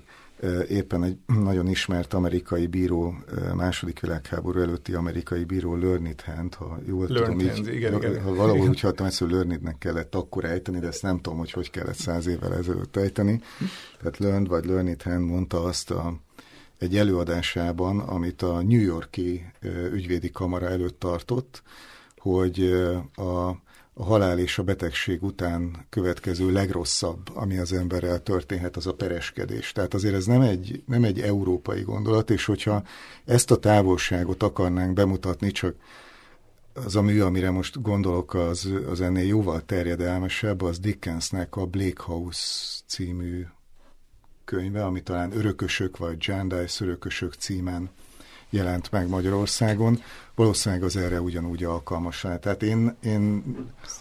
éppen 0.69 1.05
egy 1.05 1.17
nagyon 1.45 1.69
ismert 1.69 2.15
amerikai 2.15 2.67
bíró, 2.67 3.15
második 3.55 4.01
világháború 4.01 4.61
előtti 4.61 4.95
amerikai 4.95 5.45
bíró 5.45 5.77
Hand, 6.25 6.55
ha 6.55 6.79
jól 6.87 7.07
Learned 7.09 7.37
tudom, 7.37 7.49
hand, 7.49 7.67
így, 7.67 7.75
igen, 7.75 7.95
igen. 7.95 8.23
ha 8.23 8.35
valahol 8.35 8.69
úgy 8.69 8.81
hattam 8.81 9.07
ezt, 9.07 9.21
Learnednek 9.21 9.79
kellett 9.79 10.15
akkor 10.15 10.45
ejteni, 10.45 10.79
de 10.79 10.87
ezt 10.87 11.03
nem 11.03 11.21
tudom, 11.21 11.39
hogy 11.39 11.51
hogy 11.51 11.71
kellett 11.71 11.97
száz 11.97 12.27
évvel 12.27 12.55
ezelőtt 12.55 12.97
ejteni. 12.97 13.43
Tehát 13.99 14.19
Learned 14.19 14.49
vagy 14.49 14.65
Hand 15.03 15.27
mondta 15.27 15.65
azt 15.65 15.91
a, 15.91 16.15
egy 16.79 16.97
előadásában, 16.97 17.99
amit 17.99 18.43
a 18.43 18.63
New 18.63 18.81
Yorki 18.81 19.45
ügyvédi 19.93 20.31
kamara 20.31 20.69
előtt 20.69 20.99
tartott, 20.99 21.63
hogy 22.17 22.73
a 23.15 23.51
a 23.95 24.05
halál 24.05 24.39
és 24.39 24.59
a 24.59 24.63
betegség 24.63 25.23
után 25.23 25.87
következő 25.89 26.53
legrosszabb, 26.53 27.31
ami 27.35 27.59
az 27.59 27.73
emberrel 27.73 28.23
történhet, 28.23 28.77
az 28.77 28.87
a 28.87 28.95
pereskedés. 28.95 29.73
Tehát 29.73 29.95
azért 29.95 30.15
ez 30.15 30.27
nem 30.27 30.41
egy, 30.41 30.83
nem 30.87 31.05
egy 31.05 31.21
európai 31.21 31.81
gondolat, 31.81 32.31
és 32.31 32.45
hogyha 32.45 32.83
ezt 33.25 33.51
a 33.51 33.57
távolságot 33.57 34.43
akarnánk 34.43 34.93
bemutatni, 34.93 35.51
csak 35.51 35.75
az 36.75 36.97
a 36.97 37.03
mű, 37.03 37.21
amire 37.21 37.51
most 37.51 37.83
gondolok, 37.83 38.35
az, 38.35 38.73
az 38.89 39.01
ennél 39.01 39.27
jóval 39.27 39.65
terjedelmesebb, 39.65 40.63
az 40.63 40.79
Dickensnek 40.79 41.57
a 41.57 41.67
Blake 41.67 42.03
House 42.03 42.81
című 42.87 43.47
könyve, 44.45 44.85
ami 44.85 45.03
talán 45.03 45.37
Örökösök 45.37 45.97
vagy 45.97 46.17
Jandice 46.21 46.85
Örökösök 46.85 47.35
címen 47.35 47.91
jelent 48.53 48.91
meg 48.91 49.09
Magyarországon, 49.09 50.03
valószínűleg 50.35 50.85
az 50.85 50.97
erre 50.97 51.21
ugyanúgy 51.21 51.65
alkalmas. 51.65 52.21
Tehát 52.21 52.63
én, 52.63 52.97
én 53.03 53.45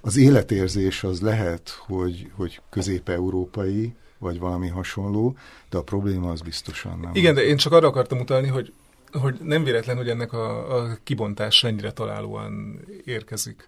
az 0.01 0.17
életérzés 0.17 1.03
az 1.03 1.21
lehet, 1.21 1.69
hogy, 1.69 2.31
hogy 2.35 2.61
közép-európai, 2.69 3.93
vagy 4.17 4.39
valami 4.39 4.67
hasonló, 4.67 5.35
de 5.69 5.77
a 5.77 5.83
probléma 5.83 6.31
az 6.31 6.41
biztosan 6.41 6.99
nem. 6.99 7.11
Igen, 7.13 7.33
de 7.33 7.43
én 7.43 7.57
csak 7.57 7.73
arra 7.73 7.87
akartam 7.87 8.19
utalni, 8.19 8.47
hogy, 8.47 8.73
hogy 9.11 9.37
nem 9.43 9.63
véletlen, 9.63 9.97
hogy 9.97 10.09
ennek 10.09 10.33
a, 10.33 10.77
a 10.77 10.97
kibontás 11.03 11.63
ennyire 11.63 11.91
találóan 11.91 12.79
érkezik 13.03 13.67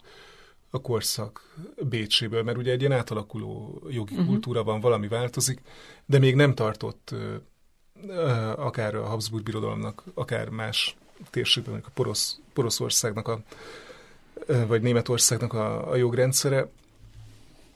a 0.69 0.81
korszak 0.81 1.55
Bécséből, 1.89 2.43
mert 2.43 2.57
ugye 2.57 2.71
egy 2.71 2.79
ilyen 2.79 2.91
átalakuló 2.91 3.81
jogi 3.89 4.13
uh-huh. 4.13 4.27
kultúra 4.27 4.63
van, 4.63 4.79
valami 4.79 5.07
változik, 5.07 5.61
de 6.05 6.19
még 6.19 6.35
nem 6.35 6.53
tartott 6.53 7.15
akár 8.55 8.95
a 8.95 9.03
Habsburg 9.03 9.43
birodalomnak, 9.43 10.03
akár 10.13 10.49
más 10.49 10.95
térségben, 11.29 11.83
a 11.85 11.89
Porosz, 11.93 12.39
Poroszországnak, 12.53 13.27
a, 13.27 13.41
vagy 14.67 14.81
Németországnak 14.81 15.53
a, 15.53 15.91
a 15.91 15.95
jogrendszere, 15.95 16.69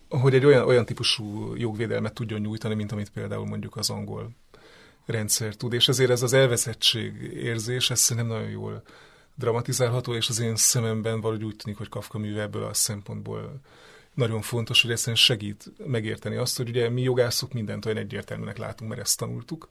hogy 0.10 0.34
egy 0.34 0.46
olyan, 0.46 0.68
olyan 0.68 0.86
típusú 0.86 1.56
jogvédelmet 1.56 2.14
tudjon 2.14 2.40
nyújtani, 2.40 2.76
mint 2.76 2.92
amit 2.92 3.10
például 3.10 3.46
mondjuk 3.46 3.76
az 3.76 3.90
angol 3.90 4.30
rendszer 5.06 5.56
tud. 5.56 5.74
És 5.74 5.88
ezért 5.88 6.10
ez 6.10 6.22
az 6.22 6.34
elveszettség 6.34 7.14
érzés, 7.34 7.90
ez 7.90 8.00
szerintem 8.00 8.38
nagyon 8.38 8.50
jól 8.50 8.84
dramatizálható, 9.36 10.16
és 10.16 10.30
az 10.30 10.40
én 10.40 10.56
szememben 10.56 11.22
valahogy 11.22 11.44
úgy 11.44 11.56
tűnik, 11.56 11.78
hogy 11.78 11.90
Kafka 11.90 12.18
műve 12.18 12.42
ebből 12.42 12.64
a 12.64 12.74
szempontból 12.74 13.62
nagyon 14.14 14.42
fontos, 14.42 14.82
hogy 14.82 14.92
ezt 14.92 15.16
segít 15.16 15.72
megérteni 15.86 16.36
azt, 16.36 16.58
hogy 16.58 16.70
ugye 16.70 16.90
mi 16.90 17.02
jogászok 17.02 17.54
mindent 17.54 17.86
olyan 17.86 17.98
egyértelműnek 17.98 18.58
látunk, 18.58 18.90
mert 18.90 19.02
ezt 19.02 19.18
tanultuk, 19.18 19.70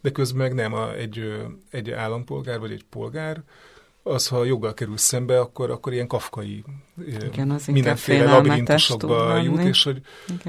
de 0.00 0.10
közben 0.10 0.38
meg 0.46 0.54
nem 0.54 0.72
a, 0.72 0.94
egy, 0.94 1.42
egy 1.70 1.90
állampolgár 1.90 2.58
vagy 2.58 2.72
egy 2.72 2.84
polgár, 2.84 3.42
az, 4.08 4.28
ha 4.28 4.44
joggal 4.44 4.74
kerül 4.74 4.96
szembe, 4.96 5.40
akkor, 5.40 5.70
akkor 5.70 5.92
ilyen 5.92 6.06
kafkai 6.06 6.64
Igen, 7.06 7.50
az 7.50 7.66
mindenféle 7.66 8.24
labirintusokba 8.24 9.36
jut, 9.36 9.62
és 9.62 9.82
hogy, 9.82 10.00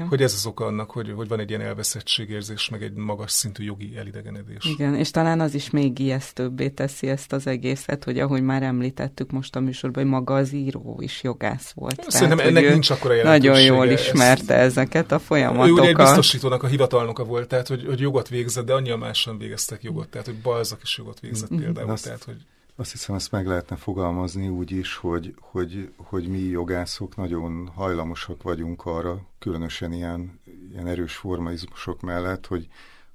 hogy 0.08 0.22
ez 0.22 0.32
az 0.32 0.46
oka 0.46 0.64
annak, 0.64 0.90
hogy, 0.90 1.12
hogy 1.16 1.28
van 1.28 1.40
egy 1.40 1.48
ilyen 1.48 1.60
elveszettségérzés, 1.60 2.68
meg 2.68 2.82
egy 2.82 2.92
magas 2.92 3.30
szintű 3.30 3.64
jogi 3.64 3.92
elidegenedés. 3.96 4.64
Igen, 4.64 4.94
és 4.94 5.10
talán 5.10 5.40
az 5.40 5.54
is 5.54 5.70
még 5.70 5.98
ijesztőbbé 5.98 6.68
teszi 6.68 7.08
ezt 7.08 7.32
az 7.32 7.46
egészet, 7.46 8.04
hogy 8.04 8.18
ahogy 8.18 8.42
már 8.42 8.62
említettük 8.62 9.30
most 9.30 9.56
a 9.56 9.60
műsorban, 9.60 10.02
hogy 10.02 10.12
maga 10.12 10.34
az 10.34 10.52
író 10.52 10.98
is 11.00 11.22
jogász 11.22 11.70
volt. 11.74 12.04
Szerintem 12.08 12.38
Tehát, 12.38 12.56
ennek 12.56 12.72
nincs 12.72 12.90
akkora 12.90 13.22
Nagyon 13.22 13.62
jól 13.62 13.86
ismerte 13.86 14.54
ezt, 14.54 14.64
ezeket 14.64 15.12
a 15.12 15.18
folyamatokat. 15.18 15.68
Ő 15.68 15.72
ugye 15.72 15.88
egy 15.88 15.96
biztosítónak 15.96 16.62
a 16.62 16.66
hivatalnoka 16.66 17.24
volt, 17.24 17.48
tehát 17.48 17.68
hogy, 17.68 17.84
hogy 17.86 18.00
jogot 18.00 18.28
végzett, 18.28 18.66
de 18.66 18.72
annyian 18.72 18.98
másan 18.98 19.38
végeztek 19.38 19.82
jogot, 19.82 20.08
tehát 20.08 20.26
hogy 20.26 20.36
Balzak 20.36 20.80
is 20.82 20.98
jogot 20.98 21.20
végzett 21.20 21.54
mm. 21.54 21.58
például. 21.58 21.90
Azt, 21.90 22.04
tehát, 22.04 22.24
hogy... 22.24 22.36
azt 22.80 22.90
hiszem, 22.90 23.14
ezt 23.14 23.30
meg 23.30 23.46
lehetne 23.46 23.76
fogalmazni 23.76 24.48
úgy 24.48 24.70
is, 24.70 24.96
hogy, 24.96 25.34
hogy, 25.40 25.92
hogy 25.96 26.28
mi 26.28 26.38
jogászok 26.38 27.16
nagyon 27.16 27.70
hajlamosak 27.74 28.42
vagyunk 28.42 28.86
arra, 28.86 29.26
különösen 29.38 29.92
ilyen, 29.92 30.40
ilyen 30.70 30.86
erős 30.86 31.16
formalizmusok 31.16 32.00
mellett, 32.00 32.46
hogy, 32.46 32.68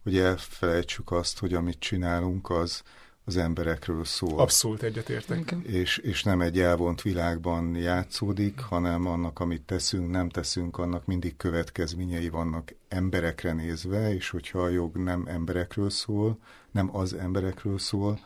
hogy 0.04 0.18
elfelejtsük 0.18 1.12
azt, 1.12 1.40
hogy 1.40 1.54
amit 1.54 1.80
csinálunk, 1.80 2.50
az, 2.50 2.82
az 3.24 3.38
emberekről 3.38 4.06
szól. 4.06 4.40
Abszolút 4.40 4.84
egyetértek. 4.84 5.56
És, 5.64 5.98
és 5.98 6.24
nem 6.24 6.42
egy 6.42 6.60
elvont 6.60 7.02
világban 7.02 7.76
játszódik, 7.76 8.60
hanem 8.60 9.08
annak, 9.08 9.40
amit 9.40 9.62
teszünk, 9.62 10.12
nem 10.12 10.30
teszünk, 10.30 10.78
annak 10.78 11.06
mindig 11.06 11.38
következményei 11.38 12.30
vannak 12.30 12.76
emberekre 12.88 13.54
nézve, 13.54 14.14
és 14.14 14.30
hogyha 14.30 14.60
a 14.60 14.70
jog 14.70 14.98
nem 14.98 15.26
emberekről 15.28 15.90
szól, 15.90 16.40
nem 16.72 16.96
az 16.96 17.14
emberekről 17.14 17.80
szól, 17.80 18.20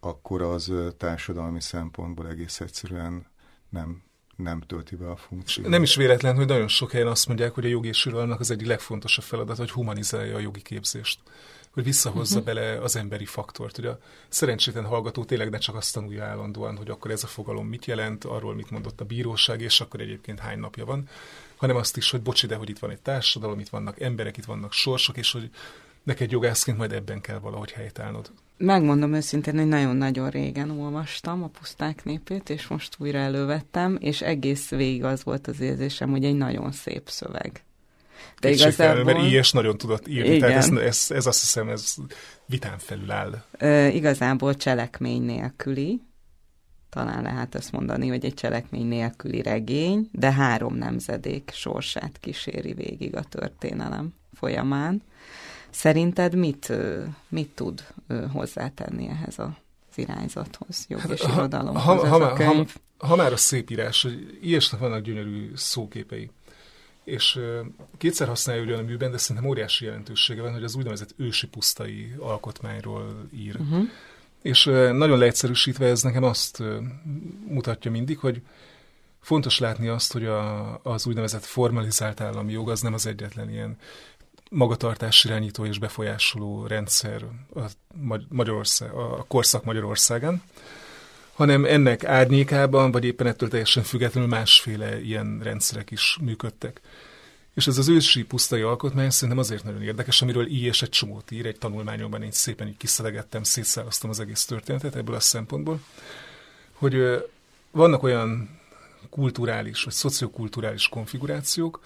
akkor 0.00 0.42
az 0.42 0.72
társadalmi 0.96 1.60
szempontból 1.60 2.28
egész 2.28 2.60
egyszerűen 2.60 3.26
nem, 3.68 4.02
nem 4.36 4.60
tölti 4.60 4.96
be 4.96 5.10
a 5.10 5.16
funkciót. 5.16 5.68
Nem 5.68 5.82
is 5.82 5.94
véletlen, 5.94 6.36
hogy 6.36 6.46
nagyon 6.46 6.68
sok 6.68 6.90
helyen 6.90 7.06
azt 7.06 7.26
mondják, 7.26 7.54
hogy 7.54 7.64
a 7.64 7.68
jogi 7.68 7.88
és 7.88 8.06
az 8.38 8.50
egyik 8.50 8.66
legfontosabb 8.66 9.24
feladat, 9.24 9.56
hogy 9.56 9.70
humanizálja 9.70 10.36
a 10.36 10.38
jogi 10.38 10.62
képzést 10.62 11.20
hogy 11.78 11.86
visszahozza 11.86 12.38
uh-huh. 12.38 12.54
bele 12.54 12.80
az 12.80 12.96
emberi 12.96 13.24
faktort. 13.24 13.76
Hogy 13.76 13.86
a 13.86 13.98
szerencsétlen 14.28 14.84
hallgató 14.84 15.24
tényleg 15.24 15.50
ne 15.50 15.58
csak 15.58 15.74
azt 15.74 15.94
tanulja 15.94 16.24
állandóan, 16.24 16.76
hogy 16.76 16.90
akkor 16.90 17.10
ez 17.10 17.22
a 17.22 17.26
fogalom 17.26 17.66
mit 17.66 17.86
jelent, 17.86 18.24
arról 18.24 18.54
mit 18.54 18.70
mondott 18.70 19.00
a 19.00 19.04
bíróság, 19.04 19.60
és 19.60 19.80
akkor 19.80 20.00
egyébként 20.00 20.38
hány 20.38 20.58
napja 20.58 20.84
van, 20.84 21.08
hanem 21.56 21.76
azt 21.76 21.96
is, 21.96 22.10
hogy 22.10 22.20
bocsi, 22.20 22.46
de 22.46 22.56
hogy 22.56 22.68
itt 22.68 22.78
van 22.78 22.90
egy 22.90 23.00
társadalom, 23.00 23.58
itt 23.58 23.68
vannak 23.68 24.00
emberek, 24.00 24.36
itt 24.36 24.44
vannak 24.44 24.72
sorsok, 24.72 25.16
és 25.16 25.32
hogy 25.32 25.50
neked 26.02 26.30
jogászként 26.30 26.78
majd 26.78 26.92
ebben 26.92 27.20
kell 27.20 27.38
valahogy 27.38 27.70
helytállnod. 27.70 28.30
Megmondom 28.58 29.14
őszintén, 29.14 29.56
hogy 29.56 29.68
nagyon-nagyon 29.68 30.30
régen 30.30 30.70
olvastam 30.70 31.42
a 31.42 31.46
Puszták 31.46 32.04
népét, 32.04 32.50
és 32.50 32.66
most 32.66 32.94
újra 32.98 33.18
elővettem, 33.18 33.96
és 34.00 34.20
egész 34.20 34.68
végig 34.68 35.04
az 35.04 35.24
volt 35.24 35.46
az 35.46 35.60
érzésem, 35.60 36.10
hogy 36.10 36.24
egy 36.24 36.36
nagyon 36.36 36.72
szép 36.72 37.08
szöveg. 37.08 37.62
De 38.40 38.50
igazából... 38.50 39.04
Mert 39.04 39.22
ilyes 39.22 39.52
nagyon 39.52 39.78
tudott 39.78 40.08
írni, 40.08 40.34
igen. 40.34 40.48
tehát 40.48 40.56
ez, 40.56 40.70
ez, 40.70 41.06
ez 41.10 41.26
azt 41.26 41.40
hiszem, 41.40 41.68
ez 41.68 41.94
vitán 42.46 42.78
felül 42.78 43.10
áll. 43.10 43.42
E, 43.58 43.88
igazából 43.88 44.54
cselekmény 44.54 45.22
nélküli, 45.22 46.00
talán 46.90 47.22
lehet 47.22 47.54
azt 47.54 47.72
mondani, 47.72 48.08
hogy 48.08 48.24
egy 48.24 48.34
cselekmény 48.34 48.86
nélküli 48.86 49.42
regény, 49.42 50.08
de 50.12 50.32
három 50.32 50.74
nemzedék 50.74 51.50
sorsát 51.54 52.18
kíséri 52.20 52.72
végig 52.72 53.16
a 53.16 53.22
történelem 53.22 54.14
folyamán. 54.32 55.02
Szerinted 55.70 56.34
mit, 56.34 56.72
mit 57.28 57.48
tud 57.54 57.86
hozzátenni 58.32 59.08
ehhez 59.08 59.38
az 59.38 59.48
irányzathoz, 59.94 60.84
jog 60.88 61.00
hát, 61.00 61.10
és 61.10 61.20
ha, 61.20 61.32
irodalomhoz 61.32 61.82
ha, 61.82 62.08
ha, 62.08 62.18
ha, 62.18 62.44
ha, 62.44 62.64
ha 62.98 63.16
már 63.16 63.32
a 63.32 63.36
szép 63.36 63.70
írás, 63.70 64.02
hogy 64.02 64.38
ilyesnek 64.42 64.80
vannak 64.80 65.02
gyönyörű 65.02 65.50
szóképei, 65.54 66.30
és 67.04 67.40
kétszer 67.98 68.28
használja 68.28 68.62
ugyan 68.62 68.78
a 68.78 68.82
műben, 68.82 69.10
de 69.10 69.16
szerintem 69.16 69.50
óriási 69.50 69.84
jelentősége 69.84 70.42
van, 70.42 70.52
hogy 70.52 70.64
az 70.64 70.74
úgynevezett 70.74 71.14
ősi 71.16 71.46
pusztai 71.46 72.14
alkotmányról 72.18 73.28
ír. 73.34 73.56
Uh-huh. 73.60 73.88
És 74.42 74.64
nagyon 74.92 75.18
leegyszerűsítve 75.18 75.86
ez 75.86 76.02
nekem 76.02 76.22
azt 76.22 76.62
mutatja 77.46 77.90
mindig, 77.90 78.18
hogy 78.18 78.42
fontos 79.20 79.58
látni 79.58 79.88
azt, 79.88 80.12
hogy 80.12 80.24
a, 80.24 80.80
az 80.82 81.06
úgynevezett 81.06 81.44
formalizált 81.44 82.20
állami 82.20 82.52
jog 82.52 82.70
az 82.70 82.80
nem 82.80 82.94
az 82.94 83.06
egyetlen 83.06 83.50
ilyen 83.50 83.76
magatartás 84.50 85.24
irányító 85.24 85.64
és 85.64 85.78
befolyásoló 85.78 86.66
rendszer 86.66 87.24
a, 87.54 87.60
Magyarország, 88.28 88.92
a 88.92 89.24
korszak 89.28 89.64
Magyarországon, 89.64 90.42
hanem 91.34 91.64
ennek 91.64 92.04
árnyékában, 92.04 92.90
vagy 92.90 93.04
éppen 93.04 93.26
ettől 93.26 93.48
teljesen 93.48 93.82
függetlenül 93.82 94.28
másféle 94.28 95.00
ilyen 95.00 95.40
rendszerek 95.42 95.90
is 95.90 96.18
működtek. 96.20 96.80
És 97.54 97.66
ez 97.66 97.78
az 97.78 97.88
ősi 97.88 98.24
pusztai 98.24 98.60
alkotmány 98.60 99.10
szerintem 99.10 99.38
azért 99.38 99.64
nagyon 99.64 99.82
érdekes, 99.82 100.22
amiről 100.22 100.46
így 100.46 100.62
és 100.62 100.82
egy 100.82 100.88
csomót 100.88 101.30
ír, 101.30 101.46
egy 101.46 101.58
tanulmányomban 101.58 102.22
én 102.22 102.30
szépen 102.30 102.68
így 102.68 102.76
kiszelegettem, 102.76 103.42
szétszállaztam 103.42 104.10
az 104.10 104.20
egész 104.20 104.44
történetet 104.44 104.96
ebből 104.96 105.14
a 105.14 105.20
szempontból, 105.20 105.80
hogy 106.72 107.24
vannak 107.70 108.02
olyan 108.02 108.58
kulturális 109.10 109.82
vagy 109.82 109.92
szociokulturális 109.92 110.88
konfigurációk, 110.88 111.80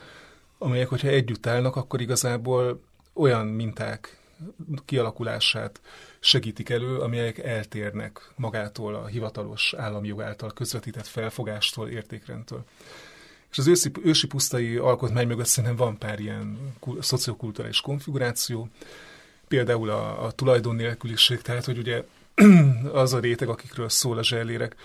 amelyek, 0.62 0.88
hogyha 0.88 1.08
együtt 1.08 1.46
állnak, 1.46 1.76
akkor 1.76 2.00
igazából 2.00 2.80
olyan 3.12 3.46
minták 3.46 4.20
kialakulását 4.84 5.80
segítik 6.20 6.68
elő, 6.68 6.98
amelyek 6.98 7.38
eltérnek 7.38 8.32
magától 8.36 8.94
a 8.94 9.06
hivatalos 9.06 9.74
államjog 9.76 10.22
által 10.22 10.52
közvetített 10.52 11.06
felfogástól, 11.06 11.88
értékrendtől. 11.88 12.64
És 13.50 13.58
az 13.58 13.66
ősi, 13.66 13.90
ősi 14.02 14.26
pusztai 14.26 14.76
alkotmány 14.76 15.26
mögött 15.26 15.46
szerintem 15.46 15.78
van 15.78 15.98
pár 15.98 16.20
ilyen 16.20 16.74
szociokulturális 17.00 17.80
konfiguráció, 17.80 18.68
például 19.48 19.90
a, 19.90 20.24
a 20.24 20.30
tulajdon 20.30 20.74
nélküliség, 20.74 21.40
tehát 21.40 21.64
hogy 21.64 21.78
ugye 21.78 22.04
az 22.92 23.12
a 23.12 23.18
réteg, 23.18 23.48
akikről 23.48 23.88
szól 23.88 24.18
a 24.18 24.22
zsellérek, 24.22 24.76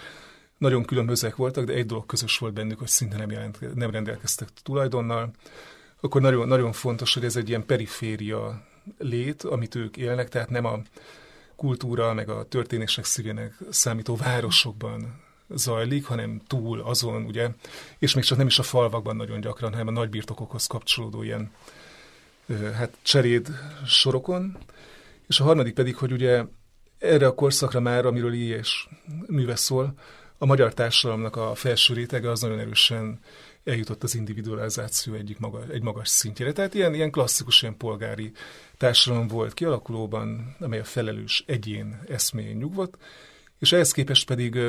nagyon 0.58 0.86
különbözőek 0.86 1.36
voltak, 1.36 1.66
de 1.66 1.74
egy 1.74 1.86
dolog 1.86 2.06
közös 2.06 2.38
volt 2.38 2.54
bennük, 2.54 2.80
hogy 2.80 2.88
szinte 2.88 3.18
nem, 3.18 3.32
jelent, 3.32 3.76
nem 3.76 3.92
rendelkeztek 3.92 4.50
tulajdonnal. 4.64 5.32
Akkor 6.02 6.22
nagyon, 6.22 6.48
nagyon 6.48 6.72
fontos, 6.72 7.14
hogy 7.14 7.26
ez 7.26 7.36
egy 7.36 7.50
ilyen 7.50 7.66
periféria 7.66 8.64
lét, 8.98 9.44
amit 9.44 9.76
ők 9.76 9.98
élnek, 9.98 10.30
tehát 10.30 10.50
nem 10.50 10.66
a 10.66 10.80
kultúra, 11.56 12.14
meg 12.14 12.30
a 12.30 12.46
történések 12.48 13.06
szívének 13.06 13.58
számító 13.70 14.16
városokban 14.16 15.26
zajlik, 15.50 16.06
hanem 16.06 16.42
túl 16.48 16.82
azon, 16.82 17.26
ugye, 17.26 17.50
és 18.00 18.14
még 18.14 18.24
csak 18.24 18.38
nem 18.38 18.48
is 18.48 18.60
a 18.60 18.64
falvakban 18.64 19.16
nagyon 19.16 19.40
gyakran, 19.40 19.72
hanem 19.72 19.88
a 19.88 19.92
nagybirtokokhoz 19.92 20.68
kapcsolódó 20.68 21.24
ilyen 21.24 21.52
hát 22.74 22.98
cseréd 23.02 23.48
sorokon. 23.86 24.58
És 25.28 25.40
a 25.40 25.44
harmadik 25.44 25.74
pedig, 25.74 25.96
hogy 25.96 26.12
ugye 26.12 26.44
erre 26.98 27.26
a 27.26 27.36
korszakra 27.36 27.80
már, 27.80 28.06
amiről 28.06 28.34
így 28.34 28.50
és 28.50 28.88
műve 29.28 29.56
szól, 29.56 29.94
a 30.38 30.46
magyar 30.46 30.74
társadalomnak 30.74 31.36
a 31.36 31.56
felső 31.56 31.94
rétege 31.94 32.30
az 32.30 32.42
nagyon 32.42 32.60
erősen 32.60 33.20
eljutott 33.64 34.04
az 34.04 34.16
individualizáció 34.16 35.14
egyik 35.14 35.40
maga, 35.40 35.64
egy 35.72 35.82
magas 35.82 36.10
szintjére. 36.10 36.52
Tehát 36.52 36.74
ilyen, 36.74 36.94
ilyen 36.94 37.12
klasszikus, 37.12 37.62
ilyen 37.62 37.78
polgári 37.78 38.32
társadalom 38.78 39.28
volt 39.28 39.54
kialakulóban, 39.54 40.56
amely 40.60 40.80
a 40.80 40.84
felelős 40.84 41.44
egyén 41.48 42.02
eszméjén 42.10 42.56
nyugvott, 42.56 42.98
és 43.60 43.72
ehhez 43.72 43.92
képest 43.92 44.28
pedig 44.28 44.60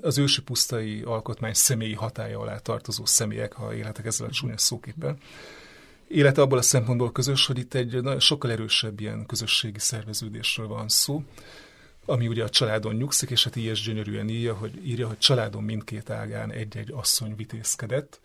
az 0.00 0.18
ősi 0.18 0.42
pusztai 0.42 1.02
alkotmány 1.02 1.54
személyi 1.54 1.94
hatája 1.94 2.40
alá 2.40 2.58
tartozó 2.58 3.04
személyek, 3.04 3.52
ha 3.52 3.74
élhetek 3.74 4.06
ezzel 4.06 4.26
a 4.26 4.30
csúnya 4.30 4.58
szóképpel, 4.58 5.16
élete 6.08 6.40
abból 6.40 6.58
a 6.58 6.62
szempontból 6.62 7.12
közös, 7.12 7.46
hogy 7.46 7.58
itt 7.58 7.74
egy 7.74 8.00
sokkal 8.18 8.50
erősebb 8.50 9.00
ilyen 9.00 9.26
közösségi 9.26 9.78
szerveződésről 9.78 10.66
van 10.66 10.88
szó, 10.88 11.22
ami 12.06 12.28
ugye 12.28 12.42
a 12.42 12.48
családon 12.48 12.94
nyugszik, 12.94 13.30
és 13.30 13.44
hát 13.44 13.56
ilyes 13.56 13.82
gyönyörűen 13.82 14.28
írja, 14.28 14.54
hogy, 14.54 14.86
írja, 14.86 15.06
hogy 15.06 15.18
családon 15.18 15.62
mindkét 15.62 16.10
ágán 16.10 16.52
egy-egy 16.52 16.92
asszony 16.92 17.36
vitézkedett. 17.36 18.20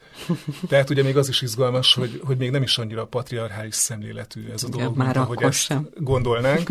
Tehát 0.68 0.90
ugye 0.90 1.04
még 1.04 1.18
az 1.18 1.30
is 1.30 1.42
izgalmas, 1.42 1.94
hogy, 1.94 2.22
hogy 2.24 2.38
még 2.38 2.52
nem 2.52 2.62
is 2.62 2.78
annyira 2.78 3.06
patriarchális 3.06 3.76
szemléletű 3.76 4.50
ez 4.50 4.64
a 4.64 4.70
dolog, 4.70 4.98
már 4.98 5.18
ahogy 5.18 5.42
ezt 5.42 5.60
sem. 5.60 5.90
gondolnánk, 5.98 6.70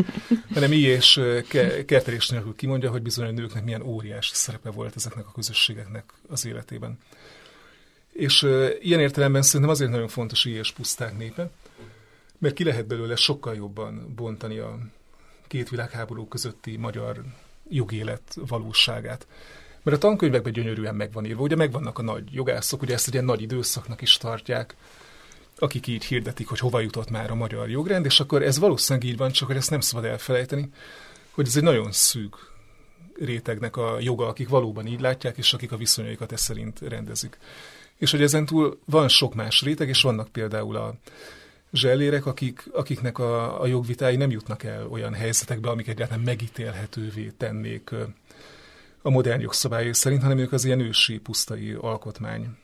hanem 0.54 0.72
így 0.72 0.82
és 0.82 1.20
ke- 1.48 1.84
kertelés 1.84 2.28
nélkül 2.28 2.54
kimondja, 2.56 2.90
hogy 2.90 3.02
bizony 3.02 3.26
a 3.26 3.30
nőknek 3.30 3.64
milyen 3.64 3.82
óriási 3.82 4.34
szerepe 4.34 4.70
volt 4.70 4.96
ezeknek 4.96 5.26
a 5.26 5.32
közösségeknek 5.32 6.04
az 6.28 6.46
életében. 6.46 6.98
És 8.12 8.42
uh, 8.42 8.70
ilyen 8.80 9.00
értelemben 9.00 9.42
szerintem 9.42 9.70
azért 9.70 9.90
nagyon 9.90 10.08
fontos 10.08 10.44
így 10.44 10.54
és 10.54 10.72
puszták 10.72 11.18
népe, 11.18 11.50
mert 12.38 12.54
ki 12.54 12.64
lehet 12.64 12.86
belőle 12.86 13.16
sokkal 13.16 13.54
jobban 13.54 14.12
bontani 14.16 14.58
a, 14.58 14.78
két 15.48 15.68
világháború 15.68 16.28
közötti 16.28 16.76
magyar 16.76 17.22
jogélet 17.68 18.36
valóságát. 18.46 19.26
Mert 19.82 19.96
a 19.96 20.00
tankönyvekben 20.00 20.52
gyönyörűen 20.52 20.94
meg 20.94 21.12
van 21.12 21.24
írva, 21.24 21.42
ugye 21.42 21.56
megvannak 21.56 21.98
a 21.98 22.02
nagy 22.02 22.32
jogászok, 22.32 22.82
ugye 22.82 22.94
ezt 22.94 23.06
egy 23.06 23.12
ilyen 23.12 23.24
nagy 23.24 23.42
időszaknak 23.42 24.00
is 24.00 24.16
tartják, 24.16 24.76
akik 25.58 25.86
így 25.86 26.04
hirdetik, 26.04 26.48
hogy 26.48 26.58
hova 26.58 26.80
jutott 26.80 27.10
már 27.10 27.30
a 27.30 27.34
magyar 27.34 27.70
jogrend, 27.70 28.04
és 28.04 28.20
akkor 28.20 28.42
ez 28.42 28.58
valószínűleg 28.58 29.08
így 29.08 29.16
van, 29.16 29.30
csak 29.30 29.46
hogy 29.46 29.56
ezt 29.56 29.70
nem 29.70 29.80
szabad 29.80 30.04
elfelejteni, 30.04 30.70
hogy 31.30 31.46
ez 31.46 31.56
egy 31.56 31.62
nagyon 31.62 31.92
szűk 31.92 32.36
rétegnek 33.18 33.76
a 33.76 33.96
joga, 34.00 34.26
akik 34.26 34.48
valóban 34.48 34.86
így 34.86 35.00
látják, 35.00 35.36
és 35.36 35.52
akik 35.52 35.72
a 35.72 35.76
viszonyaikat 35.76 36.32
ez 36.32 36.40
szerint 36.40 36.80
rendezik. 36.80 37.38
És 37.96 38.10
hogy 38.10 38.22
ezentúl 38.22 38.78
van 38.84 39.08
sok 39.08 39.34
más 39.34 39.62
réteg, 39.62 39.88
és 39.88 40.02
vannak 40.02 40.28
például 40.28 40.76
a 40.76 40.94
zsellérek, 41.72 42.26
akik, 42.26 42.68
akiknek 42.72 43.18
a, 43.18 43.60
a 43.60 43.66
jogvitái 43.66 44.16
nem 44.16 44.30
jutnak 44.30 44.62
el 44.62 44.86
olyan 44.86 45.14
helyzetekbe, 45.14 45.70
amik 45.70 45.88
egyáltalán 45.88 46.22
megítélhetővé 46.24 47.32
tennék 47.36 47.90
a 49.02 49.10
modern 49.10 49.40
jogszabályok 49.40 49.94
szerint, 49.94 50.22
hanem 50.22 50.38
ők 50.38 50.52
az 50.52 50.64
ilyen 50.64 50.80
ősi 50.80 51.18
pusztai 51.18 51.72
alkotmány. 51.72 52.56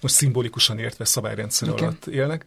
Most 0.00 0.14
szimbolikusan 0.14 0.78
értve 0.78 1.04
szabályrendszer 1.04 1.68
okay. 1.68 1.82
alatt 1.82 2.06
élnek. 2.06 2.44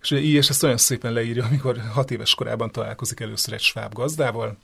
És 0.00 0.10
ugye 0.10 0.20
így, 0.20 0.34
és 0.34 0.48
ezt 0.48 0.62
olyan 0.62 0.76
szépen 0.76 1.12
leírja, 1.12 1.44
amikor 1.44 1.78
hat 1.92 2.10
éves 2.10 2.34
korában 2.34 2.70
találkozik 2.70 3.20
először 3.20 3.54
egy 3.54 3.60
sváb 3.60 3.92
gazdával, 3.92 4.58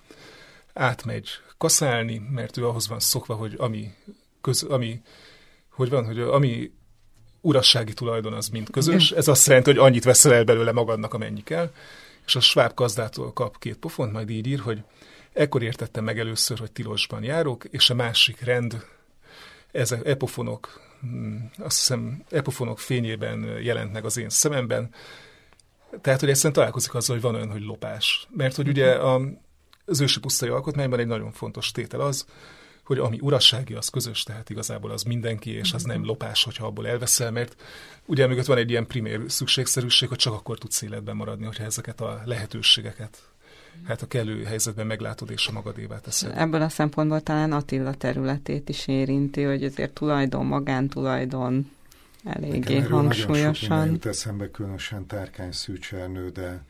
átmegy 0.73 1.29
kaszálni, 1.59 2.23
mert 2.31 2.57
ő 2.57 2.67
ahhoz 2.67 2.89
van 2.89 3.01
szokva, 3.01 3.35
hogy 3.35 3.55
ami, 3.59 3.95
köz, 4.41 4.63
ami 4.63 5.03
hogy 5.69 5.91
van, 5.91 6.05
hogy 6.05 6.21
ami 6.21 6.73
urassági 7.43 7.93
tulajdon 7.93 8.33
az 8.33 8.49
mind 8.49 8.71
közös. 8.71 9.11
Ez 9.11 9.29
azt 9.29 9.47
jelenti, 9.47 9.71
hogy 9.71 9.79
annyit 9.79 10.05
veszel 10.05 10.35
el 10.35 10.45
belőle 10.45 10.73
magadnak, 10.73 11.15
amennyi 11.15 11.43
kell. 11.43 11.71
És 12.27 12.37
a 12.37 12.41
sváb 12.41 12.75
gazdától 12.75 13.33
kap 13.33 13.59
két 13.59 13.77
pofont, 13.77 14.13
majd 14.13 14.31
így 14.31 14.47
ír, 14.47 14.61
hogy 14.61 14.83
ekkor 15.33 15.63
értettem 15.63 16.05
meg 16.05 16.19
először, 16.19 16.59
hogy 16.59 16.73
tilosban 16.73 17.23
járok, 17.23 17.65
és 17.65 17.91
a 17.91 17.95
másik 17.95 18.41
rend, 18.41 18.85
ezek 19.73 20.07
epofonok, 20.07 20.81
hmm, 21.01 21.51
azt 21.59 21.79
hiszem, 21.79 22.25
epofonok 22.31 22.79
fényében 22.79 23.61
jelent 23.63 23.93
meg 23.93 24.05
az 24.05 24.17
én 24.17 24.29
szememben. 24.29 24.91
Tehát, 26.01 26.21
hogy 26.21 26.29
egyszerűen 26.29 26.55
találkozik 26.55 26.95
azzal, 26.95 27.15
hogy 27.15 27.25
van 27.25 27.35
olyan, 27.35 27.51
hogy 27.51 27.63
lopás. 27.63 28.29
Mert 28.37 28.57
hogy 28.57 28.69
ugye 28.69 28.93
a, 28.93 29.21
az 29.85 30.01
ősi 30.01 30.21
pusztai 30.21 30.49
alkotmányban 30.49 30.99
egy 30.99 31.07
nagyon 31.07 31.33
fontos 31.33 31.71
tétel 31.71 32.01
az, 32.01 32.27
hogy 32.97 33.07
ami 33.07 33.19
urassági, 33.21 33.75
az 33.75 33.89
közös, 33.89 34.23
tehát 34.23 34.51
igazából 34.51 34.91
az 34.91 35.03
mindenki, 35.03 35.51
és 35.51 35.73
az 35.73 35.83
nem 35.83 36.05
lopás, 36.05 36.45
hogyha 36.45 36.67
abból 36.67 36.87
elveszel, 36.87 37.31
mert 37.31 37.63
ugye 38.07 38.27
mögött 38.27 38.47
van 38.47 38.59
egy 38.59 38.71
ilyen 38.71 38.87
primér 38.87 39.21
szükségszerűség, 39.27 40.09
hogy 40.09 40.19
csak 40.19 40.33
akkor 40.33 40.59
tudsz 40.59 40.83
életben 40.83 41.17
maradni, 41.17 41.45
hogyha 41.45 41.65
ezeket 41.65 42.01
a 42.01 42.23
lehetőségeket 42.25 43.23
hát 43.87 44.03
a 44.03 44.07
kellő 44.07 44.45
helyzetben 44.45 44.87
meglátod 44.87 45.31
és 45.31 45.47
a 45.49 45.53
magadévá 45.53 45.99
teszed. 45.99 46.33
Ebből 46.37 46.63
a 46.63 46.69
szempontból 46.69 47.21
talán 47.21 47.53
Attila 47.53 47.95
területét 47.95 48.69
is 48.69 48.89
érinti, 48.89 49.43
hogy 49.43 49.65
azért 49.65 49.93
tulajdon, 49.93 50.47
magántulajdon 50.47 51.71
eléggé 52.25 52.79
Nekem 52.79 52.91
hangsúlyosan. 52.91 53.79
Nagyon 53.79 53.95
sok 53.95 54.05
eszembe, 54.05 54.51
különösen 54.51 55.07
Tárkány 55.07 55.53
Szűcsernő, 55.53 56.29
de... 56.29 56.65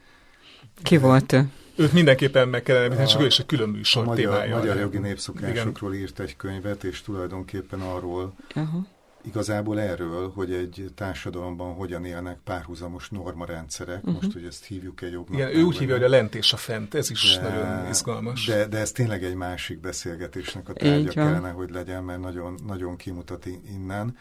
Ki 0.83 0.97
volt 0.97 1.33
ő? 1.33 1.51
Őt 1.77 1.93
mindenképpen 1.93 2.49
meg 2.49 2.63
kellene 2.63 2.85
említeni, 2.85 3.09
csak 3.09 3.21
ő 3.21 3.27
is 3.27 3.39
egy 3.39 3.47
külön 3.47 3.69
műsor 3.69 4.03
a 4.03 4.07
magyar, 4.07 4.33
témája. 4.33 4.57
magyar 4.57 4.77
jogi 4.77 4.99
népszokásokról 4.99 5.95
írt 5.95 6.21
egy 6.21 6.37
könyvet, 6.37 6.85
és 6.85 7.03
tulajdonképpen 7.03 7.81
arról, 7.81 8.35
uh-huh. 8.55 8.85
igazából 9.23 9.81
erről, 9.81 10.31
hogy 10.35 10.53
egy 10.53 10.91
társadalomban 10.95 11.75
hogyan 11.75 12.05
élnek 12.05 12.39
párhuzamos 12.45 13.09
normarendszerek, 13.09 13.97
uh-huh. 13.97 14.15
most, 14.15 14.33
hogy 14.33 14.45
ezt 14.45 14.65
hívjuk 14.65 15.03
egy 15.03 15.13
jognak. 15.13 15.39
Igen, 15.39 15.57
ő 15.57 15.63
úgy 15.63 15.79
hívja, 15.79 15.95
hogy 15.95 16.05
a 16.05 16.09
lent 16.09 16.35
és 16.35 16.53
a 16.53 16.57
fent, 16.57 16.95
ez 16.95 17.11
is 17.11 17.39
de, 17.43 17.49
nagyon 17.49 17.89
izgalmas. 17.89 18.47
De, 18.47 18.67
de 18.67 18.79
ez 18.79 18.93
tényleg 18.93 19.25
egy 19.25 19.35
másik 19.35 19.81
beszélgetésnek 19.81 20.69
a 20.69 20.73
tárgya 20.73 21.11
kellene, 21.11 21.51
hogy 21.51 21.71
legyen, 21.71 22.05
mert 22.05 22.21
nagyon, 22.21 22.59
nagyon 22.67 22.97
kimutat 22.97 23.47
innen, 23.47 24.17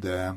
de 0.00 0.34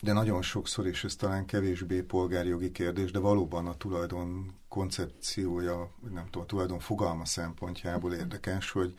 de 0.00 0.12
nagyon 0.12 0.42
sokszor, 0.42 0.86
és 0.86 1.04
ez 1.04 1.16
talán 1.16 1.44
kevésbé 1.44 2.00
polgárjogi 2.00 2.72
kérdés, 2.72 3.10
de 3.10 3.18
valóban 3.18 3.66
a 3.66 3.74
tulajdon 3.74 4.54
koncepciója, 4.68 5.90
nem 6.12 6.24
tudom, 6.24 6.42
a 6.42 6.46
tulajdon 6.46 6.78
fogalma 6.78 7.24
szempontjából 7.24 8.14
érdekes, 8.14 8.70
hogy, 8.70 8.94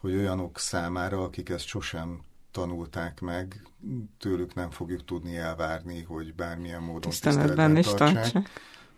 hogy 0.00 0.14
olyanok 0.14 0.58
számára, 0.58 1.22
akik 1.22 1.48
ezt 1.48 1.66
sosem 1.66 2.20
tanulták 2.50 3.20
meg, 3.20 3.62
tőlük 4.18 4.54
nem 4.54 4.70
fogjuk 4.70 5.04
tudni 5.04 5.36
elvárni, 5.36 6.02
hogy 6.02 6.34
bármilyen 6.34 6.82
módon 6.82 7.00
tiszteletben 7.00 7.76
is 7.76 7.86
tartsák. 7.86 8.48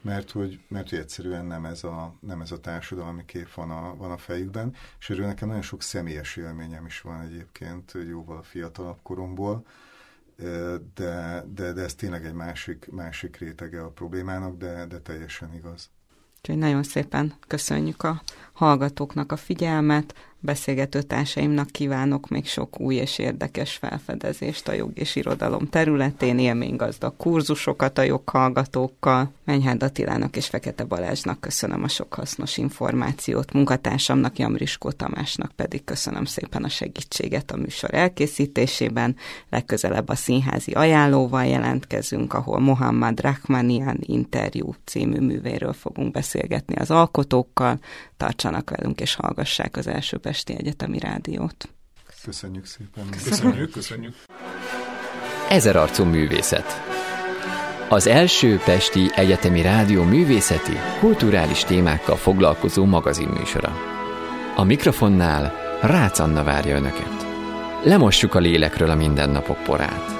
Mert 0.00 0.30
hogy, 0.30 0.60
mert 0.68 0.88
hogy 0.90 0.98
egyszerűen 0.98 1.44
nem 1.44 1.64
ez, 1.64 1.84
a, 1.84 2.14
nem 2.20 2.40
ez 2.40 2.52
a 2.52 2.60
társadalmi 2.60 3.24
kép 3.24 3.54
van 3.54 3.70
a, 3.70 3.96
van 3.96 4.10
a 4.10 4.16
fejükben, 4.16 4.74
és 4.98 5.10
erről 5.10 5.26
nekem 5.26 5.48
nagyon 5.48 5.62
sok 5.62 5.82
személyes 5.82 6.36
élményem 6.36 6.86
is 6.86 7.00
van 7.00 7.20
egyébként 7.20 7.92
jóval 8.08 8.42
fiatalabb 8.42 8.98
koromból, 9.02 9.66
de, 10.94 11.44
de, 11.54 11.72
de 11.72 11.82
ez 11.82 11.94
tényleg 11.94 12.24
egy 12.24 12.34
másik, 12.34 12.90
másik 12.90 13.36
rétege 13.36 13.82
a 13.82 13.90
problémának, 13.90 14.56
de, 14.56 14.86
de 14.86 14.98
teljesen 14.98 15.54
igaz. 15.54 15.90
Úgyhogy 16.38 16.58
nagyon 16.58 16.82
szépen 16.82 17.34
köszönjük 17.46 18.02
a 18.02 18.22
hallgatóknak 18.56 19.32
a 19.32 19.36
figyelmet, 19.36 20.14
beszélgető 20.46 21.02
társaimnak 21.02 21.66
kívánok 21.66 22.28
még 22.28 22.46
sok 22.46 22.80
új 22.80 22.94
és 22.94 23.18
érdekes 23.18 23.74
felfedezést 23.74 24.68
a 24.68 24.72
jog 24.72 24.90
és 24.94 25.16
irodalom 25.16 25.68
területén, 25.68 26.38
élménygazdag 26.38 27.16
kurzusokat 27.16 27.98
a 27.98 28.02
joghallgatókkal. 28.02 29.32
Menyhád 29.44 29.82
Attilának 29.82 30.36
és 30.36 30.46
Fekete 30.46 30.84
Balázsnak 30.84 31.40
köszönöm 31.40 31.82
a 31.82 31.88
sok 31.88 32.14
hasznos 32.14 32.56
információt, 32.56 33.52
munkatársamnak 33.52 34.38
Jamriskó 34.38 34.90
Tamásnak 34.90 35.52
pedig 35.52 35.84
köszönöm 35.84 36.24
szépen 36.24 36.64
a 36.64 36.68
segítséget 36.68 37.50
a 37.50 37.56
műsor 37.56 37.94
elkészítésében. 37.94 39.16
Legközelebb 39.50 40.08
a 40.08 40.14
színházi 40.14 40.72
ajánlóval 40.72 41.44
jelentkezünk, 41.44 42.34
ahol 42.34 42.58
Mohammad 42.58 43.20
Rahmanian 43.20 43.98
interjú 44.00 44.74
című 44.84 45.20
művéről 45.20 45.72
fogunk 45.72 46.10
beszélgetni 46.12 46.74
az 46.74 46.90
alkotókkal. 46.90 47.78
Tartsanak 48.46 48.70
velünk 48.70 49.00
és 49.00 49.14
hallgassák 49.14 49.76
az 49.76 49.86
első 49.86 50.18
Pesti 50.18 50.54
Egyetemi 50.58 50.98
Rádiót. 50.98 51.68
Köszönjük 52.24 52.66
szépen. 52.66 53.04
Köszönjük, 53.10 53.70
köszönjük. 53.70 54.14
Ezer 55.48 55.76
arcú 55.76 56.04
művészet. 56.04 56.82
Az 57.88 58.06
első 58.06 58.60
Pesti 58.64 59.10
Egyetemi 59.14 59.62
Rádió 59.62 60.02
művészeti, 60.02 60.76
kulturális 60.98 61.64
témákkal 61.64 62.16
foglalkozó 62.16 62.84
magazinműsora. 62.84 63.72
A 64.56 64.64
mikrofonnál 64.64 65.52
Rácz 65.82 66.20
Anna 66.20 66.44
várja 66.44 66.76
Önöket. 66.76 67.26
Lemossuk 67.82 68.34
a 68.34 68.38
lélekről 68.38 68.90
a 68.90 68.94
mindennapok 68.94 69.62
porát. 69.62 70.15